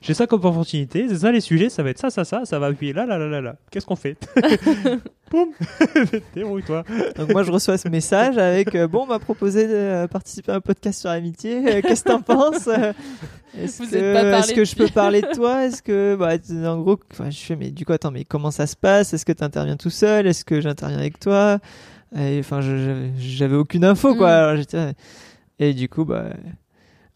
[0.02, 1.08] j'ai ça comme opportunité.
[1.10, 1.70] C'est ça les sujets.
[1.70, 2.46] Ça va être ça, ça, ça.
[2.46, 3.56] Ça va appuyer là, là, là, là, là.
[3.72, 4.18] Qu'est-ce qu'on fait?
[5.30, 5.50] Boum
[6.34, 6.84] Débrouille-toi.
[7.18, 10.54] Donc moi je reçois ce message avec euh, bon on m'a proposé de euh, participer
[10.54, 11.58] à un podcast sur l'amitié.
[11.68, 12.70] Euh, Qu'est-ce que t'en penses?
[13.58, 15.66] Est-ce que, que je peux parler de toi?
[15.66, 16.34] Est-ce que bah
[16.70, 19.14] en gros enfin, je fais mais du coup attends mais comment ça se passe?
[19.14, 20.28] Est-ce que tu interviens tout seul?
[20.28, 21.60] Est-ce que j'interviens avec toi?
[22.16, 24.56] Enfin j'avais aucune info quoi.
[24.56, 24.64] Mm.
[24.74, 24.94] Alors,
[25.60, 26.30] et du coup bah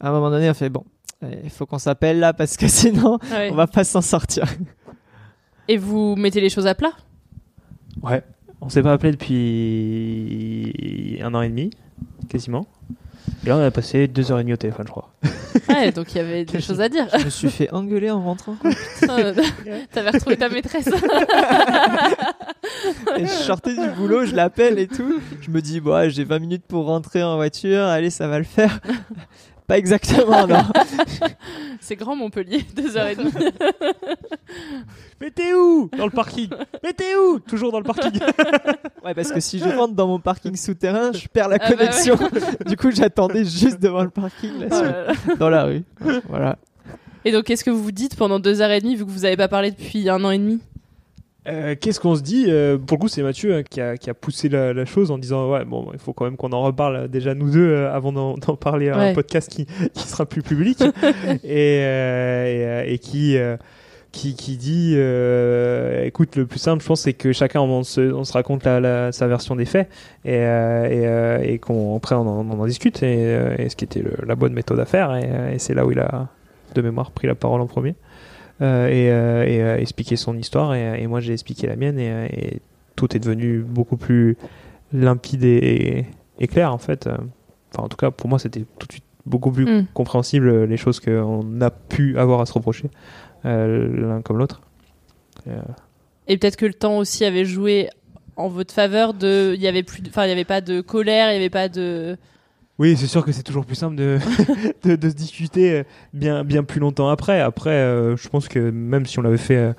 [0.00, 0.84] à un moment donné on fait bon
[1.44, 3.50] il faut qu'on s'appelle là parce que sinon Ouais.
[3.52, 4.44] on va pas s'en sortir.
[5.68, 6.92] Et vous mettez les choses à plat?
[8.02, 8.22] Ouais.
[8.60, 11.70] On s'est pas appelé depuis un an et demi,
[12.28, 12.66] quasiment.
[13.44, 15.10] Et là, on a passé deux heures et demie au téléphone, je crois.
[15.68, 17.06] Ouais, donc il y avait des choses à dire.
[17.18, 18.56] Je me suis fait engueuler en rentrant.
[19.00, 19.32] Putain,
[19.92, 20.88] T'avais retrouvé ta maîtresse.
[23.18, 25.20] Et je sortais du boulot, je l'appelle et tout.
[25.40, 28.80] Je me dis, j'ai 20 minutes pour rentrer en voiture, allez, ça va le faire.
[29.72, 30.62] Pas exactement, non.
[31.80, 33.30] C'est grand Montpellier, deux heures et demie.
[35.20, 35.88] Mais t'es où?
[35.96, 36.50] Dans le parking.
[36.82, 37.38] Mais t'es où?
[37.38, 38.20] Toujours dans le parking.
[39.02, 41.76] Ouais, parce que si je rentre dans mon parking souterrain, je perds la Ah bah
[41.76, 42.16] connexion.
[42.16, 42.66] ouais.
[42.66, 44.74] Du coup, j'attendais juste devant le parking, là, Oh
[45.26, 45.82] sur- dans la rue.
[46.28, 46.58] Voilà.
[47.24, 49.24] Et donc, qu'est-ce que vous vous dites pendant deux heures et demie, vu que vous
[49.24, 50.60] avez pas parlé depuis un an et demi?
[51.48, 54.08] Euh, Qu'est-ce qu'on se dit Euh, Pour le coup, c'est Mathieu hein, qui, a, qui
[54.10, 56.62] a poussé la, la chose en disant ouais bon, il faut quand même qu'on en
[56.62, 59.10] reparle déjà nous deux euh, avant d'en parler à Ouais.
[59.10, 60.80] un podcast qui, qui sera plus public.
[61.44, 63.36] Et, et, et qui
[64.12, 68.12] qui, qui dit euh, écoute le plus simple je pense c'est que chacun on se,
[68.12, 69.88] on se raconte la, la- sa version des faits
[70.26, 73.02] et, euh, et, euh, et qu'on après on en, on en discute.
[73.02, 75.92] Et, et ce qui était le- la bonne méthode à faire et, c'est là où
[75.92, 76.28] il a
[76.74, 77.94] de mémoire pris la parole en premier
[78.88, 82.10] et, euh, et, euh, expliquer son histoire et, et moi j'ai expliqué la mienne et,
[82.10, 82.26] euh,
[82.96, 84.36] tout est devenu beaucoup plus
[84.92, 86.06] limpide et,
[86.48, 87.16] clair en fait Euh,
[87.72, 89.86] enfin en tout cas pour moi c'était tout de suite beaucoup plus Mm.
[89.94, 92.90] compréhensible euh, les choses qu'on a pu avoir à se reprocher
[93.44, 94.60] euh, l'un comme l'autre
[95.46, 95.60] Et, euh,
[96.28, 97.88] Et peut-être que le temps aussi avait joué
[98.36, 99.12] en votre faveur.
[99.14, 101.36] De, il y avait plus, de- enfin, il y avait pas de colère, il y
[101.36, 102.16] avait pas de.
[102.78, 104.18] Oui, c'est sûr que c'est toujours plus simple de,
[104.84, 107.40] de, de se discuter euh, bien, bien plus longtemps après.
[107.40, 109.72] Après, euh, je pense que même si on l'avait fait euh,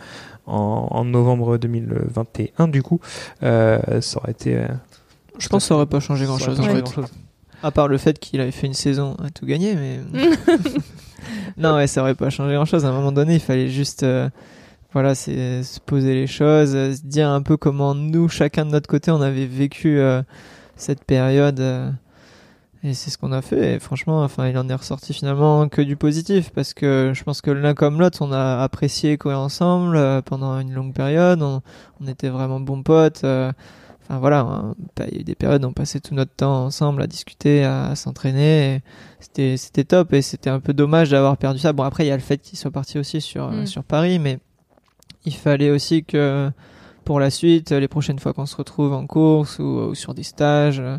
[0.46, 3.00] en, en novembre 2021, du coup,
[3.42, 4.56] euh, ça aurait été.
[4.56, 4.68] euh,
[5.40, 6.58] Je pense que ça aurait pas changé grand chose.
[7.64, 10.00] À part le fait qu'il avait fait une saison à tout gagner, mais.
[11.58, 12.86] non, ouais, ça aurait pas changé grand chose.
[12.86, 14.04] À un moment donné, il fallait juste.
[14.04, 14.30] euh,
[14.94, 18.88] voilà, c'est se poser les choses, se dire un peu comment nous, chacun de notre
[18.88, 20.22] côté, on avait vécu euh,
[20.76, 21.60] cette période.
[22.84, 23.76] Et c'est ce qu'on a fait.
[23.76, 27.42] Et franchement, enfin, il en est ressorti finalement que du positif parce que je pense
[27.42, 31.42] que l'un comme l'autre, on a apprécié courir ensemble euh, pendant une longue période.
[31.42, 31.62] On,
[32.02, 33.24] on était vraiment bons potes.
[33.24, 33.52] euh,
[34.06, 36.34] Enfin voilà, on- bah, il y a eu des périodes où on passait tout notre
[36.36, 38.82] temps ensemble à discuter, à, à s'entraîner.
[39.22, 41.72] C'était c'était top et c'était un peu dommage d'avoir perdu ça.
[41.72, 43.66] Bon après il y a le fait qu'il soit parti aussi sur Mm.
[43.66, 44.40] sur Paris, mais
[45.26, 46.52] il fallait aussi que
[47.06, 50.24] pour la suite, les prochaines fois qu'on se retrouve en course ou, ou sur des
[50.24, 50.98] stages, euh,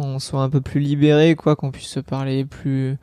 [0.00, 2.96] on soit un peu plus libéré, quoi, qu'on puisse se parler plus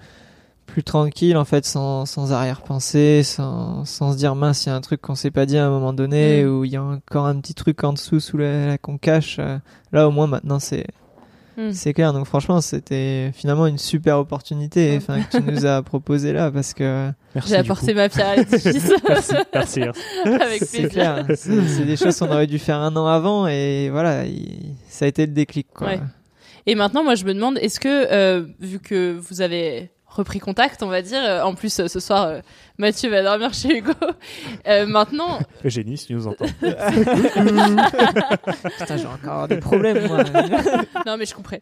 [0.66, 4.76] plus tranquille en fait sans, sans arrière-pensée sans, sans se dire mince il y a
[4.76, 6.50] un truc qu'on s'est pas dit à un moment donné Mm.
[6.50, 9.38] ou il y a encore un petit truc en dessous sous la, la- qu'on cache
[9.39, 9.58] euh,
[9.93, 10.86] là au moins maintenant c'est
[11.58, 11.72] Mm.
[11.72, 16.32] c'est clair donc franchement c'était finalement une super opportunité enfin que tu nous as proposé
[16.34, 17.10] là parce que
[17.48, 17.98] J'ai apporté coup.
[17.98, 18.91] ma pierre à l'édifice.
[19.10, 19.82] Merci, merci.
[20.26, 20.89] Avec c'est plaisir.
[20.89, 25.06] clair c'est des choses qu'on aurait dû faire un an avant et voilà il- ça
[25.06, 26.02] a été le déclic quoi Ouais.
[26.70, 30.84] Et maintenant, moi, je me demande, est-ce que, euh, vu que vous avez repris contact,
[30.84, 32.39] on va dire, euh, en plus, euh, ce soir, euh,
[32.78, 33.93] Mathieu va dormir chez Hugo,
[34.68, 36.45] euh, maintenant, Eugénie, si tu nous entends.
[38.80, 40.24] Putain, j'ai encore des problèmes moi
[41.05, 41.57] non, mais je comprends.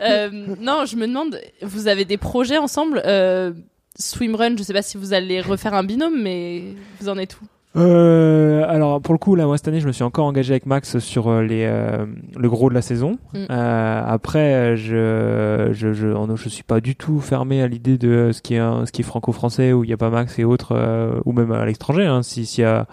[0.00, 3.52] Euh, non, je me demande, vous avez des projets ensemble euh,
[3.98, 7.44] Swimrun, je sais pas si vous allez refaire un binôme, mais vous en êtes où?
[7.74, 10.66] Euh, alors pour le coup là moi cette année je me suis encore engagé avec
[10.66, 12.04] Max sur euh, les euh,
[12.36, 13.12] le gros de la saison.
[13.32, 13.38] Mm.
[13.50, 18.42] Euh, après je je je je suis pas du tout fermé à l'idée de ce
[18.42, 20.72] qui est un- ce qui est franco-français où il y a pas Max et autres
[20.76, 22.86] euh, ou même à l'étranger hein, si s'il y a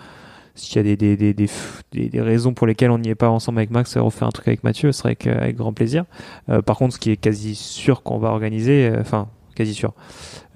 [0.56, 3.30] s'il y a des des, des, des, des- raisons pour lesquelles on n'y est pas
[3.30, 6.04] ensemble avec Max, euh, refaire un truc avec Mathieu, ce serait avec, avec grand plaisir.
[6.50, 9.30] Euh, par contre, ce qui est quasi sûr qu'on va organiser, euh, enfin,
[9.60, 9.94] quasi sûr,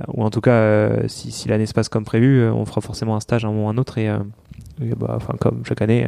[0.01, 2.65] euh, ou en tout cas, euh, si, si l'année se passe comme prévu, euh, on
[2.65, 4.17] fera forcément un stage à un moment ou à un autre, et, euh,
[4.81, 6.07] et bah, enfin, comme chaque année,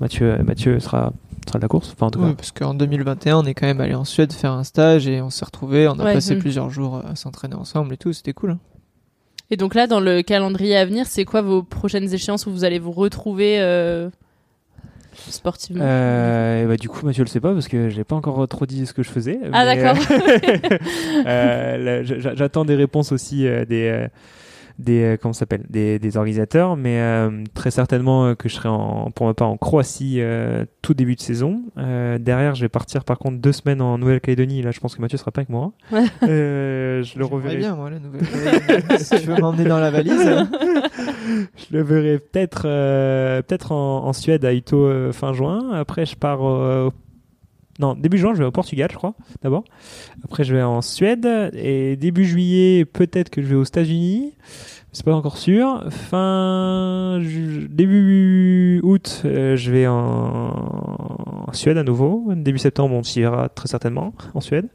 [0.00, 1.12] Mathieu, Mathieu sera,
[1.46, 1.92] sera de la course.
[1.94, 4.32] Enfin, en tout Oui, cas, parce qu'en 2021, on est quand même allé en Suède
[4.32, 6.38] faire un stage et on s'est retrouvés, on a Ouais, passé mm.
[6.40, 8.50] plusieurs jours à s'entraîner ensemble et tout, c'était cool.
[8.52, 8.58] hein.
[9.50, 12.64] Et donc là, dans le calendrier à venir, c'est quoi vos prochaines échéances où vous
[12.64, 14.08] allez vous retrouver euh,
[15.14, 18.46] sportivement Euh, et bah, du coup, Mathieu le sait pas parce que j'ai pas encore
[18.48, 19.38] trop dit ce que je faisais.
[19.52, 19.96] Ah, mais, d'accord.
[21.26, 22.02] euh, euh,
[22.34, 24.08] J'attends des réponses aussi euh, des euh,
[24.78, 28.70] des euh, comment s'appelle des, des organisateurs, mais euh, très certainement euh, que je serai
[28.70, 31.60] en, pour ma part en Croatie euh, tout début de saison.
[31.76, 34.62] Euh, derrière, je vais partir par contre deux semaines en Nouvelle-Calédonie.
[34.62, 35.72] Là, je pense que Mathieu sera pas avec moi.
[36.22, 37.56] Euh, je le reverrai.
[37.56, 38.22] bien, moi, la nouvelle.
[38.98, 40.24] si tu veux m'emmener dans la valise.
[41.56, 45.70] Je le verrai peut-être euh, peut-être en, Suède à Ito euh, fin juin.
[45.72, 46.92] Après, je pars au-
[47.78, 49.64] non début juin, je vais au Portugal, je crois d'abord.
[50.24, 54.34] Après, je vais en Suède et début juillet, peut-être que je vais aux États-Unis.
[54.94, 55.84] C'est pas encore sûr.
[55.88, 57.18] Fin
[57.70, 59.94] début août, euh, je vais en...
[61.48, 62.26] en Suède à nouveau.
[62.34, 64.68] Début septembre, on s'y ira très certainement en Suède.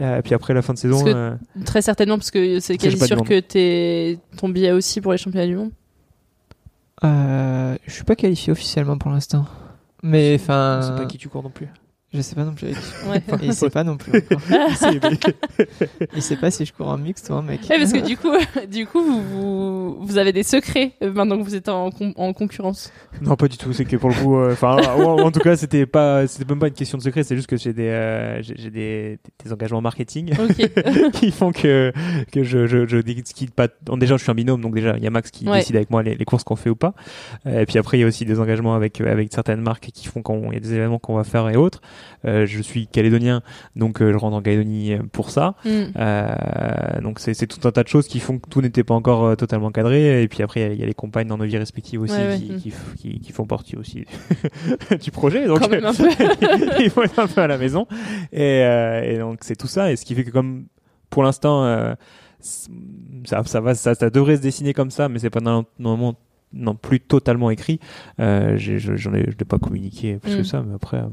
[0.00, 0.94] Euh, puis après la fin de saison.
[1.02, 1.34] Parce que- euh,
[1.66, 5.46] Très certainement, parce que c'est quasi sûr que t'es ton billet aussi pour les championnats
[5.46, 5.70] du monde.
[7.04, 9.46] Euh, je suis pas qualifié officiellement pour l'instant.
[10.02, 10.80] Mais enfin.
[10.82, 11.68] je sais pas qui tu cours non plus.
[12.12, 12.66] Je sais pas non plus.
[12.66, 13.22] avec- Ouais.
[13.40, 14.12] Et il sait pas non plus.
[14.18, 14.40] encore.
[16.16, 17.60] il sait pas si je cours en mixte ou en mec.
[17.70, 18.32] Ouais, parce que du coup,
[18.68, 22.12] du coup, vous, vous, vous avez des secrets euh, maintenant que vous êtes en, con-
[22.16, 22.92] en concurrence.
[23.22, 23.72] Non, pas du tout.
[23.72, 26.58] C'est que pour le coup, euh, enfin, en, en tout cas, c'était pas, c'était même
[26.58, 27.22] pas une question de secret.
[27.22, 31.10] C'est juste que j'ai des, euh, j'ai des, des engagements marketing Ok.
[31.12, 31.92] qui font que
[32.32, 33.68] que je je, je décide pas.
[33.84, 35.58] bon, déjà, je suis un binôme, donc déjà, il y a Max qui Ouais.
[35.58, 36.92] décide avec moi les, les courses qu'on fait ou pas.
[37.48, 40.22] Et puis après, il y a aussi des engagements avec avec certaines marques qui font
[40.22, 41.80] qu'on, il y a des événements qu'on va faire et autres.
[42.24, 43.42] Euh, je suis calédonien,
[43.76, 45.54] donc euh, je rentre en Calédonie pour ça.
[45.64, 45.68] Mm.
[45.96, 49.36] Euh, donc c'est tout un tas de choses qui font que tout n'était pas encore
[49.36, 50.22] totalement cadré.
[50.22, 52.00] Et puis après, il y a- il y, a les compagnes dans nos vies respectives
[52.02, 52.38] aussi Ouais, ouais.
[52.38, 52.56] qui, Mm.
[52.58, 54.04] qui, f- qui, qui font partie aussi
[55.02, 55.46] du projet.
[55.46, 55.60] Donc
[56.80, 57.86] il faut être un peu à la maison.
[58.32, 58.60] Et,
[59.04, 59.90] et donc c'est tout ça.
[59.92, 60.66] Et ce qui fait que comme
[61.10, 61.94] pour l'instant, euh,
[62.40, 66.14] ça, ça va, ça, ça devrait se dessiner comme ça, mais c'est pas normalement
[66.52, 67.80] non plus totalement écrit.
[68.18, 70.36] Euh, j'en ai, je l'ai pas communiqué plus Mm.
[70.38, 70.98] que ça, mais après.
[70.98, 71.08] euh,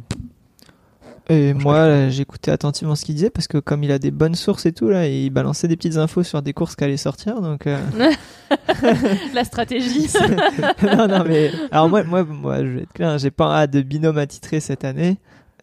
[1.30, 4.66] Et moi, j'écoutais attentivement ce qu'il disait parce que comme il a des bonnes sources
[4.66, 7.42] et tout, là, il balançait des petites infos sur des courses qui allaient sortir.
[7.42, 7.78] Donc, euh,
[9.34, 10.08] La stratégie.
[10.84, 13.72] non, non, mais alors moi, moi, moi, je vais être clair, hein, j'ai pas hâte
[13.72, 15.18] de binôme attitré cette année.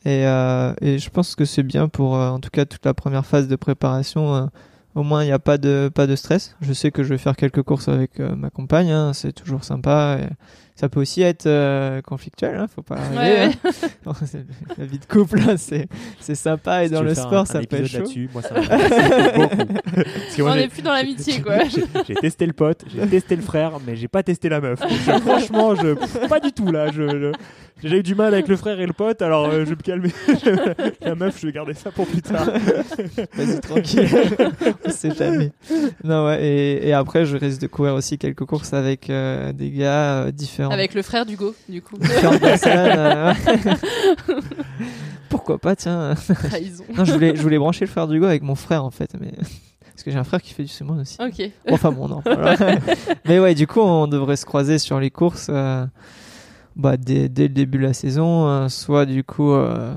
[0.04, 2.92] Et, euh, et je pense que c'est bien pour, euh, en tout cas, toute la
[2.94, 4.34] première phase de préparation.
[4.34, 4.46] euh,
[4.94, 6.56] au moins, il n'y a pas de, pas de stress.
[6.60, 8.90] Je sais que je vais faire quelques courses avec euh, ma compagne.
[8.92, 10.18] hein, c'est toujours sympa.
[10.76, 12.56] Ça peut aussi être euh, conflictuel.
[12.56, 13.16] Hein, faut pas arriver.
[13.16, 14.12] Ouais, hein.
[14.26, 14.44] C'est-
[14.78, 15.86] la vie de couple, hein, c'est
[16.18, 16.82] c'est sympa.
[16.84, 17.98] Et Si dans le sport, un- ça un peut être chaud.
[17.98, 19.56] là-dessus, moi, ça m'intéresse beaucoup.
[19.94, 21.58] Parce que moi, On j'ai- n'est plus dans l'amitié, quoi.
[22.08, 24.80] J'ai testé le pote, j'ai testé le frère, mais j'ai pas testé la meuf.
[24.80, 25.94] Donc, franchement, je
[26.28, 26.90] pas du tout là.
[26.90, 27.32] Je, je-
[27.84, 29.76] j'ai déjà eu du mal avec le frère et le pote, alors euh, je vais
[29.76, 30.08] me calmer.
[31.02, 32.46] la meuf, je vais garder ça pour plus tard.
[33.34, 34.08] Vas-y, tranquille.
[34.86, 35.52] On sait jamais.
[36.02, 36.42] Non, ouais.
[36.42, 40.30] Et, et après, je risque de courir aussi quelques courses avec euh, des gars euh,
[40.30, 40.70] différents.
[40.70, 41.98] Avec le frère d'Hugo, du coup.
[41.98, 43.34] différentes personnes.
[45.28, 46.14] Pourquoi pas, tiens.
[46.48, 46.84] Trahison.
[46.96, 49.10] Non, je voulais, je voulais brancher le frère d'Hugo avec mon frère, en fait.
[49.20, 49.32] Mais...
[49.94, 51.18] Parce que j'ai un frère qui fait du sumo aussi.
[51.20, 51.50] Ok.
[51.68, 52.22] Bon, enfin, bon, non.
[52.24, 52.56] voilà.
[53.26, 55.84] mais ouais, du coup, on devrait se croiser sur les courses euh,
[56.76, 58.46] bah, dès, dès le début de la saison.
[58.48, 59.94] euh, soit, du coup, euh,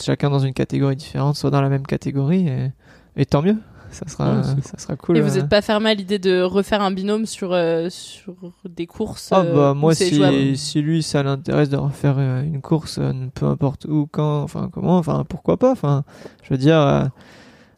[0.00, 2.48] chacun dans une catégorie différente, soit dans la même catégorie.
[2.48, 2.72] Et,
[3.16, 3.56] et tant mieux.
[3.92, 5.16] Ça sera, Ouais, c'est ça sera cool.
[5.16, 5.40] Et vous euh.
[5.40, 8.34] n'êtes pas fermé à l'idée de refaire un binôme sur, euh, sur
[8.68, 12.60] des courses Ah euh, bah moi si, si lui ça l'intéresse de refaire euh, une
[12.60, 16.02] course euh, peu importe où quand enfin comment enfin pourquoi pas enfin
[16.42, 17.04] je veux dire euh,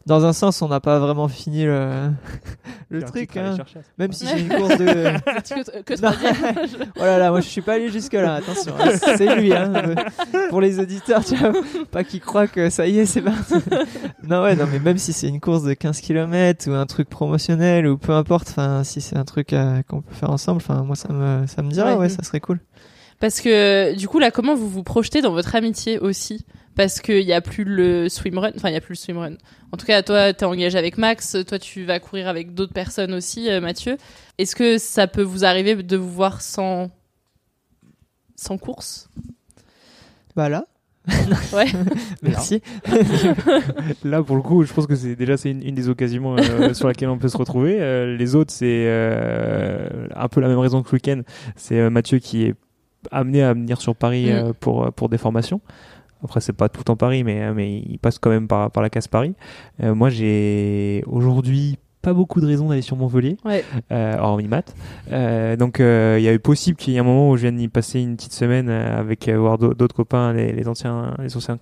[0.09, 2.11] dans un sens on n'a pas vraiment fini le,
[3.07, 3.57] truc hein.
[3.97, 4.85] même si j'ai une course de
[5.81, 5.93] que, que
[6.99, 9.71] oh là là moi je suis pas allé jusque là attention hein, c'est lui hein.
[10.49, 11.53] pour les auditeurs tu vois
[11.91, 13.55] pas qu'ils croient que ça y est c'est parti
[14.23, 17.09] non ouais non mais même si c'est une course de 15 km ou un truc
[17.09, 20.83] promotionnel ou peu importe enfin si c'est un truc euh, qu'on peut faire ensemble enfin
[20.83, 21.95] moi ça me ça me dirait Ouais.
[21.95, 22.59] ouais ça serait cool
[23.19, 26.45] Parce que du coup là, comment vous vous projetez dans votre amitié aussi?
[26.79, 29.33] Parce qu'il n'y a plus le swimrun, enfin il n'y a plus le swimrun.
[29.73, 33.13] En tout cas, toi, t'es engagé avec Max, toi tu vas courir avec d'autres personnes
[33.13, 33.97] aussi, euh, Mathieu.
[34.37, 36.89] Est-ce que ça peut vous arriver de vous voir sans
[38.37, 39.09] sans course?
[40.37, 40.67] Bah là
[41.53, 41.65] Ouais.
[42.21, 42.61] merci
[44.05, 46.73] Là, pour le coup, je pense que c'est déjà c'est une, une des occasions euh,
[46.73, 47.75] sur laquelle on peut se retrouver.
[47.81, 51.21] Euh, les autres, c'est euh, un peu la même raison que le week-end.
[51.57, 52.55] C'est euh, Mathieu qui est
[53.11, 54.29] amené à venir sur Paris Mm.
[54.29, 55.59] euh, pour pour des formations.
[56.23, 58.89] Après, c'est pas tout en Paris, mais mais il passe quand même par par la
[58.89, 59.33] case Paris.
[59.81, 63.63] Euh, moi, j'ai aujourd'hui pas beaucoup de raisons d'aller sur Montpellier, Ouais.
[63.91, 64.73] euh, hormis maths.
[65.11, 67.41] Euh, donc, euh, il y a eu possible qu'il y ait un moment où je
[67.41, 70.67] vienne y passer une petite semaine euh, avec euh, voir d'au- d'autres copains, les, les
[70.69, 71.57] anciens les anciens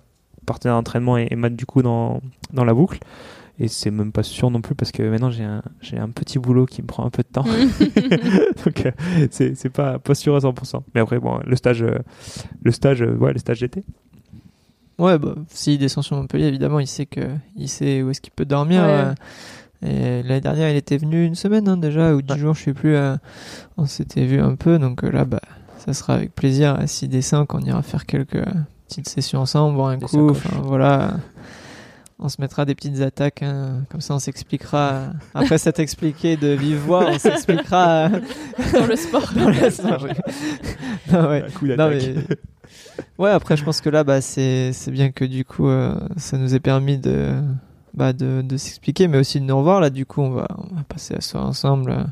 [0.46, 2.20] partenaire d'entraînement et, et Matt du coup dans,
[2.52, 2.98] dans la boucle.
[3.60, 6.38] Et c'est même pas sûr non plus parce que maintenant j'ai un, j'ai un petit
[6.38, 7.44] boulot qui me prend un peu de temps.
[8.64, 8.92] Donc euh,
[9.32, 10.82] c'est, c'est pas, pas sûr à 100%.
[10.94, 11.98] Mais après, bon, le stage, euh,
[12.62, 13.82] le stage, euh, ouais, le stage d'été.
[14.98, 17.20] Ouais, bah, s'il descend sur Montpellier, évidemment, il sait que
[17.56, 18.82] il sait où est-ce qu'il peut dormir.
[18.82, 18.88] Ouais.
[18.88, 19.14] euh,
[19.80, 22.74] et l'année dernière, il était venu une semaine hein, déjà, ou dix jours, je sais
[22.74, 22.96] plus.
[22.96, 23.16] euh,
[23.76, 25.40] on s'était vu un peu, donc euh, là, bah,
[25.78, 26.76] ça sera avec plaisir.
[26.80, 28.44] euh, S'il descend, qu'on ira faire quelques
[28.88, 30.32] petites sessions ensemble, boire un Des coup.
[30.64, 31.18] voilà.
[32.20, 35.04] On se mettra des petites attaques, hein, comme ça on s'expliquera.
[35.34, 39.32] Après s'être expliqué de vive voix, on s'expliquera dans le sport.
[39.36, 40.06] dans le sport.
[41.12, 41.44] non, ouais.
[41.46, 42.38] Un coup Non, d'attaque.
[43.18, 46.38] Ouais, après, je pense que là, bah, c'est c'est bien que du coup, euh, ça
[46.38, 47.34] nous ait permis de,
[47.94, 49.80] bah, de, de s'expliquer, mais aussi de nous revoir.
[49.80, 51.90] Là, du coup, on va, on va passer à soir ensemble.
[51.90, 52.04] euh,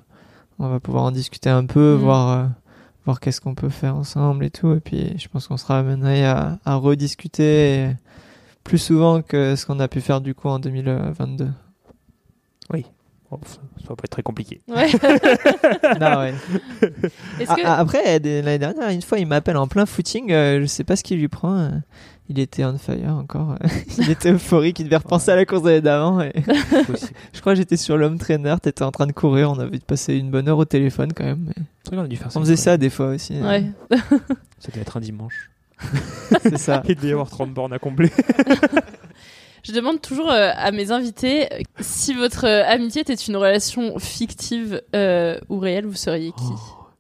[0.59, 2.01] On va pouvoir en discuter un peu, Mhm.
[2.01, 2.47] voir, euh,
[3.05, 4.73] voir qu'est-ce qu'on peut faire ensemble et tout.
[4.75, 7.91] Et puis, je pense qu'on sera amené à, à rediscuter
[8.65, 11.49] plus souvent que ce qu'on a pu faire du coup en 2022.
[12.73, 12.85] Oui.
[13.31, 14.61] Ça, ça va pas être très compliqué.
[14.69, 14.89] Ouais.
[16.01, 16.35] Non, ouais.
[17.41, 20.31] Est-ce Ah, que- ah, après, l'année dernière, une fois, il m'appelle en plein footing.
[20.33, 21.57] euh, je sais pas ce qui lui prend.
[21.57, 21.69] euh,
[22.29, 23.57] il était on fire encore.
[23.99, 24.79] il était euphorique.
[24.81, 26.21] Il devait repenser à la course de l'année d'avant.
[26.21, 26.33] et-
[27.33, 28.55] je crois que j'étais sur l'homme trainer.
[28.63, 29.51] T'étais en train de courir.
[29.53, 31.45] On avait passé une bonne heure au téléphone quand même.
[31.47, 32.39] mais C'est vrai qu'on a dû faire ça.
[32.39, 33.35] On faisait ça des fois aussi.
[33.37, 33.65] euh, Ouais.
[34.59, 35.51] Ça devait être un dimanche.
[36.43, 36.83] C'est ça.
[36.89, 38.11] Il devait y avoir 30 bornes à combler.
[39.67, 43.99] Je demande toujours euh, à mes invités euh, si votre euh, amitié était une relation
[43.99, 46.45] fictive euh, ou réelle, vous seriez qui?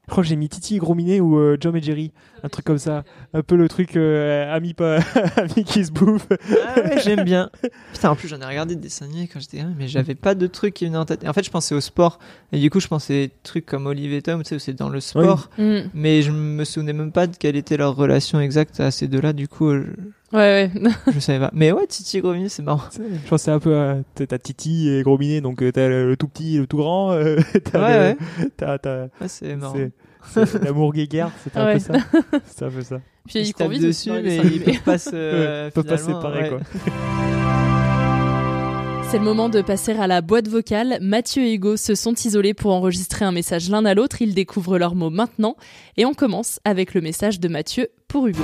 [0.06, 2.12] Je crois que j'ai mis Titi et ou euh, John et Jerry.
[2.42, 3.04] Un truc comme ça.
[3.34, 4.98] Un peu le truc euh, ami, pas,
[5.36, 6.26] ami qui se bouffe.
[6.30, 7.50] Ah ouais, j'aime bien.
[7.92, 10.34] Putain, en plus, j'en ai regardé des dessins animés quand j'étais gamin, mais j'avais pas
[10.34, 11.24] de trucs qui venaient en tête.
[11.24, 12.18] Et en fait, je pensais au sport.
[12.52, 14.88] Et du coup, je pensais trucs comme Olive et Tom, tu sais, où c'est dans
[14.90, 15.50] le sport.
[15.58, 15.78] Mm.
[15.94, 19.32] Mais je me souvenais même pas de quelle était leur relation exacte à ces deux-là.
[19.32, 19.82] Du coup, je,
[20.32, 20.90] Ouais, ouais.
[21.12, 21.50] je savais pas.
[21.54, 22.82] Mais ouais, Titi Grovini, c'est marrant.
[22.92, 26.08] Je pensais un peu à t'as t'as Titi et Gros Minet, donc euh, t'as le,
[26.08, 27.12] le tout petit et le tout grand.
[27.12, 27.36] euh,
[27.72, 27.80] t'as
[28.10, 29.74] Ouais, le- t'as- t'as- Ouais, c'est marrant.
[30.62, 31.72] l'amour guéguerre, c'était un Ouais.
[31.74, 31.92] peu ça.
[32.46, 33.00] C'est un peu ça.
[33.26, 35.70] Puis Ils ils courent vite dessus, mais ils peuvent pas se.
[35.70, 36.48] Peuvent pas finalement, séparer, ouais.
[36.50, 36.60] quoi.
[39.10, 40.98] C'est le moment de passer à la boîte vocale.
[41.00, 44.20] Mathieu et Hugo se sont isolés pour enregistrer un message l'un à l'autre.
[44.20, 45.54] Ils découvrent leurs mots maintenant.
[45.96, 48.42] Et on commence avec le message de Mathieu pour Hugo.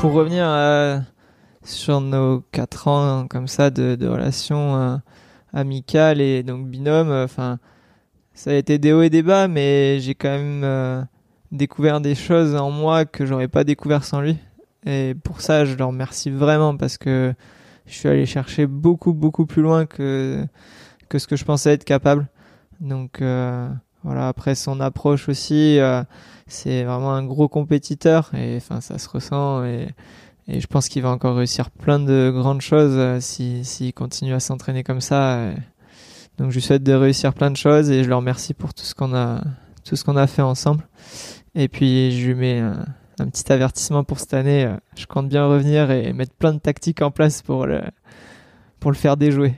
[0.00, 0.98] pour revenir euh,
[1.64, 4.96] sur nos quatre ans comme ça de, de relations euh,
[5.52, 7.58] amicales et donc binôme, enfin
[8.36, 11.02] ça a été des hauts et des bas, mais j'ai quand même euh,
[11.52, 14.36] découvert des choses en moi que j'aurais pas découvert sans lui.
[14.84, 17.34] Et pour ça, je le remercie vraiment parce que
[17.86, 20.44] je suis allé chercher beaucoup beaucoup plus loin que
[21.08, 22.28] que ce que je pensais être capable.
[22.80, 23.68] Donc euh,
[24.04, 26.02] voilà, après son approche aussi, euh,
[26.46, 29.88] c'est vraiment un gros compétiteur et enfin ça se ressent et,
[30.46, 34.34] et je pense qu'il va encore réussir plein de grandes choses euh, si s'il continue
[34.34, 35.52] à s'entraîner comme ça.
[35.52, 35.54] Et
[36.38, 38.84] donc je lui souhaite de réussir plein de choses et je le remercie pour tout
[38.84, 39.42] ce qu'on a
[39.84, 40.86] tout ce qu'on a fait ensemble.
[41.54, 42.84] Et puis je lui mets un,
[43.20, 44.64] un petit avertissement pour cette année.
[44.64, 47.80] euh, Je compte bien revenir et mettre plein de tactiques en place pour le
[48.80, 49.54] pour le faire déjouer.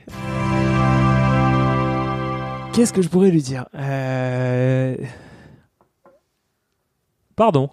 [2.73, 3.65] Qu'est-ce que je pourrais lui dire?
[3.75, 4.95] Euh,
[7.35, 7.69] Pardon.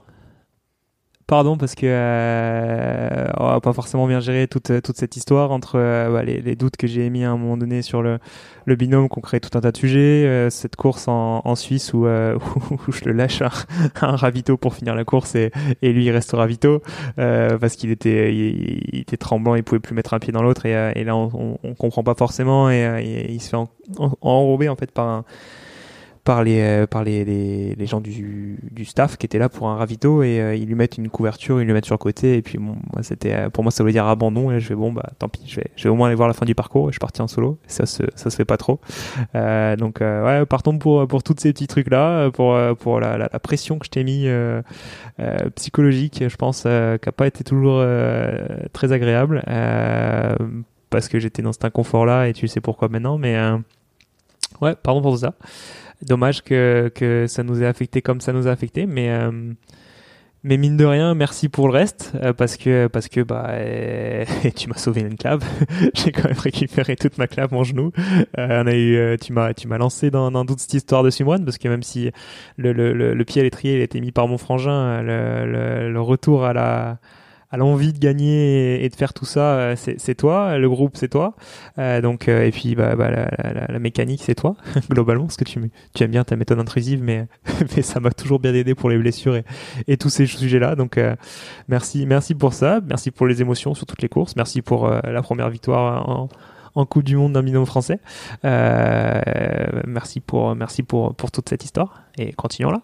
[1.27, 5.73] Pardon parce que euh, on va pas forcément bien gérer toute, toute cette histoire entre
[5.77, 8.21] euh, bah, les, les doutes que j'ai émis à un moment donné sur le,
[8.65, 11.93] le binôme, qu'on crée tout un tas de sujets, euh, cette course en, en Suisse
[11.95, 12.39] où, euh,
[12.87, 13.51] où je le lâche un,
[14.03, 15.51] un ravito pour finir la course et,
[15.83, 16.81] et lui il reste au ravito
[17.19, 20.45] euh, parce qu'il était il, il était tremblant, il pouvait plus mettre un pied dans
[20.45, 23.43] l'autre et, euh, et là on, on, on comprend pas forcément et, euh, et il
[23.43, 25.25] se fait en, en- enrober en fait par un
[26.27, 29.69] par les euh, par les, les, les gens du, du staff qui étaient là pour
[29.69, 32.37] un ravito et euh, ils lui mettent une couverture, ils lui mettent sur le côté
[32.37, 34.75] et puis bon moi c'était euh, pour moi ça voulait dire abandon et je vais
[34.75, 36.57] bon bah tant pis je vais je vais au moins aller voir la fin du
[36.57, 37.59] parcours et je suis parti en solo.
[37.69, 38.81] Ça se ça se fait pas trop.
[39.37, 43.17] Euh, donc euh, ouais partons pour pour tous ces petits trucs là pour pour la,
[43.17, 44.27] la, la pression que je t'ai mis
[45.55, 46.69] psychologique je pense qui
[47.09, 47.85] a pas été toujours
[48.73, 49.43] très agréable
[50.91, 53.59] parce que j'étais dans cet inconfort là et tu sais pourquoi maintenant mais euh,
[54.61, 55.35] ouais pardon pour tout ça
[56.03, 59.53] dommage que, que ça nous ait affecté comme ça nous a affecté mais euh,
[60.45, 63.51] mais mine de rien merci pour le reste euh, parce que parce que bah
[64.57, 65.43] tu m'as sauvé une clave.
[65.95, 67.93] J'ai quand même récupéré toute ma clave mon genou.
[68.39, 71.11] Euh, on a eu tu m'as tu m'as lancé dans, dans toute cette histoire de
[71.11, 72.11] Simone parce que même si
[72.57, 76.53] le, le, le, pied à l'étrier a été mis par mon frangin le retour à
[76.53, 76.99] la
[77.51, 81.09] à l'envie de gagner et, de faire tout ça, euh, c'est toi, le groupe c'est
[81.09, 81.35] toi,
[81.79, 84.57] Euh, donc euh, et puis bah, bah, la, mécanique c'est toi
[84.91, 87.29] globalement parce que tu aimes bien ta méthode intrusive, mais
[87.83, 89.37] ça m'a toujours bien aidé pour les blessures
[89.87, 91.01] et, tous ces sujets là, donc
[91.69, 95.23] merci merci pour ça, merci pour les émotions sur toutes les courses, merci pour la
[95.23, 96.29] première victoire
[96.75, 98.01] en Coupe du Monde d'un binôme français.
[99.87, 102.03] Merci pour merci pour pour toute cette histoire.
[102.19, 102.83] Et continuons là.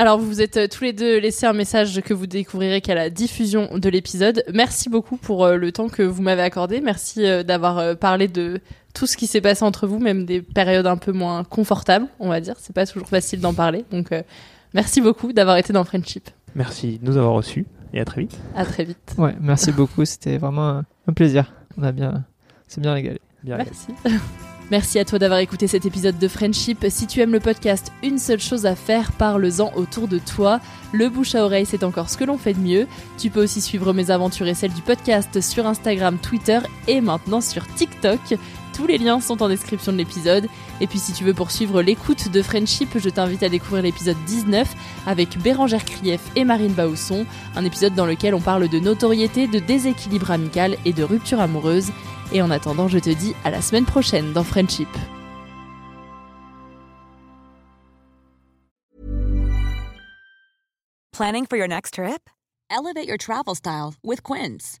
[0.00, 2.94] Alors, vous vous êtes euh, tous les deux laissé un message que vous découvrirez qu'à
[2.94, 4.42] la diffusion de l'épisode.
[4.50, 6.80] Merci beaucoup pour euh, le temps que vous m'avez accordé.
[6.80, 8.62] Merci euh, d'avoir parlé de
[8.94, 12.30] tout ce qui s'est passé entre vous, même des périodes un peu moins confortables, on
[12.30, 12.54] va dire.
[12.60, 13.84] C'est pas toujours facile d'en parler.
[13.90, 14.22] Donc, euh,
[14.72, 16.30] merci beaucoup d'avoir été dans Friendship.
[16.54, 18.38] Merci de nous avoir reçus et à très vite.
[18.56, 19.14] À très vite.
[19.18, 21.52] Ouais, merci beaucoup, c'était vraiment un, un plaisir.
[21.76, 22.24] On a bien,
[22.68, 23.20] c'est bien régalé.
[23.44, 23.88] Bien Merci.
[24.70, 26.86] Merci à toi d'avoir écouté cet épisode de Friendship.
[26.90, 30.60] Si tu aimes le podcast, une seule chose à faire, parle-en autour de toi.
[30.92, 32.86] Le bouche à oreille, c'est encore ce que l'on fait de mieux.
[33.18, 37.40] Tu peux aussi suivre mes aventures et celles du podcast sur Instagram, Twitter et maintenant
[37.40, 38.20] sur TikTok.
[38.80, 40.46] Tous les liens sont en description de l'épisode.
[40.80, 44.74] Et puis si tu veux poursuivre l'écoute de Friendship, je t'invite à découvrir l'épisode 19
[45.06, 47.26] avec Bérangère Krief et Marine Bausson,
[47.56, 51.90] un épisode dans lequel on parle de notoriété, de déséquilibre amical et de rupture amoureuse.
[52.32, 54.88] Et en attendant, je te dis à la semaine prochaine dans Friendship.
[61.12, 62.30] Planning for your next trip?
[62.70, 64.80] Elevate your travel style with Quince.